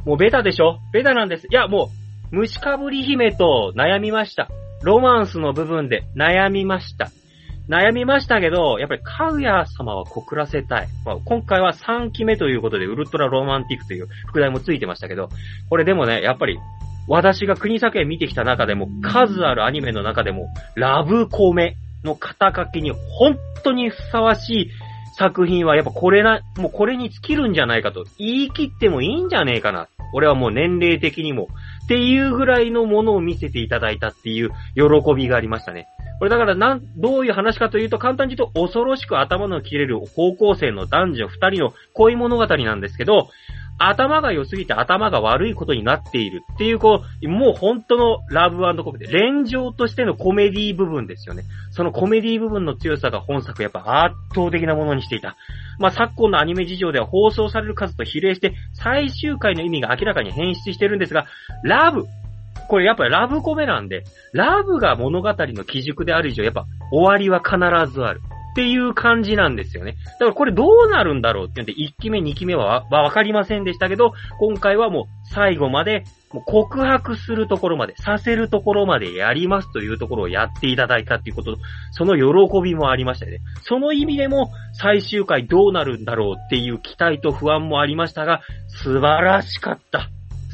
[0.06, 0.80] もうベタでしょ？
[0.94, 1.48] ベタなんです。
[1.48, 1.90] いや、も
[2.32, 4.48] う、虫かぶり姫と悩みました。
[4.84, 7.10] ロマンスの部分で悩みました。
[7.68, 10.88] 悩みましたけど、やっぱりかぐや様は告らせたい。
[11.06, 15.30] まあ、今回は3期目ということで、ウルトラロマンティックという副題もついてましたけど、
[15.70, 16.57] これでもね、やっぱり、
[17.07, 24.72] 私が国作へ見てきた中でも、数あるアニメの中でも、ラブコメの肩書きに本当にふさわしい
[25.18, 29.88] 作品はやっぱこれな、もうこれに尽きるんじゃないかと言い切ってもいいんじゃねえかな。
[30.14, 31.48] 俺はもう年齢的にも。
[31.86, 35.88] っていうぐらいのものを見せていただいたっていう喜びがありましたね。
[36.20, 43.30] これだからなん、どういう話かというと簡単に言うと恐ろしく頭の切れる高校生の男女二人の恋物語なんですけど、
[43.78, 51.44] 頭が良すぎて頭が悪いことになっているっていう、こう、もう本当のラブコメディ、連情としてのコメディ部分ですよね。
[51.72, 55.36] そのコメディ部分の強さが本作やっぱ圧倒的なものにしていた。
[55.78, 61.26] まあ、昨今のアニメ事情では放送される数と比例して、最終回の意味が明らかに変質してるんですが、
[61.64, 62.06] ラブ、
[62.70, 68.22] これやっぱりラブコメなんで、ラブが物語の基軸である以上、やっぱ終わりは必ずある。
[68.56, 69.98] っていう感じなんですよね。
[70.14, 81.57] だからこれどうなるんだろうって言って、1期目、2期目はわかりませんでしたけど、今回はもう最後まで、もう告白するところまで、させるところまでやりますというところをやっていただいたっていうこと、
[81.91, 83.40] その喜びもありましたよね。
[83.64, 90.07] その意味でも、最終回どうなるんだろうっていう期待と不安もありましたが、素晴らしかった。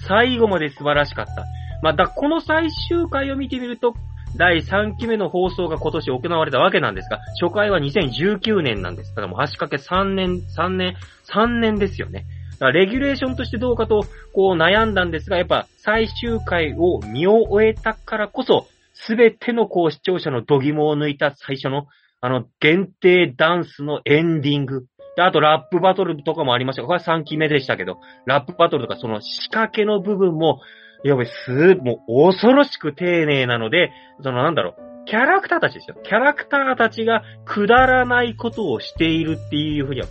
[0.07, 1.45] 最後まで素晴らしかった。
[1.83, 3.93] まあ、だ、この最終回を見てみると、
[4.35, 9.11] 第3期目の放送が今年行われたわけなんですが、初回は2019年なんです。
[9.11, 10.95] だからもう足掛け3年、3年、
[11.27, 12.25] 3年ですよね。
[12.53, 14.03] だからレギュレーションとしてどうかと、
[14.33, 21.87] こう悩んだんですが、やっぱ最終回を見終えたからこそ、すべてのこう視聴者の度肝を抜いた最初の、
[22.21, 24.85] あの、限定ダンスのエンディング。
[25.15, 26.83] で、あとラップバトルとかもありました。
[26.83, 30.61] これは3期目でしたけど、ラップバトルとかその仕掛けの部分も、
[31.03, 33.91] やべ、す、もう恐ろしく丁寧なので、
[34.21, 35.97] そのなんだろう、キャラクターたちですよ。
[36.03, 40.07] キャラクターたちがくだらないことをしているっていうふうには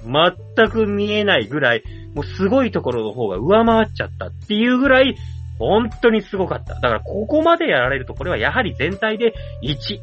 [0.57, 1.83] 全く見えないぐらい、
[2.15, 5.17] もうすごいところの方が上回っちゃったっていうぐらい、
[5.59, 6.75] 本当にすごかった。
[6.75, 10.01] だからここまでやられると、これはやはり全体で1、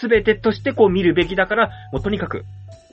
[0.00, 2.44] すべてとしてこう見るべきだから、もうとにかく、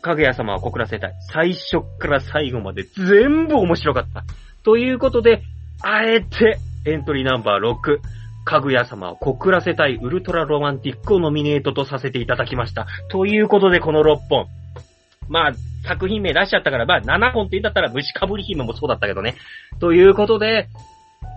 [0.01, 1.13] かぐや様は告らせたい。
[1.31, 4.23] 最初から最後まで全部面白かった。
[4.63, 5.41] ということで、
[5.81, 7.99] あえて、エントリーナンバー6、
[8.45, 12.87] かぐや様を告らせたいウルトラロマンティックをノミネートとさせていただきました。
[13.09, 14.47] ということで、この6本。
[15.27, 15.53] まあ、
[15.85, 19.35] 作品名出しちゃったから、まあ、7本って言ったら、虫かぶり姫もそうだったけどね。
[19.79, 20.69] ということで、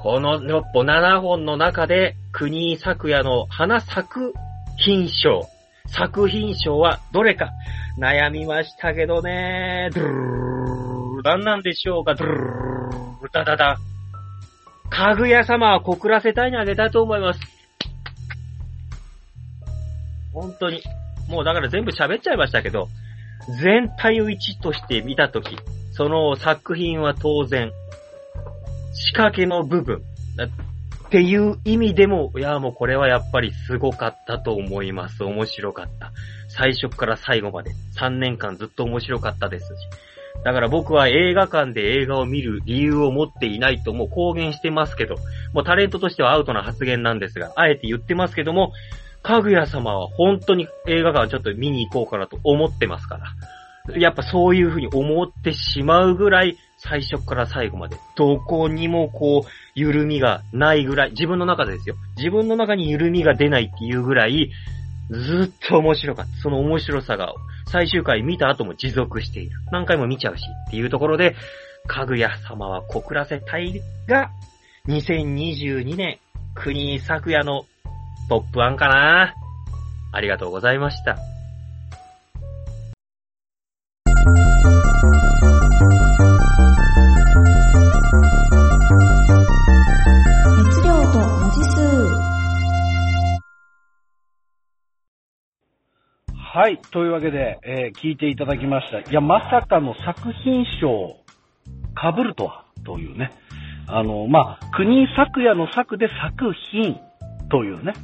[0.02, 4.35] この6本、7本の中で、国井咲夜の花咲く
[4.78, 5.48] 品賞、
[5.89, 7.51] 作品賞はどれか
[7.98, 9.90] 悩みましたけどね。
[9.93, 12.47] ドゥルルル何なんでしょうかドゥルルル
[13.22, 13.77] ルダダダ。
[14.90, 17.40] かぐや様は告らせたいにあげたいと思います。
[20.32, 20.82] 本当に。
[21.28, 22.88] もうだから全部喋っちゃいましたけど、
[23.62, 25.56] 全体を一として見たとき、
[25.92, 27.70] その作品は当然、
[28.92, 30.02] 仕掛けの部分、
[31.10, 35.24] っていう意味でも、いやもうこれはやっぱりすごかったと思います。
[35.24, 36.12] 面白かった。
[36.48, 39.70] 最初から最後まで、3年間ずっと面白かったですし。
[40.44, 45.16] だから僕は映画館で映画を見る理由を持っていないともう公言してますけど、
[45.52, 48.72] もうタレントとしてはアウトな発言なんですが、あえて言ってますけども、
[49.22, 53.26] かぐや様は本当に映画館ちょっと見に行こうかなと思ってますから。
[53.98, 61.96] やっぱそういうふうに思ってしまうぐらい、最初から最後まで、どこにもこう、緩みがないぐらい、自分の中でですよ。
[62.16, 64.50] 自分の中に緩みが出ないっていうぐらい、
[65.10, 66.42] ずっと面白かった。
[66.42, 67.34] その面白さが、
[67.70, 69.52] 最終回見た後も持続している。
[69.70, 71.36] 何回も見ちゃうし、っていうところで、
[71.86, 74.30] かぐや様は告らせたいが、
[74.88, 76.18] 2022年、
[76.55, 77.64] 国昨夜の
[78.28, 79.34] トップ1かな。
[80.12, 81.16] ありがとうございました。
[96.61, 96.77] はい。
[96.91, 98.99] というわけで、えー聞いていただきました。
[98.99, 101.16] いや、まさかの作品賞、
[101.97, 103.32] 被るとは、というね。
[103.89, 107.01] あの、まあ、国作夜の作で作品
[107.51, 107.95] というね。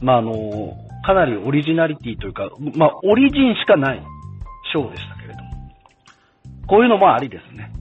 [0.00, 4.00] まあ、あの、かなりオリジナリティというか、まあ、オリジンしかない
[4.72, 5.50] 賞でしたけれども。
[6.68, 7.72] こういうのもありですね。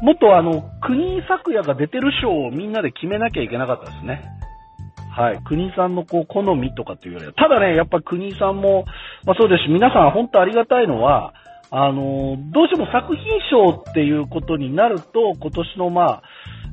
[0.00, 4.38] もっとあの、国作夜が出てる賞をみんなで決めなきゃいけなかったですね。
[5.18, 5.42] はい。
[5.42, 7.32] 国さんのこう、好みとかっていうよりは。
[7.32, 8.84] ただね、やっぱ国さんも、
[9.24, 11.34] まあそうですし、皆さん本当ありがたいのは、
[11.70, 16.22] あの、どうしても作品賞っていうことになると、今年のま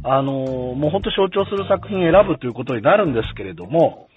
[0.03, 4.07] あ、あの、もう本当象徴する作品選ぶということになるんですけれども、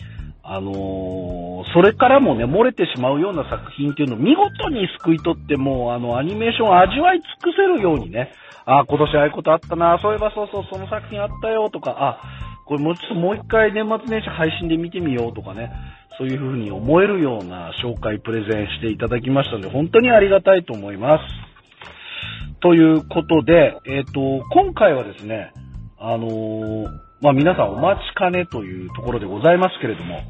[0.51, 8.33] あのそれからもね、漏れてしまうような作品っていうのを見事に救い取って、もうあの、アニメーションを味わい尽くせるようにね、
[8.65, 12.21] あ、今年ああいうことあったな、そういえばそうそう、その作品あったよとか、あ、
[12.65, 15.71] これもうちょっともう一回年末年始配信で見てみようとかね、
[16.16, 21.24] そういう風に思えるような紹介プレゼンしていただきましたので、本当にありがたいと思います。
[22.60, 25.52] ということで、えっ、と、今回はですね、
[25.98, 30.22] あのーまあ、皆さんお待ちかねというところでございますけれども、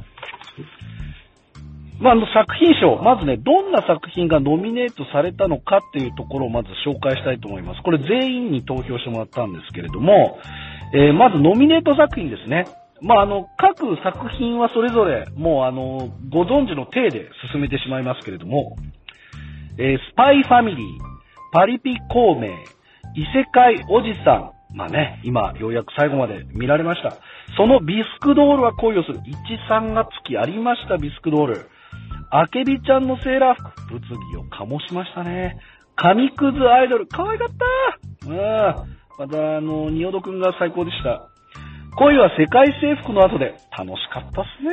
[2.00, 7.82] まあ、あの作品賞、まずね、どんな作品がノミネートされたのかっていうところをまず紹介したいと思います。
[7.82, 10.38] これ全員に投票してもらったんですけれども、
[10.94, 12.66] えーまずノミネート作品ですね。
[13.00, 18.76] まあ、あの、各作品はそれぞれ、もうあの、ご存知の体で進めてしまいますけれども、
[19.78, 20.86] えースパイファミリー、
[21.52, 22.48] パリピ孔明、
[23.14, 27.16] 異世界おじさん、まあね、今、ようやく最後まで見られました。
[27.56, 29.20] そのビスクドールは恋をする。
[29.70, 31.66] 13が月ありました、ビスクドール。
[32.30, 34.00] あけびちゃんのセーラー服、物
[34.30, 35.58] 議を醸しましたね。
[35.96, 37.48] 紙くずアイドル、可愛かっ
[38.22, 38.36] たうん。
[39.18, 41.28] また、あの、仁淀くんが最高でした。
[41.98, 44.70] 恋は世界征服の後で楽しかったっすね。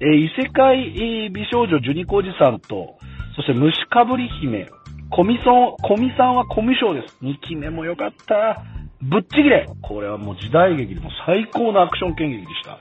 [0.00, 2.96] えー異世界美少女ジュニコおじさんと、
[3.36, 4.66] そして虫かぶり姫、
[5.10, 7.18] コミソン、コミさんはコミュ障です。
[7.20, 8.62] 2期目も良かった。
[9.02, 12.78] ぶっちぎれこれはもう時代劇でも最高のアクション剣劇でした。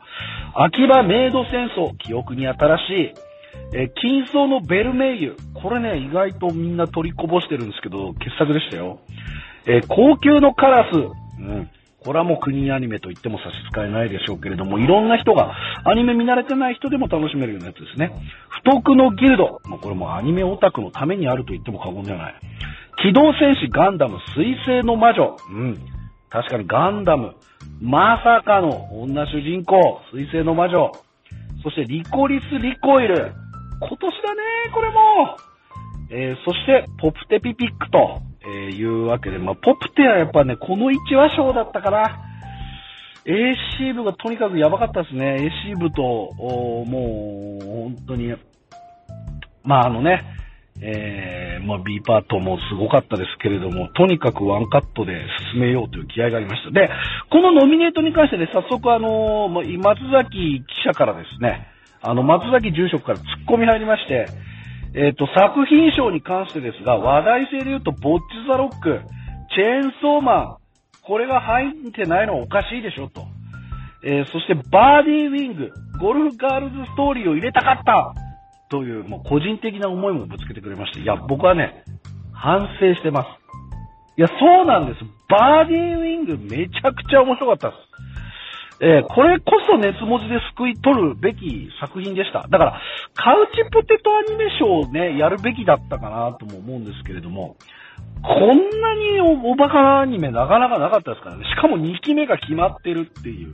[0.55, 3.13] 秋葉メイド戦争、記憶に新しい。
[3.73, 5.35] えー金層のベルメイユ。
[5.61, 8.99] これね、意外とみんな取りこぼしてるんですけど、傑作でしたよ。
[9.65, 10.95] えー高級のカラス。
[10.95, 11.69] うん。
[12.03, 15.53] これはもう国アニメと言っても差し支えないでしょうけれども、いろんな人が、
[15.83, 18.11] アニメ見慣れてない人でも楽しめるようなやつですね。
[18.63, 19.59] 不徳のギルド。
[19.65, 22.35] もうこれもアニメオタクのためにあると言っても過言ではない。
[23.01, 25.35] 機動戦士ガンダム水星の魔女。
[25.51, 25.77] うん。
[26.29, 27.35] 確かにガンダム。
[27.81, 30.01] まさかの女主人公。
[30.13, 30.91] 水星の魔女。
[31.63, 33.33] そしてリコリスリコイル。
[33.81, 34.41] 今年だね、
[34.73, 35.37] これも。
[36.11, 42.19] えーそして、ポプテピピックと、えーいうわけで、まあ、ポプテはやっぱね、この1話賞だったから、
[43.25, 45.51] AC 部がとにかくやばかったですね。
[45.67, 48.33] AC 部と、もう、本当に、
[49.63, 50.23] まああのね、
[50.81, 56.71] えー、まあ B パートもすごかったですけれども、とにかくワンカットで進めようという気合がありました。
[56.71, 56.89] で、
[57.29, 61.67] このノミネートに関してね、早速あのー松崎記者からですね、
[62.01, 64.27] あの、松崎住職から突っ込み入りまして、
[64.95, 69.01] えっ、と、作品賞に関してですが、話題性で言うと、ボッチザロック、
[69.55, 70.57] チェーンソーマン、
[71.03, 73.25] これが入ってないのはおかしいでしょ、と。
[74.03, 78.13] えーそして、バーディーウィング、ゴルフガールズストーリーを入れたかった。
[78.69, 81.83] という、もう個人的な思いもぶつけてくれまして、いや、僕はね、
[82.33, 83.27] 反省してます。
[84.17, 84.99] いや、そうなんです。
[85.27, 87.89] バーディーウィングめちゃくちゃ面白かったです。
[88.81, 92.47] えーこれこそ熱文字ですくい取るべき作品でした。
[92.49, 92.81] だから、
[93.13, 97.57] カウチポテトアニメショーをね、やるべきだったかなとも思うんですけれども、
[98.23, 101.45] こんなにおおバカアニメなかなかなかったですからね。
[101.45, 103.53] しかも2期目が決まってるっていう。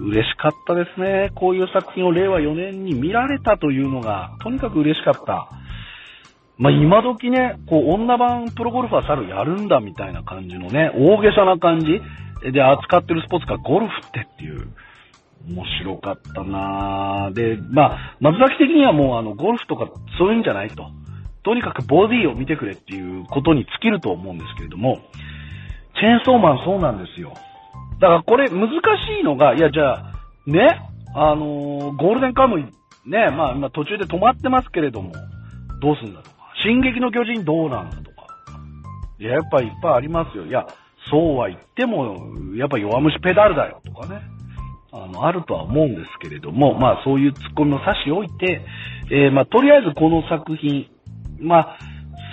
[0.00, 1.30] 嬉しかったですね。
[1.34, 5.48] こういう作品を令和4年に見られたというのが、とにかく嬉しかった。
[6.56, 12.00] まあ、今時ね、こう、女版プロゴルファー猿やるんだみたいな感じのね、大げさな感じ
[12.52, 14.68] で扱ってるスポーツがゴルフってっていう。
[15.48, 17.32] 面白かったなぁ。
[17.32, 19.88] で、まあ、松崎的にはもうあの、ゴルフとか
[20.18, 20.90] そういうんじゃないと。
[21.42, 24.98] とにかくボディを見てくれっていうことに尽きると思うんですけれども、
[25.94, 27.32] チェーンソーマンそうなんですよ。
[27.98, 30.12] だからこれ難しいのが、いやじゃあ、
[30.46, 30.82] ね、
[31.14, 32.64] あのーゴールデンカムイ、
[33.06, 35.12] ね、まあ今途中で止まってますけれども、
[35.80, 38.26] どうすんだとか、進撃の巨人どうなんだとか、
[39.18, 40.44] いや、やっぱいっぱいありますよ。
[40.44, 40.66] いや、
[41.10, 42.16] そうは言っても、
[42.56, 44.20] やっぱ弱虫ペダルだよとかね。
[44.92, 48.60] あの、あるとは思うんですけれども、まあそういうツッコミを差し置いて、
[49.10, 50.86] えーまあとりあえずこの作品、
[51.40, 51.78] まあ、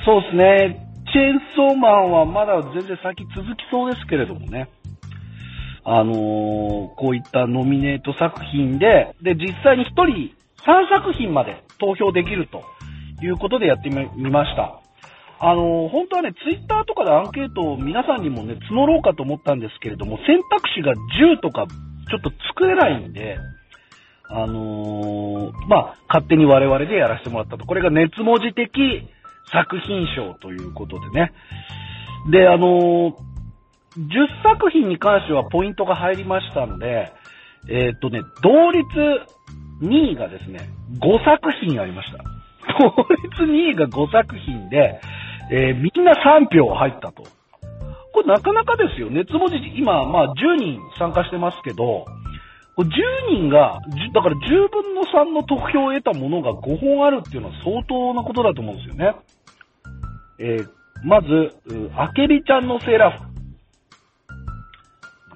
[0.05, 4.69] そうですね、チェーンソーマンはまだ全然先続きそうですけれどもね。
[5.83, 10.35] あのーこういったノミネート作品で、で、実際に1人
[10.65, 12.63] 3作品まで投票できると
[13.23, 14.81] いうことでやってみました。
[15.39, 21.67] あの本当はね、ツイッターとかでアンケートを皆さんにもね、募ろうかと思ったんですけれども、選択肢が10とか
[22.09, 23.37] ちょっと作れないんで、
[24.29, 27.65] あのーまあ、勝手に我々でやらせてもらったと。
[27.65, 29.07] これが熱文字的
[29.51, 31.33] 作品賞ということでね。
[32.31, 33.13] で、あのー
[33.97, 37.11] 10作品に関してはポイントが入りましたんで、
[37.67, 38.85] えーっとね、同率
[39.81, 40.69] 2位がですね、
[40.99, 42.23] 5作品ありました。
[42.79, 45.01] 同率2位が5作品で、
[45.51, 47.23] えーみんな3票入ったと。
[48.13, 49.09] これなかなかですよ。
[49.09, 52.05] 熱文字、今、まあ10人参加してますけど、
[52.77, 52.89] 10
[53.29, 53.79] 人が、
[54.13, 59.15] だから10分の3の得票を得たものが5本あるっていうのは相当なことだと思うんですよね。
[60.39, 61.53] えーまず、
[61.95, 63.27] あけびちゃんのセーラー服。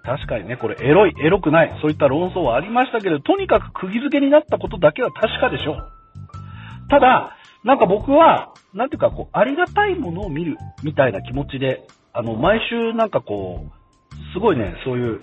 [0.04, 5.92] 確かにね、これエロい、エロくない、そういった論争はありましたけど、とにかく釘付けになったことだけは確かでしょう。
[6.90, 13.72] ただ、なんか僕は、なんていうか、こう、ありがたいものを見る、みたいな気持ちで、あの、毎週なんかこう、
[14.34, 15.20] すごいね、そういう、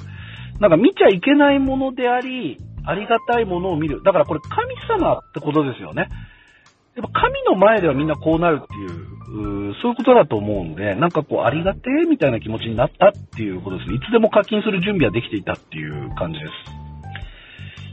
[0.60, 4.02] なんか見ちゃいけないものであり、ありがたいものを見る。
[4.02, 6.08] だからこれ神様ってことですよね。
[6.96, 13.96] やっぱ神の前ではみんなこうなるっていう、うそういうことだと思うんで、なんかこう、ありがてえみたいな気持ちになったっていうことですね。
[13.96, 16.52] いつでも課金する準備はできていたっていう感じです。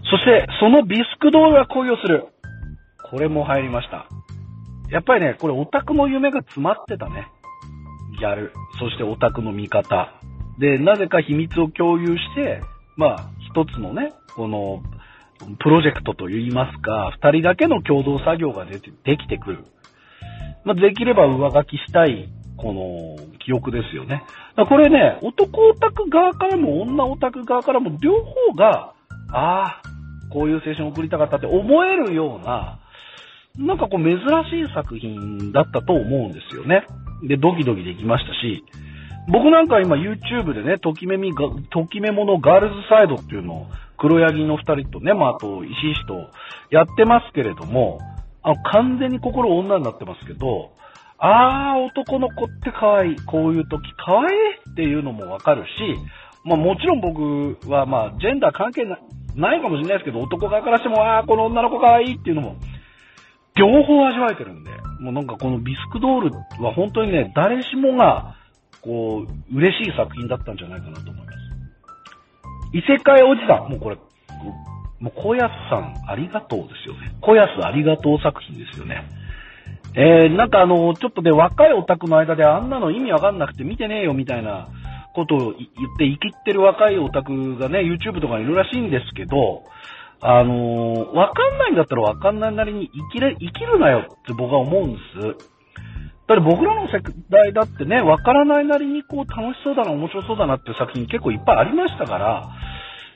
[0.10, 2.28] そして、そのビスクドールが恋をする。
[3.12, 4.08] これも入りました。
[4.90, 7.28] やっぱりね、これオタクの夢が詰まってたね。
[8.20, 8.54] ギャル。
[8.80, 10.14] そしてオタクの味方。
[10.60, 12.62] で、なぜか秘密を共有して、
[12.96, 14.82] まあ、一つのね、この、
[15.60, 19.66] プロジェクトといいますか、二人だけの共同作業が出て、できてくる。
[20.64, 24.24] まあ、できれば上書きしたい、この、記憶ですよね。
[24.56, 28.94] これね、男オタク側からも女オタク側からも両方が、
[29.30, 29.82] ああ、
[30.32, 32.80] こういう青春を送りたかったって思えるような、
[33.58, 34.20] なんかこう珍
[34.50, 36.86] しい作品だったと思うんですよね。
[37.24, 38.64] で、ドキドキできましたし、
[39.28, 43.68] 僕なんか今 YouTube でね、ときめみが、ときめものガールズサイドっていうのを、
[43.98, 46.30] 黒柳の二人とね、まあ、あと、石石と
[46.70, 48.00] やってますけれども、
[48.44, 50.72] あの、完全に心女になってますけど、
[51.18, 53.16] あー、男の子って可愛い。
[53.26, 55.70] こういう時可愛いっていうのもわかるし、
[56.44, 59.00] まあもちろん僕はまあ、ジェンダー関係な
[59.36, 62.58] ないかもしれないですけど、男側からしても、あー、この女の子可愛いっていうのも、
[63.56, 66.32] 両方味わえてるんで、もうなんかこのビスクドール
[66.64, 68.36] は本当にね、誰しもが、
[68.82, 71.38] こう、嬉しい作品だったんじゃないかなと思います。
[72.74, 73.98] 異世界おじさん、もうこれ、
[75.00, 77.16] もう小安さんありがとうですよね。
[77.22, 79.08] 小安ありがとう作品ですよね。
[79.96, 84.68] えー、なんかあの、ちょっとで若いオタクの間であんなの意味わかんなくて見てねえよみたいな
[85.14, 89.64] ことを言って生きってる若いオタクがね、YouTube とかにいるらしいんですけど、
[90.22, 95.56] あのわかんないんだったらわかんないなりに生きれ、生きるなよって僕は思うんです。
[96.28, 102.50] だって僕らの世代だってね、わからないなりにこう楽しそうだな、面白そうだなっていう作品結構いっぱいありましたから、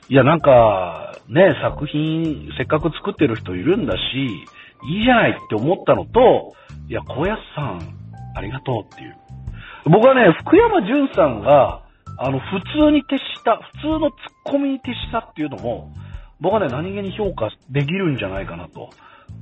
[0.08, 3.98] いやなんか、ね、作品せっかく作ってる人いるんだし、
[4.88, 6.54] いいじゃないって思ったのと、
[6.88, 7.80] いや、小安さん、
[8.34, 9.16] ありがとうっていう。
[9.84, 11.82] 僕はね、福山潤さんが、
[12.18, 14.16] あの、普通に徹した、普通のツ
[14.46, 15.92] ッコミに徹したっていうのも、
[16.40, 18.90] 僕はね、何気に評価できるんじゃないかなと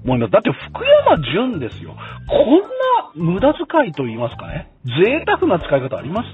[0.04, 0.32] 思います。
[0.32, 1.96] だって福山潤ですよ。
[2.28, 2.68] こんな
[3.14, 4.70] 無駄遣いと言いますかね。
[4.84, 6.28] 贅沢な使い方あります？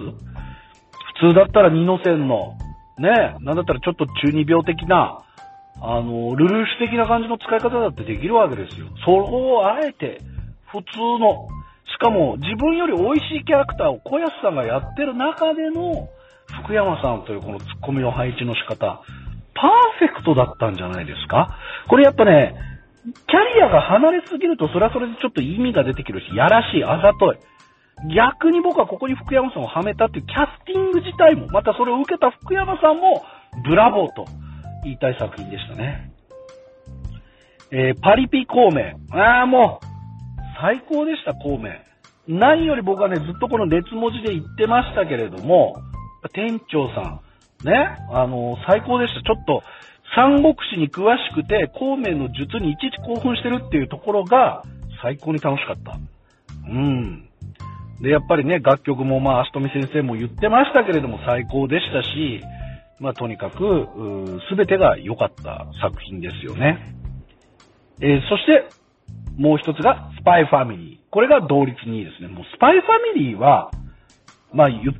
[1.20, 2.56] 普通だったら二の線の、
[2.98, 5.22] ね、なんだったらちょっと中二病的な、
[5.80, 8.86] あの、ルルーシュ的な感じの使い方だってできるわけですよ。
[9.04, 10.20] それをあえて、
[10.66, 11.48] 普通の、
[11.86, 16.08] しかも自分より美味しいキャラクターを小安さんがやってる中での、
[16.64, 19.02] 福山さんというこのツッコミの配置の仕方、
[19.54, 21.58] パーフェクトだったんじゃないですか？
[21.88, 22.54] これやっぱね、
[23.04, 27.38] キャリアが離れすぎると、それはそれでちょっと意味が出てくるし、やらしい、あざとい。
[28.14, 33.24] 逆に僕はここに福山さんをはめたっていうキャスティング自体も、またそれを受けた福山さんも、
[33.64, 34.24] ブラボーと
[34.82, 36.10] 言いたい作品でしたね。
[37.70, 38.96] えー、パリピ孔明。
[39.12, 39.86] ああ、もう、
[40.60, 41.70] 最高でした、孔明。
[42.26, 45.76] 何より僕はね、ずっとこの熱文字で言ってましたけれども、
[46.32, 47.20] 店長さん、
[47.64, 49.22] ね、あの最高でした。
[49.22, 49.62] ちょっと、
[50.14, 54.62] 三国志に詳しくて、孔明の術にいちいち興奮してるっていうところが、
[55.02, 55.98] 最高に楽しかった。
[56.68, 57.28] うん。
[58.00, 62.42] で、やっぱりね、楽曲もまあ、足富先生も言ってましたけれども、最高でしたし、
[63.00, 63.88] まあ、とにかく、
[64.48, 66.78] すべてが良かった作品ですよね。
[68.00, 68.64] えー、そして、
[69.36, 70.98] もう一つが、スパイファミリー。
[71.10, 72.28] これが同率2位ですね。
[72.28, 73.70] もう、スパイファミリーは、
[74.52, 74.94] まあ、言っとき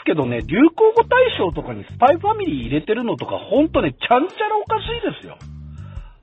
[0.00, 5.36] ますけどね、流行語大賞とかにスパイファミリー入れてるのとか、ほんとね、ちゃんちゃらおかしいですよ。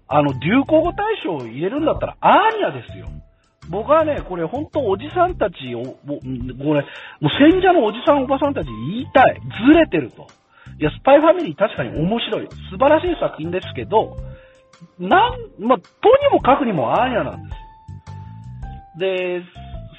[0.08, 3.08] あの、流行語大賞を入れるんだったら、アーニャですよ。
[3.70, 6.82] 僕はね、これ本当おじさんたちを、もう、これ、
[7.20, 9.42] もう戦者のおじさんおばさんたちに言いたい。
[9.68, 10.28] ずれてると。
[10.80, 12.48] いや、スパイファミリー確かに面白い。
[12.72, 14.16] 素晴らしい作品ですけど、
[15.00, 15.84] なん、まあ、と
[16.24, 17.68] にもかくにもアーニャなんです。
[19.00, 19.44] で、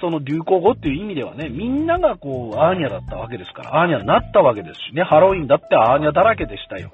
[0.00, 6.90] その流行語っていう意味ではね、みんながこう、アーニャだったわけですから、アーニャになったわけですしね、ハロウィンだってアーニャだらけでしたよ。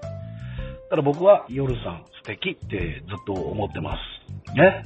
[0.91, 3.97] ただ僕は、夜さん素敵ってずっと思ってま
[4.47, 4.55] す。
[4.55, 4.85] ね。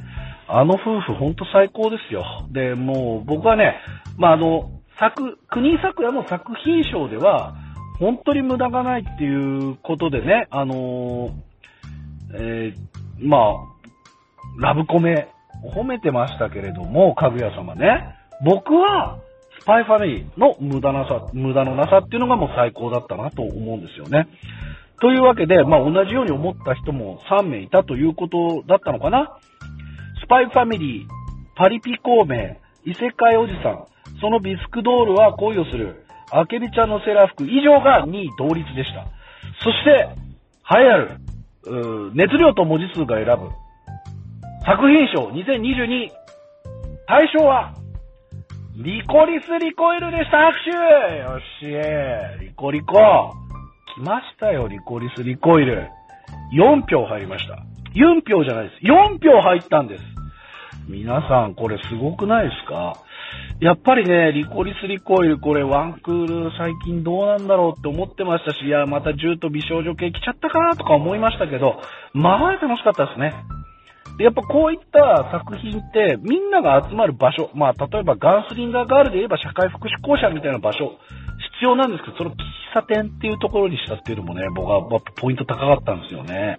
[0.51, 2.25] あの夫婦ほんと最高ですよ。
[2.51, 3.79] で、もう僕はね、
[4.17, 7.55] まあ、あの、作、国井作也の作品賞では、
[7.99, 11.31] 本当に無駄がないっていうことでね、あの
[12.35, 15.29] えー、まあ、ラブコメ、
[15.63, 18.15] 褒めてましたけれども、かぐや様ね。
[18.45, 19.19] 僕は、
[19.61, 24.29] スパイファミリーの無駄なさ、無駄のなさっていうのがもう最高だったなと思うんですよね。
[25.01, 29.39] というわけで、まあ同じように思った人も3名いたということだったのかな。
[30.23, 31.09] スパイファミリー、
[31.57, 33.85] パリピ孔明、異世界おじさん、
[34.21, 39.07] そのビスクドールは恋をする、アケビちゃんのセーラー服以上が2位同率でした。
[39.63, 40.09] そして、
[40.71, 41.11] 栄えある、
[42.15, 43.51] 熱量と文字数が選ぶ、
[44.69, 46.11] 作品賞2022、
[47.07, 47.73] 対象は、
[48.77, 50.71] リコリスリコイルでした拍手
[51.17, 51.41] よ
[52.39, 55.89] しリコリコ来ましたよ、リコリスリコイル。
[56.53, 57.55] 4票入りました。
[57.95, 58.85] 4票じゃないです。
[58.85, 60.05] 4票入ったんです。
[60.87, 62.93] 皆さん、これすごくないですか？
[63.61, 71.81] やっぱりね、リコリスリコイル、これワンクール最近どうなんだろうって思ってましたし、いや、また銃と美少女系来ちゃったかなとか思いましたけど、
[72.13, 73.33] まあ楽しかったですね。
[74.19, 80.99] で、やっぱこういった作品って、みんなが集まる場所、まあ例えばガンスリンガーガールで言えば社会福祉校舎みたいな場所、
[81.59, 82.37] 必要なんですけど、その喫
[82.75, 84.83] 茶店っていうところにしたっていうのもね、僕は
[85.17, 86.59] ポイント高かったんですよね。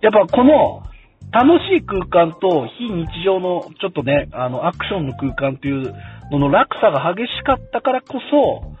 [0.00, 0.82] やっぱこの、
[1.30, 5.94] 楽しい空間と非日常のちょっとね、あの、アクションの空間っていう
[6.30, 8.78] のの落差が激しかったからこそ、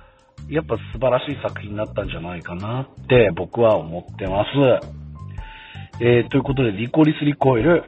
[0.48, 5.07] やっぱ素晴らしい作品になったんじゃないかなって僕は思ってます。
[6.00, 7.82] えー、ということで、リコリスリコイル、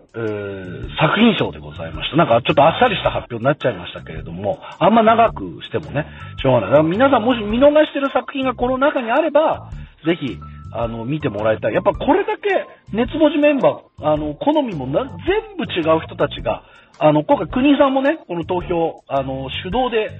[0.98, 2.16] 作品賞でございました。
[2.16, 6.06] なんかちょっとあっさりした発表になっちゃいましたけれども、あんま長くしてもね、
[6.42, 6.82] しょうがない。
[6.82, 9.70] 皆さんもし見逃してる作品がこの中にあれば、
[10.04, 10.38] ぜひ、
[10.72, 11.74] あの、見てもらいたい。
[11.74, 16.64] やっぱこれだけ熱文字メンバー、あの、好みもな全部違う人たちが、
[16.98, 20.10] あの、今回国井さんもね、この投票、あの、手動で、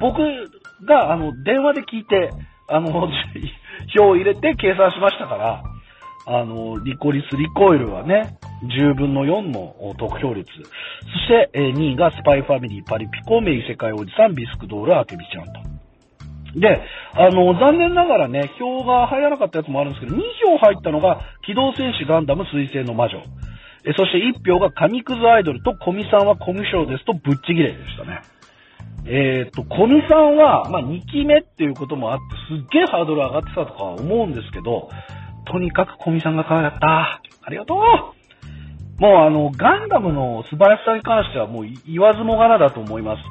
[0.00, 0.18] 僕
[0.86, 2.30] が、あの、電話で聞いて、
[2.68, 3.08] あの、
[3.94, 5.62] 票を入れて計算しましたから、
[6.26, 10.50] あの、リコリスリコイルはね、10分の4の得票率。
[10.52, 15.76] そして、え2位がスパイファミリー、パリピコ、メイ世界おじさん、ビスクドール、アケビちゃんと。
[16.58, 16.82] で、
[17.12, 23.22] あの、残念ながらね、票が入らなかったやつもあるんですけど、2票入ったのが、機動戦士ガンダム水星の魔女。
[23.84, 28.20] えそして1票が神くずアイドルとコミさんはコミュ障ですとぶっちぎれでしたね。
[29.06, 34.90] えっ、と、コミさんは、まあ、2期目っていうこともあって、すっげえハードル上がってたとか思うんですけど、
[35.46, 37.20] とにかくコミさんが可愛かった。
[37.42, 37.78] ありがとう
[39.00, 43.22] もうあの、ガンダムの素晴らしさに関してはもう言わずもがなだと思います。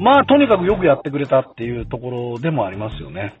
[0.00, 3.34] まあ、とにかくよくやってくれたっていうところでもありますよね。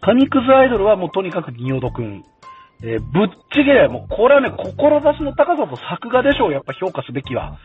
[0.00, 2.24] カニクズアイドルはもうとにかくニオドくん。
[2.82, 7.56] えーぶっちぎれ、もうこれはね、志の高さと作画でしょう、やっぱ評価すべきは。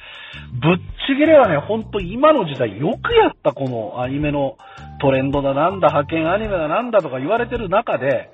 [0.62, 0.78] ぶっ
[1.08, 4.56] ちぎれはね、ほんと今の時代よくやったこのアニメの
[5.02, 8.30] トレンドだなんだ、派遣アニメだなんだとか言われてる中で、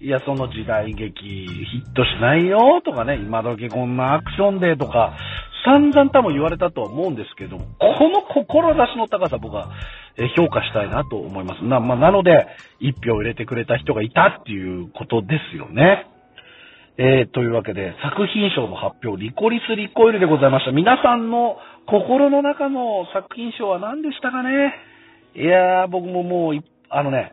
[0.00, 5.16] いや、その時代劇ヒットしないよとかね、今時こんなアクションでとか、
[5.64, 7.64] 散々多分言われたとは思うんですけど、こ
[8.10, 9.70] の志の高さ僕は
[10.36, 11.64] 評価したいなと思います。
[11.64, 12.46] な、まあ、なので、
[12.80, 16.06] 一票入れてくれた人がいたっていうことですよね。
[16.96, 20.72] えー、というわけで、作品賞の発表、リコリス・リコイルでございました。
[20.72, 21.56] 皆さんの
[21.86, 24.74] 心の中の作品賞は何でしたかね？
[25.34, 26.54] いやー、僕ももう、
[26.90, 27.32] あのね、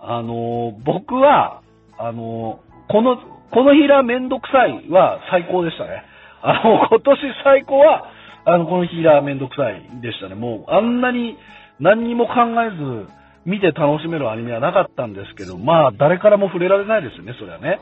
[0.00, 1.61] あのー僕は、
[2.02, 3.16] あのこの、
[3.52, 6.04] このヒーラーめんどくさいは最高でしたね。
[6.42, 8.10] あの、今年最高は、
[8.44, 10.34] あの、このヒーラーめんどくさいでしたね。
[10.34, 11.38] もう、あんなに
[11.78, 13.08] 何にも考えず、
[13.44, 17.80] 見て楽しめるアニメはなかったんですけど、まあ、誰からも触れられないですよね、それはね。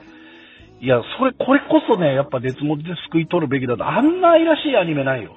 [0.81, 3.87] いや、それ、これこそね、やっぱ熱文字で救い取るべきだと。
[3.87, 5.37] あんな愛らしいアニメないよ。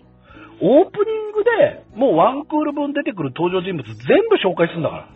[0.62, 5.08] オープニングで、もうワンクール分出てくる登場人物全部紹介するんだから。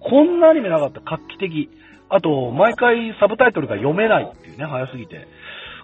[0.00, 1.00] こんなアニメなかった。
[1.04, 1.70] 画期的。
[2.08, 5.26] あと、毎回サブタイトルが読めないっていうね、早すぎて。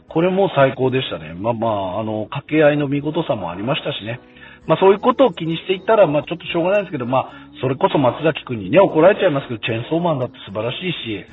[0.09, 1.35] これも最高でしたね。
[1.35, 4.21] まあまあ、あの、掛け合いの見事さもありましたしね。
[4.67, 11.25] まあそういうことを気にしていったら、まあちょっとしょうがないんですけど、まあ、それこそ松崎くんにね、怒られちゃいますけど、チェーンソーマンだって素晴らしいし、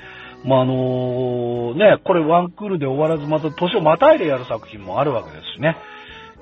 [0.45, 5.77] まああのね、これワンクールで終わらず、また年をまたいでやる作品もあるわけですしね。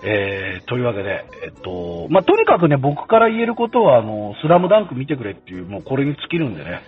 [0.04, 6.82] えー、というわけで、えっと、まあ、とにかくね、僕から言えることは、あの、スラムダンク見てくれっていう、もうこれに尽きるんでね、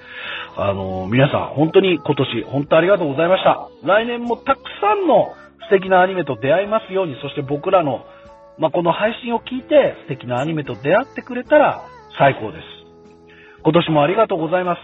[0.55, 3.69] あの、皆さん、本当に今年、本当ありがとうございました。
[3.83, 5.33] 来年もたくさんの
[5.69, 8.05] 素敵なアニメと出会いますように、そして僕らの、
[8.57, 11.83] まあ、この配信を聞いて、素敵なアニメと出会ってくれたら
[12.17, 12.63] 最高です。
[13.63, 14.79] 今年もありがとうございます。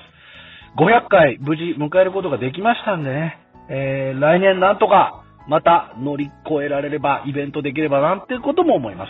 [0.78, 3.40] 500回無事迎えることができましたんでね、
[3.70, 9.10] えー、来年なんとかまた乗り越えられれば、イベントできればなんていうことも思います。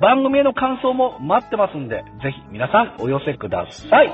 [0.00, 4.12] 番組への感想も待ってますんで、ぜひ皆さんお寄せください。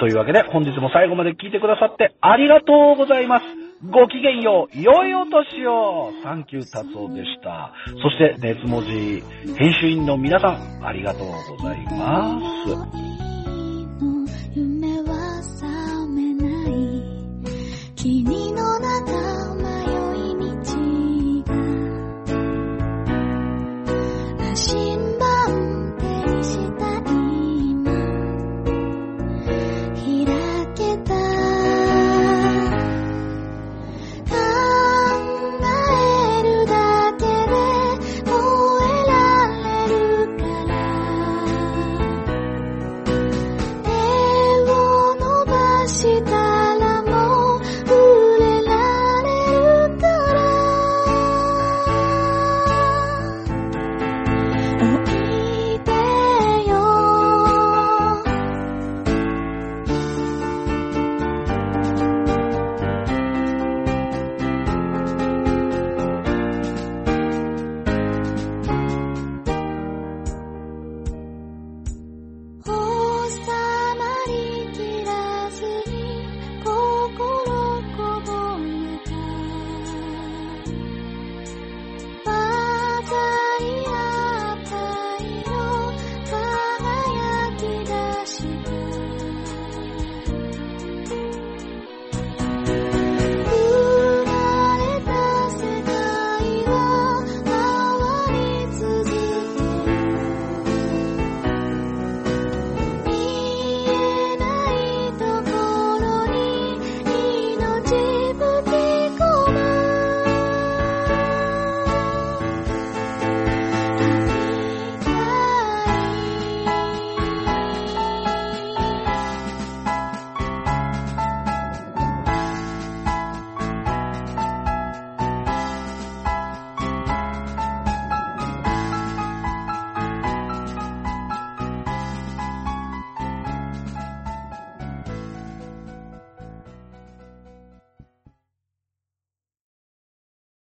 [0.00, 3.44] というわけで、本日も最後まで聞いてくださってありがとうございます。
[3.90, 7.74] ごきげんよう、良いお年を、サンキュー達夫でした。
[8.02, 9.22] そして、熱文字、
[9.58, 12.40] 編集員の皆さん、ありがとうございま
[12.96, 13.10] す。